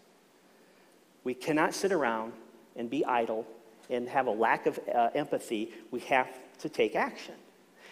We 1.24 1.34
cannot 1.34 1.74
sit 1.74 1.92
around 1.92 2.34
and 2.76 2.90
be 2.90 3.04
idle 3.04 3.46
and 3.90 4.08
have 4.08 4.28
a 4.28 4.32
lack 4.32 4.66
of 4.66 4.80
uh, 4.94 5.10
empathy. 5.14 5.74
We 5.92 6.00
have 6.02 6.30
to 6.60 6.70
take 6.70 6.96
action. 6.96 7.36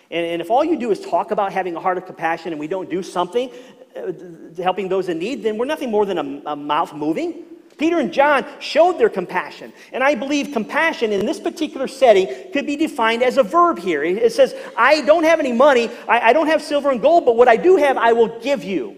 And, 0.09 0.25
and 0.25 0.41
if 0.41 0.49
all 0.49 0.63
you 0.63 0.77
do 0.77 0.91
is 0.91 0.99
talk 0.99 1.31
about 1.31 1.51
having 1.51 1.75
a 1.75 1.79
heart 1.79 1.97
of 1.97 2.05
compassion 2.05 2.51
and 2.51 2.59
we 2.59 2.67
don't 2.67 2.89
do 2.89 3.03
something 3.03 3.51
uh, 3.95 4.11
helping 4.61 4.89
those 4.89 5.09
in 5.09 5.19
need, 5.19 5.43
then 5.43 5.57
we're 5.57 5.65
nothing 5.65 5.91
more 5.91 6.05
than 6.05 6.17
a, 6.17 6.51
a 6.51 6.55
mouth 6.55 6.93
moving. 6.93 7.43
Peter 7.77 7.99
and 7.99 8.11
John 8.11 8.45
showed 8.59 8.97
their 8.97 9.09
compassion. 9.09 9.71
And 9.91 10.03
I 10.03 10.15
believe 10.15 10.51
compassion 10.51 11.11
in 11.11 11.25
this 11.25 11.39
particular 11.39 11.87
setting 11.87 12.51
could 12.51 12.65
be 12.65 12.75
defined 12.75 13.21
as 13.21 13.37
a 13.37 13.43
verb 13.43 13.77
here. 13.77 14.03
It 14.03 14.33
says, 14.33 14.55
I 14.75 15.01
don't 15.01 15.23
have 15.23 15.39
any 15.39 15.53
money, 15.53 15.89
I, 16.07 16.29
I, 16.29 16.33
don't 16.33 16.47
have 16.47 16.61
silver 16.61 16.89
and 16.89 17.01
gold, 17.01 17.25
but 17.25 17.35
what 17.35 17.47
I 17.47 17.55
do 17.55 17.75
have, 17.77 17.97
I 17.97 18.13
will 18.13 18.39
give 18.39 18.63
you. 18.63 18.95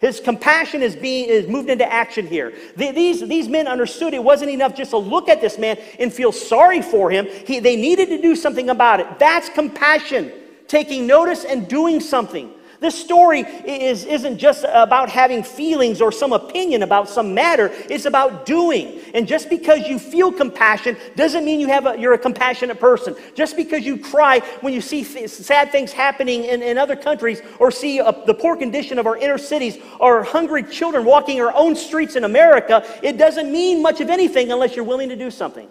His 0.00 0.18
compassion 0.18 0.82
is 0.82 0.96
being 0.96 1.28
is 1.28 1.46
moved 1.46 1.68
into 1.68 1.90
action 1.90 2.26
here. 2.26 2.54
The- 2.76 2.90
these, 2.90 3.26
these 3.26 3.48
men 3.48 3.68
understood 3.68 4.14
it 4.14 4.24
wasn't 4.24 4.50
enough 4.50 4.74
just 4.74 4.90
to 4.90 4.98
look 4.98 5.28
at 5.28 5.42
this 5.42 5.58
man 5.58 5.78
and 5.98 6.12
feel 6.12 6.32
sorry 6.32 6.80
for 6.80 7.10
him. 7.10 7.26
He, 7.46 7.60
they 7.60 7.76
needed 7.76 8.08
to 8.08 8.20
do 8.20 8.34
something 8.34 8.70
about 8.70 9.00
it. 9.00 9.18
That's 9.18 9.50
compassion, 9.50 10.32
taking 10.70 11.04
notice 11.06 11.44
and 11.44 11.66
doing 11.66 11.98
something. 12.00 12.54
This 12.78 12.98
story 12.98 13.40
is, 13.40 14.06
isn't 14.06 14.38
just 14.38 14.64
about 14.66 15.10
having 15.10 15.42
feelings 15.42 16.00
or 16.00 16.10
some 16.10 16.32
opinion 16.32 16.82
about 16.82 17.10
some 17.10 17.34
matter. 17.34 17.70
It's 17.90 18.06
about 18.06 18.46
doing. 18.46 19.00
And 19.12 19.28
just 19.28 19.50
because 19.50 19.86
you 19.86 19.98
feel 19.98 20.32
compassion 20.32 20.96
doesn't 21.14 21.44
mean 21.44 21.60
you 21.60 21.66
have 21.66 21.86
a, 21.86 21.98
you're 21.98 22.14
a 22.14 22.18
compassionate 22.18 22.80
person. 22.80 23.14
Just 23.34 23.54
because 23.54 23.84
you 23.84 23.98
cry 23.98 24.38
when 24.62 24.72
you 24.72 24.80
see 24.80 25.04
th- 25.04 25.28
sad 25.28 25.70
things 25.70 25.92
happening 25.92 26.44
in, 26.44 26.62
in 26.62 26.78
other 26.78 26.96
countries 26.96 27.42
or 27.58 27.70
see 27.70 27.98
a, 27.98 28.14
the 28.24 28.32
poor 28.32 28.56
condition 28.56 28.98
of 28.98 29.06
our 29.06 29.16
inner 29.18 29.38
cities 29.38 29.76
or 29.98 30.22
hungry 30.22 30.62
children 30.62 31.04
walking 31.04 31.38
our 31.42 31.54
own 31.54 31.76
streets 31.76 32.16
in 32.16 32.24
America, 32.24 32.82
it 33.02 33.18
doesn't 33.18 33.52
mean 33.52 33.82
much 33.82 34.00
of 34.00 34.08
anything 34.08 34.52
unless 34.52 34.74
you're 34.74 34.86
willing 34.86 35.10
to 35.10 35.16
do 35.16 35.30
something. 35.30 35.68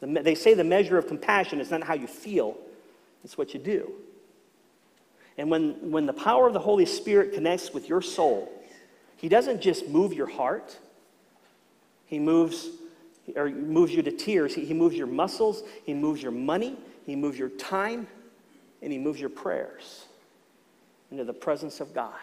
The, 0.00 0.06
they 0.06 0.34
say 0.34 0.54
the 0.54 0.64
measure 0.64 0.98
of 0.98 1.06
compassion 1.06 1.60
is 1.60 1.70
not 1.70 1.82
how 1.82 1.94
you 1.94 2.06
feel, 2.06 2.56
it's 3.24 3.38
what 3.38 3.54
you 3.54 3.60
do. 3.60 3.92
And 5.38 5.50
when, 5.50 5.90
when 5.90 6.06
the 6.06 6.12
power 6.12 6.46
of 6.46 6.54
the 6.54 6.60
Holy 6.60 6.86
Spirit 6.86 7.34
connects 7.34 7.72
with 7.72 7.88
your 7.88 8.00
soul, 8.02 8.50
He 9.16 9.28
doesn't 9.28 9.60
just 9.60 9.88
move 9.88 10.12
your 10.12 10.28
heart, 10.28 10.78
He 12.06 12.18
moves, 12.18 12.68
or 13.34 13.50
moves 13.50 13.92
you 13.92 14.02
to 14.02 14.12
tears. 14.12 14.54
He, 14.54 14.64
he 14.64 14.74
moves 14.74 14.96
your 14.96 15.06
muscles, 15.06 15.62
He 15.84 15.94
moves 15.94 16.22
your 16.22 16.32
money, 16.32 16.76
He 17.04 17.16
moves 17.16 17.38
your 17.38 17.50
time, 17.50 18.06
and 18.82 18.92
He 18.92 18.98
moves 18.98 19.20
your 19.20 19.30
prayers 19.30 20.06
into 21.10 21.24
the 21.24 21.32
presence 21.32 21.80
of 21.80 21.94
God 21.94 22.14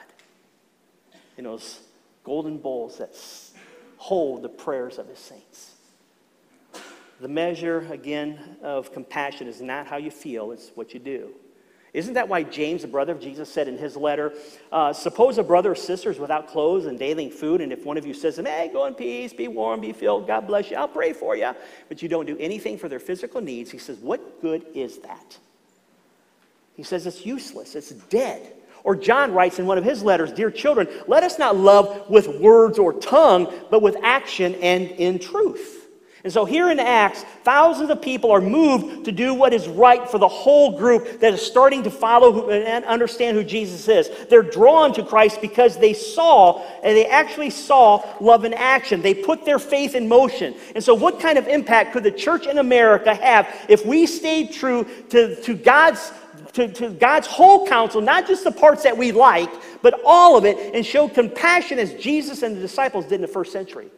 in 1.37 1.45
those 1.45 1.81
golden 2.23 2.57
bowls 2.57 2.97
that 2.97 3.15
hold 3.97 4.41
the 4.41 4.49
prayers 4.49 4.97
of 4.97 5.07
His 5.07 5.19
saints. 5.19 5.75
The 7.19 7.27
measure, 7.27 7.87
again, 7.91 8.57
of 8.61 8.91
compassion 8.91 9.47
is 9.47 9.61
not 9.61 9.87
how 9.87 9.97
you 9.97 10.11
feel, 10.11 10.51
it's 10.51 10.71
what 10.75 10.93
you 10.93 10.99
do. 10.99 11.33
Isn't 11.93 12.15
that 12.15 12.27
why 12.27 12.41
James, 12.41 12.81
the 12.81 12.87
brother 12.87 13.13
of 13.13 13.19
Jesus, 13.19 13.47
said 13.49 13.67
in 13.67 13.77
his 13.77 13.95
letter, 13.95 14.33
uh, 14.71 14.93
Suppose 14.93 15.37
a 15.37 15.43
brother 15.43 15.73
or 15.73 15.75
sister 15.75 16.09
is 16.09 16.17
without 16.17 16.47
clothes 16.47 16.87
and 16.87 16.97
daily 16.97 17.29
food, 17.29 17.61
and 17.61 17.71
if 17.71 17.85
one 17.85 17.97
of 17.97 18.05
you 18.05 18.15
says 18.15 18.35
to 18.35 18.41
them, 18.41 18.51
Hey, 18.51 18.69
go 18.73 18.85
in 18.85 18.95
peace, 18.95 19.31
be 19.31 19.47
warm, 19.47 19.79
be 19.79 19.93
filled, 19.93 20.25
God 20.25 20.47
bless 20.47 20.71
you, 20.71 20.77
I'll 20.77 20.87
pray 20.87 21.13
for 21.13 21.35
you, 21.35 21.51
but 21.89 22.01
you 22.01 22.09
don't 22.09 22.25
do 22.25 22.35
anything 22.39 22.79
for 22.79 22.89
their 22.89 22.99
physical 22.99 23.41
needs, 23.41 23.69
he 23.69 23.77
says, 23.77 23.99
What 23.99 24.41
good 24.41 24.65
is 24.73 24.97
that? 24.99 25.37
He 26.75 26.81
says 26.81 27.05
it's 27.05 27.25
useless, 27.25 27.75
it's 27.75 27.91
dead. 27.91 28.53
Or 28.83 28.95
John 28.95 29.31
writes 29.31 29.59
in 29.59 29.67
one 29.67 29.77
of 29.77 29.83
his 29.83 30.03
letters, 30.03 30.31
Dear 30.31 30.49
children, 30.49 30.87
let 31.07 31.23
us 31.23 31.37
not 31.37 31.55
love 31.55 32.09
with 32.09 32.27
words 32.39 32.79
or 32.79 32.93
tongue, 32.93 33.53
but 33.69 33.83
with 33.83 33.95
action 34.03 34.55
and 34.55 34.89
in 34.89 35.19
truth. 35.19 35.82
And 36.23 36.31
so 36.31 36.45
here 36.45 36.71
in 36.71 36.79
Acts, 36.79 37.23
thousands 37.43 37.89
of 37.89 38.01
people 38.01 38.31
are 38.31 38.39
moved 38.39 39.03
to 39.05 39.11
do 39.11 39.33
what 39.33 39.53
is 39.53 39.67
right 39.67 40.09
for 40.09 40.17
the 40.17 40.27
whole 40.27 40.77
group 40.77 41.19
that 41.19 41.33
is 41.33 41.41
starting 41.41 41.83
to 41.83 41.91
follow 41.91 42.49
and 42.49 42.85
understand 42.85 43.35
who 43.35 43.43
Jesus 43.43 43.89
is. 43.89 44.09
They're 44.29 44.41
drawn 44.41 44.93
to 44.93 45.03
Christ 45.03 45.41
because 45.41 45.77
they 45.77 45.93
saw, 45.93 46.63
and 46.81 46.95
they 46.95 47.07
actually 47.07 47.49
saw 47.49 48.05
love 48.21 48.45
in 48.45 48.53
action. 48.53 49.01
They 49.01 49.13
put 49.13 49.43
their 49.43 49.59
faith 49.59 49.95
in 49.95 50.07
motion. 50.07 50.55
And 50.75 50.81
so, 50.81 50.93
what 50.93 51.19
kind 51.19 51.37
of 51.37 51.49
impact 51.49 51.91
could 51.91 52.03
the 52.03 52.11
church 52.11 52.47
in 52.47 52.57
America 52.57 53.13
have 53.13 53.53
if 53.67 53.85
we 53.85 54.07
stayed 54.07 54.53
true 54.53 54.87
to, 55.09 55.35
to 55.41 55.55
God's 55.55 56.13
to, 56.53 56.67
to, 56.67 56.89
God's 56.91 57.27
whole 57.27 57.67
counsel, 57.67 57.99
not 57.99 58.27
just 58.27 58.43
the 58.43 58.51
parts 58.51 58.83
that 58.83 58.95
we 58.95 59.11
like, 59.11 59.49
but 59.81 59.99
all 60.05 60.37
of 60.37 60.45
it, 60.45 60.75
and 60.75 60.85
showed 60.85 61.13
compassion 61.13 61.79
as 61.79 61.93
Jesus 61.95 62.43
and 62.43 62.55
the 62.55 62.61
disciples 62.61 63.05
did 63.05 63.15
in 63.15 63.21
the 63.21 63.27
first 63.27 63.51
century. 63.51 63.89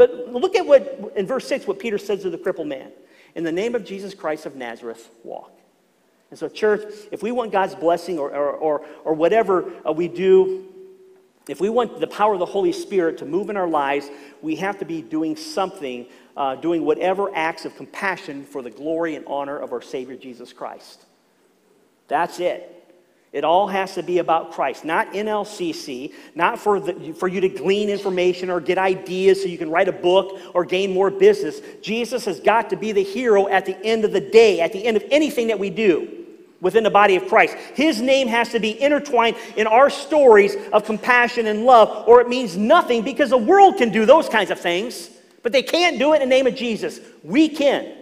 But 0.00 0.32
look 0.32 0.56
at 0.56 0.64
what, 0.64 1.12
in 1.14 1.26
verse 1.26 1.46
6, 1.46 1.66
what 1.66 1.78
Peter 1.78 1.98
says 1.98 2.22
to 2.22 2.30
the 2.30 2.38
crippled 2.38 2.68
man 2.68 2.90
In 3.34 3.44
the 3.44 3.52
name 3.52 3.74
of 3.74 3.84
Jesus 3.84 4.14
Christ 4.14 4.46
of 4.46 4.56
Nazareth, 4.56 5.10
walk. 5.24 5.52
And 6.30 6.38
so, 6.38 6.48
church, 6.48 6.90
if 7.12 7.22
we 7.22 7.32
want 7.32 7.52
God's 7.52 7.74
blessing 7.74 8.18
or, 8.18 8.30
or, 8.30 8.52
or, 8.52 8.86
or 9.04 9.12
whatever 9.12 9.70
uh, 9.86 9.92
we 9.92 10.08
do, 10.08 10.64
if 11.50 11.60
we 11.60 11.68
want 11.68 12.00
the 12.00 12.06
power 12.06 12.32
of 12.32 12.38
the 12.38 12.46
Holy 12.46 12.72
Spirit 12.72 13.18
to 13.18 13.26
move 13.26 13.50
in 13.50 13.58
our 13.58 13.68
lives, 13.68 14.08
we 14.40 14.56
have 14.56 14.78
to 14.78 14.86
be 14.86 15.02
doing 15.02 15.36
something, 15.36 16.06
uh, 16.34 16.54
doing 16.54 16.86
whatever 16.86 17.30
acts 17.34 17.66
of 17.66 17.76
compassion 17.76 18.46
for 18.46 18.62
the 18.62 18.70
glory 18.70 19.16
and 19.16 19.26
honor 19.26 19.58
of 19.58 19.70
our 19.70 19.82
Savior 19.82 20.16
Jesus 20.16 20.54
Christ. 20.54 21.04
That's 22.08 22.40
it. 22.40 22.79
It 23.32 23.44
all 23.44 23.68
has 23.68 23.94
to 23.94 24.02
be 24.02 24.18
about 24.18 24.50
Christ, 24.50 24.84
not 24.84 25.12
NLCC, 25.12 26.12
not 26.34 26.58
for, 26.58 26.80
the, 26.80 27.12
for 27.12 27.28
you 27.28 27.40
to 27.40 27.48
glean 27.48 27.88
information 27.88 28.50
or 28.50 28.60
get 28.60 28.76
ideas 28.76 29.40
so 29.40 29.48
you 29.48 29.58
can 29.58 29.70
write 29.70 29.86
a 29.86 29.92
book 29.92 30.40
or 30.52 30.64
gain 30.64 30.92
more 30.92 31.10
business. 31.10 31.60
Jesus 31.80 32.24
has 32.24 32.40
got 32.40 32.70
to 32.70 32.76
be 32.76 32.90
the 32.90 33.04
hero 33.04 33.46
at 33.46 33.66
the 33.66 33.80
end 33.84 34.04
of 34.04 34.12
the 34.12 34.20
day, 34.20 34.60
at 34.60 34.72
the 34.72 34.84
end 34.84 34.96
of 34.96 35.04
anything 35.12 35.46
that 35.46 35.58
we 35.60 35.70
do 35.70 36.16
within 36.60 36.82
the 36.82 36.90
body 36.90 37.14
of 37.14 37.28
Christ. 37.28 37.54
His 37.74 38.00
name 38.00 38.26
has 38.26 38.50
to 38.50 38.58
be 38.58 38.80
intertwined 38.82 39.36
in 39.56 39.68
our 39.68 39.90
stories 39.90 40.56
of 40.72 40.84
compassion 40.84 41.46
and 41.46 41.64
love, 41.64 42.08
or 42.08 42.20
it 42.20 42.28
means 42.28 42.56
nothing 42.56 43.02
because 43.02 43.30
the 43.30 43.38
world 43.38 43.76
can 43.76 43.90
do 43.90 44.06
those 44.06 44.28
kinds 44.28 44.50
of 44.50 44.58
things, 44.58 45.08
but 45.44 45.52
they 45.52 45.62
can't 45.62 46.00
do 46.00 46.14
it 46.14 46.16
in 46.20 46.28
the 46.28 46.34
name 46.34 46.48
of 46.48 46.56
Jesus. 46.56 46.98
We 47.22 47.48
can. 47.48 47.99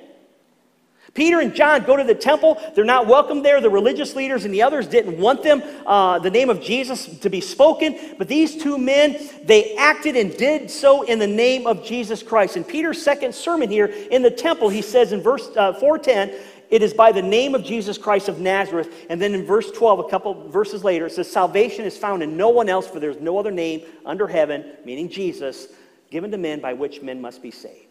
Peter 1.14 1.40
and 1.40 1.54
John 1.54 1.84
go 1.84 1.96
to 1.96 2.04
the 2.04 2.14
temple. 2.14 2.60
They're 2.74 2.84
not 2.84 3.06
welcome 3.06 3.42
there. 3.42 3.60
The 3.60 3.70
religious 3.70 4.14
leaders 4.14 4.44
and 4.44 4.52
the 4.52 4.62
others 4.62 4.86
didn't 4.86 5.18
want 5.18 5.42
them, 5.42 5.62
uh, 5.86 6.18
the 6.18 6.30
name 6.30 6.50
of 6.50 6.60
Jesus, 6.60 7.06
to 7.18 7.30
be 7.30 7.40
spoken. 7.40 8.14
But 8.18 8.28
these 8.28 8.56
two 8.56 8.78
men, 8.78 9.18
they 9.44 9.74
acted 9.76 10.16
and 10.16 10.36
did 10.36 10.70
so 10.70 11.02
in 11.02 11.18
the 11.18 11.26
name 11.26 11.66
of 11.66 11.84
Jesus 11.84 12.22
Christ. 12.22 12.56
In 12.56 12.64
Peter's 12.64 13.00
second 13.00 13.34
sermon 13.34 13.70
here 13.70 13.86
in 13.86 14.22
the 14.22 14.30
temple, 14.30 14.68
he 14.68 14.82
says 14.82 15.12
in 15.12 15.22
verse 15.22 15.48
uh, 15.56 15.72
410, 15.74 16.38
it 16.70 16.82
is 16.82 16.92
by 16.92 17.12
the 17.12 17.22
name 17.22 17.54
of 17.54 17.64
Jesus 17.64 17.96
Christ 17.96 18.28
of 18.28 18.40
Nazareth. 18.40 19.06
And 19.08 19.20
then 19.20 19.34
in 19.34 19.44
verse 19.46 19.70
12, 19.70 20.00
a 20.00 20.08
couple 20.08 20.48
verses 20.50 20.84
later, 20.84 21.06
it 21.06 21.12
says, 21.12 21.30
Salvation 21.30 21.84
is 21.86 21.96
found 21.96 22.22
in 22.22 22.36
no 22.36 22.50
one 22.50 22.68
else, 22.68 22.86
for 22.86 23.00
there's 23.00 23.20
no 23.20 23.38
other 23.38 23.50
name 23.50 23.82
under 24.04 24.28
heaven, 24.28 24.72
meaning 24.84 25.08
Jesus, 25.08 25.68
given 26.10 26.30
to 26.30 26.38
men 26.38 26.60
by 26.60 26.74
which 26.74 27.00
men 27.00 27.20
must 27.20 27.42
be 27.42 27.50
saved. 27.50 27.88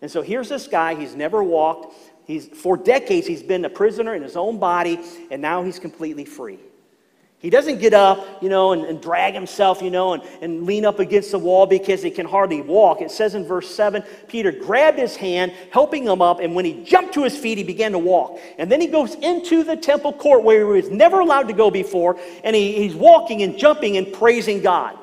And 0.00 0.10
so 0.10 0.22
here's 0.22 0.48
this 0.48 0.68
guy, 0.68 0.94
he's 0.94 1.14
never 1.14 1.42
walked. 1.42 1.96
He's, 2.26 2.46
for 2.46 2.76
decades, 2.76 3.26
he's 3.26 3.42
been 3.42 3.64
a 3.64 3.70
prisoner 3.70 4.14
in 4.14 4.22
his 4.22 4.36
own 4.36 4.58
body, 4.58 5.00
and 5.30 5.42
now 5.42 5.62
he's 5.62 5.78
completely 5.78 6.24
free. 6.24 6.58
He 7.42 7.50
doesn't 7.50 7.80
get 7.80 7.92
up, 7.92 8.40
you 8.40 8.48
know, 8.48 8.70
and, 8.70 8.84
and, 8.84 9.02
drag 9.02 9.34
himself, 9.34 9.82
you 9.82 9.90
know, 9.90 10.12
and, 10.12 10.22
and 10.40 10.64
lean 10.64 10.84
up 10.84 11.00
against 11.00 11.32
the 11.32 11.40
wall 11.40 11.66
because 11.66 12.00
he 12.00 12.08
can 12.08 12.24
hardly 12.24 12.62
walk. 12.62 13.00
It 13.00 13.10
says 13.10 13.34
in 13.34 13.44
verse 13.44 13.68
7 13.68 14.04
Peter 14.28 14.52
grabbed 14.52 14.96
his 14.96 15.16
hand, 15.16 15.52
helping 15.72 16.04
him 16.04 16.22
up, 16.22 16.38
and 16.38 16.54
when 16.54 16.64
he 16.64 16.84
jumped 16.84 17.14
to 17.14 17.24
his 17.24 17.36
feet, 17.36 17.58
he 17.58 17.64
began 17.64 17.90
to 17.92 17.98
walk. 17.98 18.38
And 18.58 18.70
then 18.70 18.80
he 18.80 18.86
goes 18.86 19.16
into 19.16 19.64
the 19.64 19.76
temple 19.76 20.12
court 20.12 20.44
where 20.44 20.58
he 20.58 20.82
was 20.82 20.90
never 20.90 21.18
allowed 21.18 21.48
to 21.48 21.52
go 21.52 21.68
before, 21.68 22.16
and 22.44 22.54
he, 22.54 22.74
he's 22.74 22.94
walking 22.94 23.42
and 23.42 23.58
jumping 23.58 23.96
and 23.96 24.12
praising 24.12 24.62
God. 24.62 24.96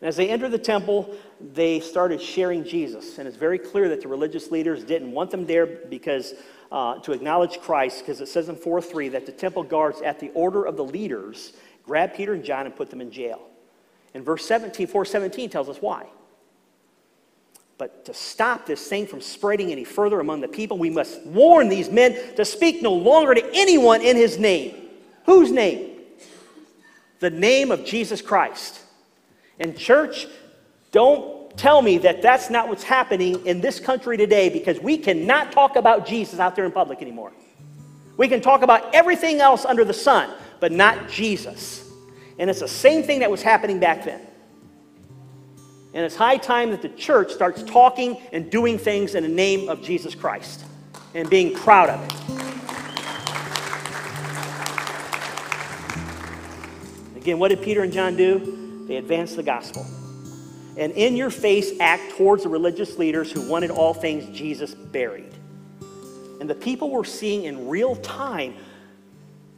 And 0.00 0.08
as 0.08 0.16
they 0.16 0.28
enter 0.28 0.48
the 0.48 0.58
temple, 0.58 1.12
they 1.40 1.80
started 1.80 2.20
sharing 2.20 2.64
Jesus. 2.64 3.18
And 3.18 3.26
it's 3.26 3.36
very 3.36 3.58
clear 3.58 3.88
that 3.88 4.02
the 4.02 4.08
religious 4.08 4.50
leaders 4.50 4.84
didn't 4.84 5.12
want 5.12 5.30
them 5.30 5.46
there 5.46 5.66
because 5.66 6.34
uh, 6.70 6.98
to 7.00 7.12
acknowledge 7.12 7.60
Christ, 7.60 8.00
because 8.00 8.20
it 8.20 8.28
says 8.28 8.48
in 8.48 8.56
4 8.56 8.80
3 8.80 9.08
that 9.10 9.26
the 9.26 9.32
temple 9.32 9.62
guards, 9.62 10.00
at 10.02 10.20
the 10.20 10.30
order 10.34 10.64
of 10.64 10.76
the 10.76 10.84
leaders, 10.84 11.52
grabbed 11.84 12.14
Peter 12.14 12.34
and 12.34 12.44
John 12.44 12.66
and 12.66 12.76
put 12.76 12.90
them 12.90 13.00
in 13.00 13.10
jail. 13.10 13.40
And 14.14 14.24
verse 14.24 14.44
17, 14.46 14.86
417 14.86 15.50
tells 15.50 15.68
us 15.68 15.78
why. 15.78 16.06
But 17.78 18.04
to 18.04 18.14
stop 18.14 18.66
this 18.66 18.86
thing 18.86 19.06
from 19.06 19.20
spreading 19.20 19.72
any 19.72 19.84
further 19.84 20.20
among 20.20 20.42
the 20.42 20.48
people, 20.48 20.76
we 20.76 20.90
must 20.90 21.24
warn 21.24 21.68
these 21.68 21.88
men 21.88 22.36
to 22.36 22.44
speak 22.44 22.82
no 22.82 22.92
longer 22.92 23.34
to 23.34 23.50
anyone 23.54 24.02
in 24.02 24.16
his 24.16 24.38
name. 24.38 24.74
Whose 25.24 25.50
name? 25.50 25.98
The 27.20 27.30
name 27.30 27.70
of 27.70 27.84
Jesus 27.84 28.20
Christ. 28.20 28.80
And, 29.58 29.76
church, 29.78 30.26
don't 30.92 31.56
tell 31.56 31.82
me 31.82 31.98
that 31.98 32.22
that's 32.22 32.50
not 32.50 32.68
what's 32.68 32.82
happening 32.82 33.44
in 33.46 33.60
this 33.60 33.78
country 33.78 34.16
today 34.16 34.48
because 34.48 34.80
we 34.80 34.96
cannot 34.96 35.52
talk 35.52 35.76
about 35.76 36.06
Jesus 36.06 36.40
out 36.40 36.56
there 36.56 36.64
in 36.64 36.72
public 36.72 37.02
anymore. 37.02 37.32
We 38.16 38.28
can 38.28 38.40
talk 38.40 38.62
about 38.62 38.94
everything 38.94 39.40
else 39.40 39.64
under 39.64 39.84
the 39.84 39.94
sun, 39.94 40.30
but 40.58 40.72
not 40.72 41.08
Jesus. 41.08 41.88
And 42.38 42.48
it's 42.48 42.60
the 42.60 42.68
same 42.68 43.02
thing 43.02 43.20
that 43.20 43.30
was 43.30 43.42
happening 43.42 43.78
back 43.78 44.04
then. 44.04 44.20
And 45.92 46.04
it's 46.04 46.16
high 46.16 46.36
time 46.36 46.70
that 46.70 46.82
the 46.82 46.88
church 46.88 47.32
starts 47.32 47.62
talking 47.62 48.20
and 48.32 48.50
doing 48.50 48.78
things 48.78 49.14
in 49.14 49.22
the 49.22 49.28
name 49.28 49.68
of 49.68 49.82
Jesus 49.82 50.14
Christ 50.14 50.64
and 51.14 51.28
being 51.28 51.54
proud 51.54 51.90
of 51.90 52.02
it. 52.04 52.14
Again, 57.16 57.38
what 57.38 57.48
did 57.48 57.60
Peter 57.60 57.82
and 57.82 57.92
John 57.92 58.16
do? 58.16 58.84
They 58.86 58.96
advanced 58.96 59.36
the 59.36 59.42
gospel. 59.42 59.84
And 60.76 60.92
in 60.92 61.16
your 61.16 61.30
face 61.30 61.78
act 61.80 62.16
towards 62.16 62.44
the 62.44 62.48
religious 62.48 62.98
leaders 62.98 63.30
who 63.30 63.48
wanted 63.48 63.70
all 63.70 63.94
things 63.94 64.36
Jesus 64.36 64.74
buried. 64.74 65.34
And 66.40 66.48
the 66.48 66.54
people 66.54 66.90
were 66.90 67.04
seeing 67.04 67.44
in 67.44 67.68
real 67.68 67.96
time 67.96 68.54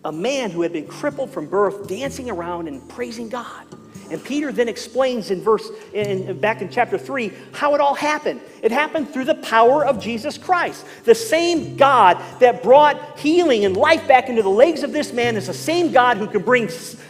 a 0.05 0.13
man 0.13 0.51
who 0.51 0.63
had 0.63 0.73
been 0.73 0.87
crippled 0.87 1.31
from 1.31 1.47
birth 1.47 1.87
dancing 1.87 2.29
around 2.29 2.67
and 2.67 2.87
praising 2.89 3.29
God. 3.29 3.67
And 4.11 4.23
Peter 4.23 4.53
then 4.53 4.69
explains 4.69 5.31
in 5.31 5.41
verse 5.41 5.71
in, 5.95 6.39
back 6.39 6.61
in 6.61 6.69
chapter 6.69 6.99
3 6.99 7.33
how 7.53 7.75
it 7.75 7.81
all 7.81 7.95
happened. 7.95 8.41
It 8.63 8.71
happened 8.71 9.11
through 9.11 9.25
the 9.25 9.37
power 9.37 9.87
of 9.87 10.01
Jesus 10.01 10.37
Christ. 10.37 10.85
The 11.05 11.15
same 11.15 11.77
God 11.77 12.23
that 12.41 12.63
brought 12.63 13.19
healing 13.19 13.65
and 13.65 13.77
life 13.77 14.07
back 14.07 14.29
into 14.29 14.43
the 14.43 14.51
legs 14.51 14.83
of 14.83 14.93
this 14.93 15.13
man 15.13 15.37
is 15.37 15.47
the 15.47 15.55
same 15.55 15.93
God 15.93 16.19
who 16.19 16.27
can 16.27 16.43
bring 16.43 16.69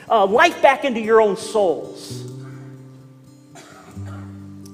uh, 0.09 0.27
life 0.27 0.61
back 0.63 0.85
into 0.85 1.01
your 1.01 1.21
own 1.21 1.37
souls. 1.37 2.32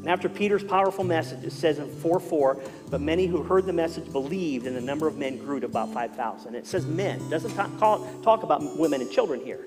And 0.09 0.15
after 0.15 0.31
Peter's 0.31 0.65
powerful 0.65 1.05
message, 1.05 1.45
it 1.45 1.53
says 1.53 1.79
in 1.79 1.87
4 1.87 2.19
4, 2.19 2.59
but 2.89 3.03
many 3.03 3.27
who 3.27 3.43
heard 3.43 3.67
the 3.67 3.75
message 3.75 4.11
believed, 4.11 4.67
and 4.67 4.75
the 4.75 4.81
number 4.81 5.07
of 5.07 5.19
men 5.19 5.37
grew 5.37 5.61
to 5.61 5.67
about 5.67 5.93
5,000. 5.93 6.55
It 6.55 6.67
says 6.67 6.87
men, 6.87 7.21
it 7.21 7.29
doesn't 7.29 7.55
talk, 7.55 8.01
talk 8.23 8.43
about 8.43 8.79
women 8.79 9.03
and 9.03 9.11
children 9.11 9.39
here. 9.39 9.67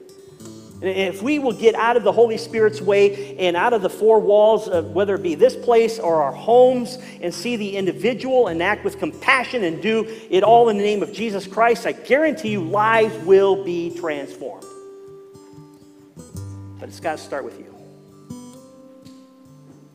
And 0.81 1.13
if 1.13 1.21
we 1.21 1.37
will 1.37 1.53
get 1.53 1.75
out 1.75 1.95
of 1.95 2.01
the 2.01 2.11
Holy 2.11 2.39
Spirit's 2.39 2.81
way 2.81 3.37
and 3.37 3.55
out 3.55 3.73
of 3.73 3.83
the 3.83 3.89
four 3.89 4.19
walls 4.19 4.67
of 4.67 4.93
whether 4.93 5.13
it 5.13 5.21
be 5.21 5.35
this 5.35 5.55
place 5.55 5.99
or 5.99 6.23
our 6.23 6.33
homes 6.33 6.97
and 7.21 7.31
see 7.31 7.55
the 7.55 7.77
individual 7.77 8.47
and 8.47 8.63
act 8.63 8.83
with 8.83 8.97
compassion 8.97 9.63
and 9.63 9.79
do 9.79 10.05
it 10.31 10.41
all 10.41 10.69
in 10.69 10.77
the 10.79 10.83
name 10.83 11.03
of 11.03 11.13
Jesus 11.13 11.45
Christ, 11.45 11.85
I 11.85 11.91
guarantee 11.91 12.49
you 12.49 12.63
lives 12.63 13.15
will 13.25 13.63
be 13.63 13.95
transformed. 13.95 14.65
But 16.79 16.89
it's 16.89 16.99
got 16.99 17.19
to 17.19 17.23
start 17.23 17.45
with 17.45 17.59
you. 17.59 17.70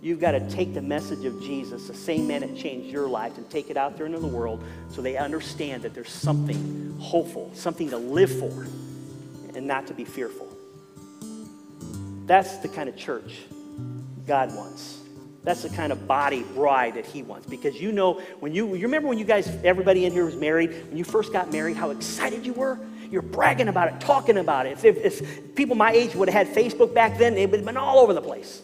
You've 0.03 0.20
got 0.20 0.32
to 0.32 0.51
take 0.51 0.74
the 0.74 0.82
message 0.82 1.24
of 1.24 1.40
Jesus, 1.40 1.88
the 1.88 1.94
same 1.94 2.26
man 2.26 2.42
that 2.42 2.57
changed 2.57 2.92
your 2.92 3.09
life, 3.09 3.38
and 3.38 3.49
take 3.49 3.70
it 3.70 3.76
out 3.76 3.97
there 3.97 4.07
into 4.07 4.18
the 4.18 4.26
world 4.26 4.62
so 4.90 5.01
they 5.01 5.16
understand 5.16 5.82
that 5.82 5.94
there's 5.94 6.11
something 6.11 6.97
hopeful, 7.01 7.51
something 7.55 7.90
to 7.90 7.97
live 7.97 8.30
for, 8.30 8.66
and 9.55 9.66
not 9.66 9.86
to 9.86 9.94
be 9.94 10.05
fearful. 10.05 10.49
That's 12.26 12.59
the 12.59 12.68
kind 12.68 12.88
of 12.88 12.97
church 12.97 13.42
God 14.26 14.55
wants. 14.55 15.01
That's 15.44 15.62
the 15.62 15.70
kind 15.70 15.92
of 15.92 16.09
body 16.09 16.42
bride 16.42 16.94
that 16.94 17.07
he 17.07 17.22
wants. 17.22 17.47
Because 17.47 17.80
you 17.80 17.92
know, 17.92 18.14
when 18.40 18.53
you, 18.53 18.74
you 18.74 18.82
remember 18.82 19.09
when 19.09 19.16
you 19.16 19.24
guys, 19.24 19.49
everybody 19.62 20.05
in 20.05 20.12
here 20.12 20.24
was 20.24 20.34
married, 20.34 20.70
when 20.88 20.97
you 20.97 21.05
first 21.05 21.32
got 21.32 21.53
married, 21.53 21.76
how 21.76 21.90
excited 21.90 22.44
you 22.44 22.53
were? 22.53 22.78
You're 23.11 23.22
bragging 23.22 23.68
about 23.68 23.88
it, 23.88 24.01
talking 24.01 24.38
about 24.38 24.66
it. 24.66 24.72
If, 24.72 24.84
if, 24.84 25.22
if 25.22 25.55
people 25.55 25.76
my 25.76 25.92
age 25.92 26.16
would 26.16 26.28
have 26.28 26.49
had 26.49 26.57
Facebook 26.57 26.92
back 26.92 27.16
then, 27.16 27.36
it 27.36 27.49
would 27.49 27.61
have 27.61 27.66
been 27.66 27.76
all 27.76 28.01
over 28.01 28.12
the 28.12 28.20
place. 28.20 28.61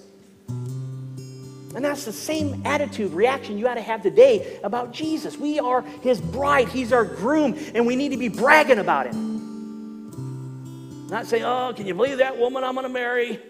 And 1.75 1.85
that's 1.85 2.05
the 2.05 2.13
same 2.13 2.63
attitude, 2.67 3.13
reaction 3.13 3.57
you 3.59 3.67
ought 3.67 3.75
to 3.75 3.83
have 3.83 4.03
today 4.03 4.61
about 4.63 4.93
Jesus. 4.93 5.39
We 5.39 5.59
are 5.59 5.83
his 6.03 6.21
bride, 6.21 6.69
he's 6.69 6.93
our 6.93 7.05
groom, 7.05 7.59
and 7.75 7.87
we 7.87 7.97
need 7.97 8.11
to 8.11 8.19
be 8.19 8.29
bragging 8.29 8.79
about 8.79 9.07
him. 9.07 9.33
Not 11.09 11.27
saying, 11.27 11.45
oh, 11.45 11.73
can 11.75 11.87
you 11.87 11.95
believe 11.95 12.19
that 12.19 12.39
woman 12.39 12.65
I'm 12.65 12.75
going 12.75 12.87
to 12.87 12.93
marry? 12.93 13.41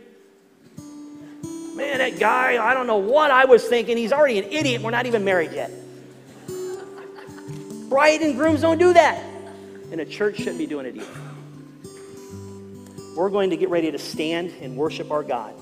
Man, 1.77 1.99
that 1.99 2.19
guy, 2.19 2.65
I 2.65 2.75
don't 2.75 2.87
know 2.87 2.99
what 2.99 3.31
I 3.31 3.45
was 3.47 3.65
thinking. 3.65 3.97
He's 3.97 4.13
already 4.13 4.39
an 4.39 4.45
idiot. 4.45 4.83
We're 4.83 4.91
not 4.91 5.07
even 5.07 5.25
married 5.25 5.53
yet. 5.53 5.71
Bride 7.89 8.21
and 8.21 8.37
grooms 8.37 8.61
don't 8.63 8.79
do 8.79 8.93
that. 8.93 9.23
And 9.91 10.01
a 10.01 10.05
church 10.05 10.39
shouldn't 10.39 10.59
be 10.59 10.67
doing 10.67 10.87
it 10.87 10.97
either. 10.97 11.07
We're 13.17 13.31
going 13.31 13.51
to 13.51 13.57
get 13.57 13.69
ready 13.69 13.91
to 13.91 13.99
stand 13.99 14.51
and 14.61 14.77
worship 14.77 15.11
our 15.11 15.23
God. 15.23 15.55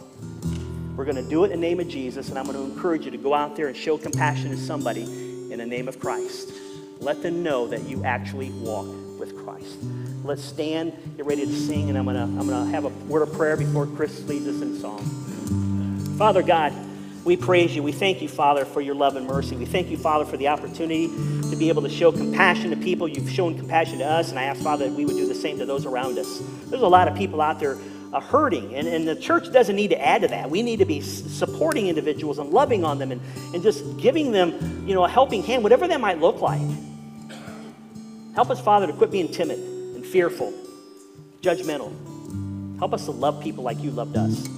We're 1.00 1.06
going 1.06 1.16
to 1.16 1.30
do 1.30 1.44
it 1.44 1.50
in 1.50 1.62
the 1.62 1.66
name 1.66 1.80
of 1.80 1.88
Jesus, 1.88 2.28
and 2.28 2.38
I'm 2.38 2.44
going 2.44 2.58
to 2.58 2.62
encourage 2.62 3.06
you 3.06 3.10
to 3.10 3.16
go 3.16 3.32
out 3.32 3.56
there 3.56 3.68
and 3.68 3.74
show 3.74 3.96
compassion 3.96 4.50
to 4.50 4.58
somebody 4.58 5.04
in 5.50 5.56
the 5.56 5.64
name 5.64 5.88
of 5.88 5.98
Christ. 5.98 6.52
Let 6.98 7.22
them 7.22 7.42
know 7.42 7.66
that 7.68 7.84
you 7.84 8.04
actually 8.04 8.50
walk 8.50 8.84
with 9.18 9.34
Christ. 9.42 9.78
Let's 10.24 10.44
stand, 10.44 10.92
get 11.16 11.24
ready 11.24 11.46
to 11.46 11.52
sing, 11.54 11.88
and 11.88 11.96
I'm 11.96 12.04
going 12.04 12.16
to, 12.16 12.24
I'm 12.24 12.46
going 12.46 12.66
to 12.66 12.70
have 12.70 12.84
a 12.84 12.90
word 13.08 13.22
of 13.22 13.32
prayer 13.32 13.56
before 13.56 13.86
Chris 13.86 14.28
leads 14.28 14.46
us 14.46 14.60
in 14.60 14.78
song. 14.78 14.98
Father 16.18 16.42
God, 16.42 16.74
we 17.24 17.34
praise 17.34 17.74
you. 17.74 17.82
We 17.82 17.92
thank 17.92 18.20
you, 18.20 18.28
Father, 18.28 18.66
for 18.66 18.82
your 18.82 18.94
love 18.94 19.16
and 19.16 19.26
mercy. 19.26 19.56
We 19.56 19.64
thank 19.64 19.88
you, 19.88 19.96
Father, 19.96 20.26
for 20.26 20.36
the 20.36 20.48
opportunity 20.48 21.06
to 21.08 21.56
be 21.56 21.70
able 21.70 21.80
to 21.80 21.88
show 21.88 22.12
compassion 22.12 22.68
to 22.72 22.76
people. 22.76 23.08
You've 23.08 23.30
shown 23.30 23.56
compassion 23.56 24.00
to 24.00 24.04
us, 24.04 24.28
and 24.28 24.38
I 24.38 24.42
ask, 24.42 24.60
Father, 24.60 24.90
that 24.90 24.94
we 24.94 25.06
would 25.06 25.16
do 25.16 25.26
the 25.26 25.34
same 25.34 25.56
to 25.60 25.64
those 25.64 25.86
around 25.86 26.18
us. 26.18 26.42
There's 26.66 26.82
a 26.82 26.88
lot 26.88 27.08
of 27.08 27.16
people 27.16 27.40
out 27.40 27.58
there 27.58 27.78
uh, 28.12 28.20
hurting, 28.20 28.74
and, 28.74 28.88
and 28.88 29.06
the 29.06 29.14
church 29.16 29.52
doesn't 29.52 29.76
need 29.76 29.88
to 29.88 30.00
add 30.00 30.22
to 30.22 30.28
that. 30.28 30.50
We 30.50 30.62
need 30.62 30.78
to 30.78 30.84
be 30.84 31.00
supporting 31.00 31.86
individuals 31.86 32.38
and 32.38 32.50
loving 32.50 32.84
on 32.84 32.98
them 32.98 33.12
and, 33.12 33.20
and 33.54 33.62
just 33.62 33.84
giving 33.98 34.32
them, 34.32 34.84
you 34.86 34.94
know, 34.94 35.04
a 35.04 35.08
helping 35.08 35.42
hand, 35.42 35.62
whatever 35.62 35.86
that 35.88 36.00
might 36.00 36.20
look 36.20 36.40
like. 36.40 36.60
Help 38.34 38.50
us, 38.50 38.60
Father, 38.60 38.86
to 38.86 38.92
quit 38.92 39.10
being 39.10 39.30
timid 39.30 39.58
and 39.58 40.04
fearful, 40.04 40.52
judgmental. 41.40 41.92
Help 42.78 42.94
us 42.94 43.04
to 43.04 43.10
love 43.10 43.42
people 43.42 43.62
like 43.62 43.80
you 43.82 43.90
loved 43.90 44.16
us. 44.16 44.48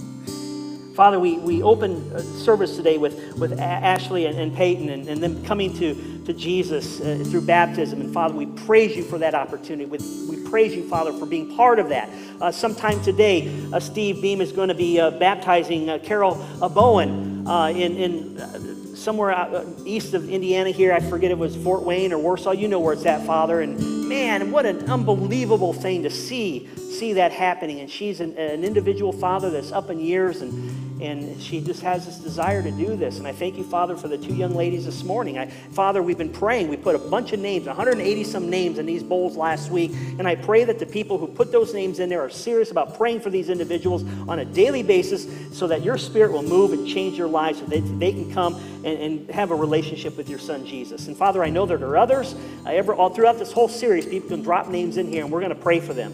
Father, 0.94 1.18
we, 1.18 1.38
we 1.38 1.62
open 1.62 2.18
service 2.38 2.76
today 2.76 2.98
with, 2.98 3.38
with 3.38 3.58
Ashley 3.58 4.26
and, 4.26 4.38
and 4.38 4.54
Peyton 4.54 4.90
and, 4.90 5.08
and 5.08 5.22
them 5.22 5.42
coming 5.44 5.72
to, 5.78 5.94
to 6.26 6.32
Jesus 6.34 7.00
uh, 7.00 7.24
through 7.30 7.42
baptism. 7.42 8.00
And 8.02 8.12
Father, 8.12 8.34
we 8.34 8.46
praise 8.46 8.94
you 8.94 9.02
for 9.02 9.16
that 9.18 9.34
opportunity. 9.34 9.86
We, 9.86 9.98
we 10.28 10.48
praise 10.50 10.74
you, 10.74 10.86
Father, 10.88 11.12
for 11.12 11.24
being 11.24 11.56
part 11.56 11.78
of 11.78 11.88
that. 11.88 12.10
Uh, 12.40 12.52
sometime 12.52 13.02
today, 13.02 13.66
uh, 13.72 13.80
Steve 13.80 14.20
Beam 14.20 14.42
is 14.42 14.52
going 14.52 14.68
to 14.68 14.74
be 14.74 15.00
uh, 15.00 15.12
baptizing 15.12 15.88
uh, 15.88 15.98
Carol 15.98 16.34
Bowen 16.74 17.46
uh, 17.46 17.68
in, 17.68 17.96
in 17.96 18.81
somewhere 19.02 19.32
out, 19.32 19.54
uh, 19.54 19.64
east 19.84 20.14
of 20.14 20.30
Indiana 20.30 20.70
here. 20.70 20.92
I 20.92 21.00
forget 21.00 21.30
it 21.30 21.38
was 21.38 21.56
Fort 21.56 21.82
Wayne 21.82 22.12
or 22.12 22.18
Warsaw. 22.18 22.52
You 22.52 22.68
know 22.68 22.80
where 22.80 22.92
it's 22.92 23.04
at, 23.04 23.26
Father. 23.26 23.60
And 23.60 24.08
man, 24.08 24.50
what 24.50 24.66
an 24.66 24.90
unbelievable 24.90 25.72
thing 25.72 26.02
to 26.04 26.10
see 26.10 26.68
see 26.76 27.14
that 27.14 27.32
happening. 27.32 27.80
And 27.80 27.90
she's 27.90 28.20
an, 28.20 28.36
an 28.36 28.64
individual 28.64 29.12
father 29.12 29.50
that's 29.50 29.72
up 29.72 29.90
in 29.90 29.98
years 29.98 30.40
and 30.40 30.91
and 31.02 31.42
she 31.42 31.60
just 31.60 31.82
has 31.82 32.06
this 32.06 32.16
desire 32.18 32.62
to 32.62 32.70
do 32.70 32.94
this. 32.94 33.18
And 33.18 33.26
I 33.26 33.32
thank 33.32 33.56
you, 33.56 33.64
Father, 33.64 33.96
for 33.96 34.06
the 34.06 34.16
two 34.16 34.34
young 34.34 34.54
ladies 34.54 34.84
this 34.84 35.02
morning. 35.02 35.36
I, 35.36 35.48
Father, 35.48 36.00
we've 36.00 36.16
been 36.16 36.32
praying. 36.32 36.68
We 36.68 36.76
put 36.76 36.94
a 36.94 36.98
bunch 36.98 37.32
of 37.32 37.40
names, 37.40 37.66
180 37.66 38.24
some 38.24 38.48
names 38.48 38.78
in 38.78 38.86
these 38.86 39.02
bowls 39.02 39.36
last 39.36 39.70
week. 39.70 39.90
And 40.18 40.28
I 40.28 40.36
pray 40.36 40.62
that 40.62 40.78
the 40.78 40.86
people 40.86 41.18
who 41.18 41.26
put 41.26 41.50
those 41.50 41.74
names 41.74 41.98
in 41.98 42.08
there 42.08 42.22
are 42.22 42.30
serious 42.30 42.70
about 42.70 42.96
praying 42.96 43.20
for 43.20 43.30
these 43.30 43.48
individuals 43.48 44.04
on 44.28 44.38
a 44.38 44.44
daily 44.44 44.84
basis 44.84 45.26
so 45.56 45.66
that 45.66 45.82
your 45.82 45.98
spirit 45.98 46.32
will 46.32 46.44
move 46.44 46.72
and 46.72 46.86
change 46.86 47.16
their 47.16 47.26
lives 47.26 47.58
so 47.58 47.66
that 47.66 47.80
they 47.98 48.12
can 48.12 48.32
come 48.32 48.54
and, 48.84 48.86
and 48.86 49.30
have 49.30 49.50
a 49.50 49.56
relationship 49.56 50.16
with 50.16 50.28
your 50.28 50.38
son, 50.38 50.64
Jesus. 50.64 51.08
And 51.08 51.16
Father, 51.16 51.42
I 51.42 51.50
know 51.50 51.66
there 51.66 51.78
are 51.78 51.96
others. 51.96 52.36
I 52.64 52.76
ever, 52.76 52.94
all 52.94 53.10
throughout 53.10 53.40
this 53.40 53.50
whole 53.50 53.68
series, 53.68 54.06
people 54.06 54.28
can 54.28 54.42
drop 54.42 54.68
names 54.68 54.98
in 54.98 55.08
here, 55.08 55.24
and 55.24 55.32
we're 55.32 55.40
going 55.40 55.54
to 55.54 55.60
pray 55.60 55.80
for 55.80 55.94
them. 55.94 56.12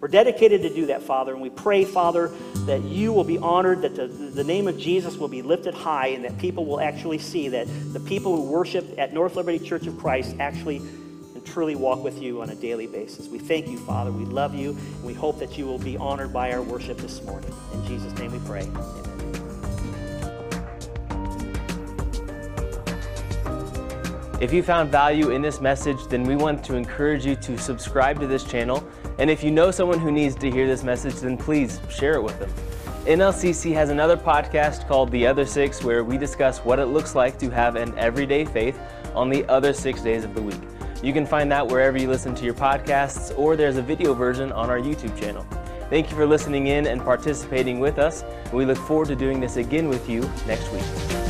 We're 0.00 0.08
dedicated 0.08 0.62
to 0.62 0.72
do 0.72 0.86
that, 0.86 1.02
Father, 1.02 1.34
and 1.34 1.42
we 1.42 1.50
pray, 1.50 1.84
Father, 1.84 2.32
that 2.66 2.82
you 2.82 3.12
will 3.12 3.24
be 3.24 3.38
honored, 3.38 3.82
that 3.82 3.94
the, 3.94 4.06
the 4.06 4.44
name 4.44 4.68
of 4.68 4.78
Jesus 4.78 5.16
will 5.16 5.28
be 5.28 5.42
lifted 5.42 5.74
high, 5.74 6.08
and 6.08 6.24
that 6.24 6.38
people 6.38 6.64
will 6.64 6.80
actually 6.80 7.18
see 7.18 7.48
that 7.48 7.66
the 7.92 8.00
people 8.00 8.36
who 8.36 8.50
worship 8.50 8.98
at 8.98 9.12
North 9.12 9.36
Liberty 9.36 9.58
Church 9.58 9.86
of 9.86 9.98
Christ 9.98 10.36
actually 10.38 10.76
and 11.40 11.46
truly 11.46 11.74
walk 11.74 12.02
with 12.04 12.20
you 12.20 12.42
on 12.42 12.50
a 12.50 12.54
daily 12.54 12.86
basis. 12.86 13.28
We 13.28 13.38
thank 13.38 13.68
you, 13.68 13.78
Father. 13.78 14.12
We 14.12 14.24
love 14.24 14.54
you, 14.54 14.70
and 14.70 15.04
we 15.04 15.14
hope 15.14 15.38
that 15.38 15.56
you 15.56 15.66
will 15.66 15.78
be 15.78 15.96
honored 15.96 16.32
by 16.32 16.52
our 16.52 16.62
worship 16.62 16.98
this 16.98 17.22
morning. 17.22 17.52
In 17.72 17.86
Jesus' 17.86 18.12
name 18.18 18.32
we 18.32 18.38
pray. 18.40 18.62
Amen. 18.62 19.10
If 24.40 24.54
you 24.54 24.62
found 24.62 24.90
value 24.90 25.32
in 25.32 25.42
this 25.42 25.60
message, 25.60 25.98
then 26.08 26.24
we 26.24 26.34
want 26.34 26.64
to 26.64 26.74
encourage 26.74 27.26
you 27.26 27.36
to 27.36 27.58
subscribe 27.58 28.18
to 28.20 28.26
this 28.26 28.42
channel 28.42 28.82
and 29.20 29.28
if 29.28 29.44
you 29.44 29.50
know 29.50 29.70
someone 29.70 29.98
who 29.98 30.10
needs 30.10 30.34
to 30.36 30.50
hear 30.50 30.66
this 30.66 30.82
message, 30.82 31.16
then 31.16 31.36
please 31.36 31.78
share 31.90 32.14
it 32.14 32.22
with 32.22 32.38
them. 32.38 32.50
NLCC 33.04 33.74
has 33.74 33.90
another 33.90 34.16
podcast 34.16 34.88
called 34.88 35.10
The 35.10 35.26
Other 35.26 35.44
Six, 35.44 35.84
where 35.84 36.02
we 36.04 36.16
discuss 36.16 36.60
what 36.60 36.78
it 36.78 36.86
looks 36.86 37.14
like 37.14 37.38
to 37.40 37.50
have 37.50 37.76
an 37.76 37.96
everyday 37.98 38.46
faith 38.46 38.78
on 39.14 39.28
the 39.28 39.44
other 39.46 39.74
six 39.74 40.00
days 40.00 40.24
of 40.24 40.34
the 40.34 40.40
week. 40.40 40.60
You 41.02 41.12
can 41.12 41.26
find 41.26 41.52
that 41.52 41.66
wherever 41.66 41.98
you 41.98 42.08
listen 42.08 42.34
to 42.34 42.44
your 42.46 42.54
podcasts, 42.54 43.38
or 43.38 43.56
there's 43.56 43.76
a 43.76 43.82
video 43.82 44.14
version 44.14 44.52
on 44.52 44.70
our 44.70 44.78
YouTube 44.80 45.18
channel. 45.20 45.46
Thank 45.90 46.10
you 46.10 46.16
for 46.16 46.26
listening 46.26 46.68
in 46.68 46.86
and 46.86 47.02
participating 47.02 47.78
with 47.78 47.98
us. 47.98 48.24
We 48.54 48.64
look 48.64 48.78
forward 48.78 49.08
to 49.08 49.16
doing 49.16 49.38
this 49.38 49.56
again 49.58 49.88
with 49.88 50.08
you 50.08 50.20
next 50.46 50.72
week. 50.72 51.29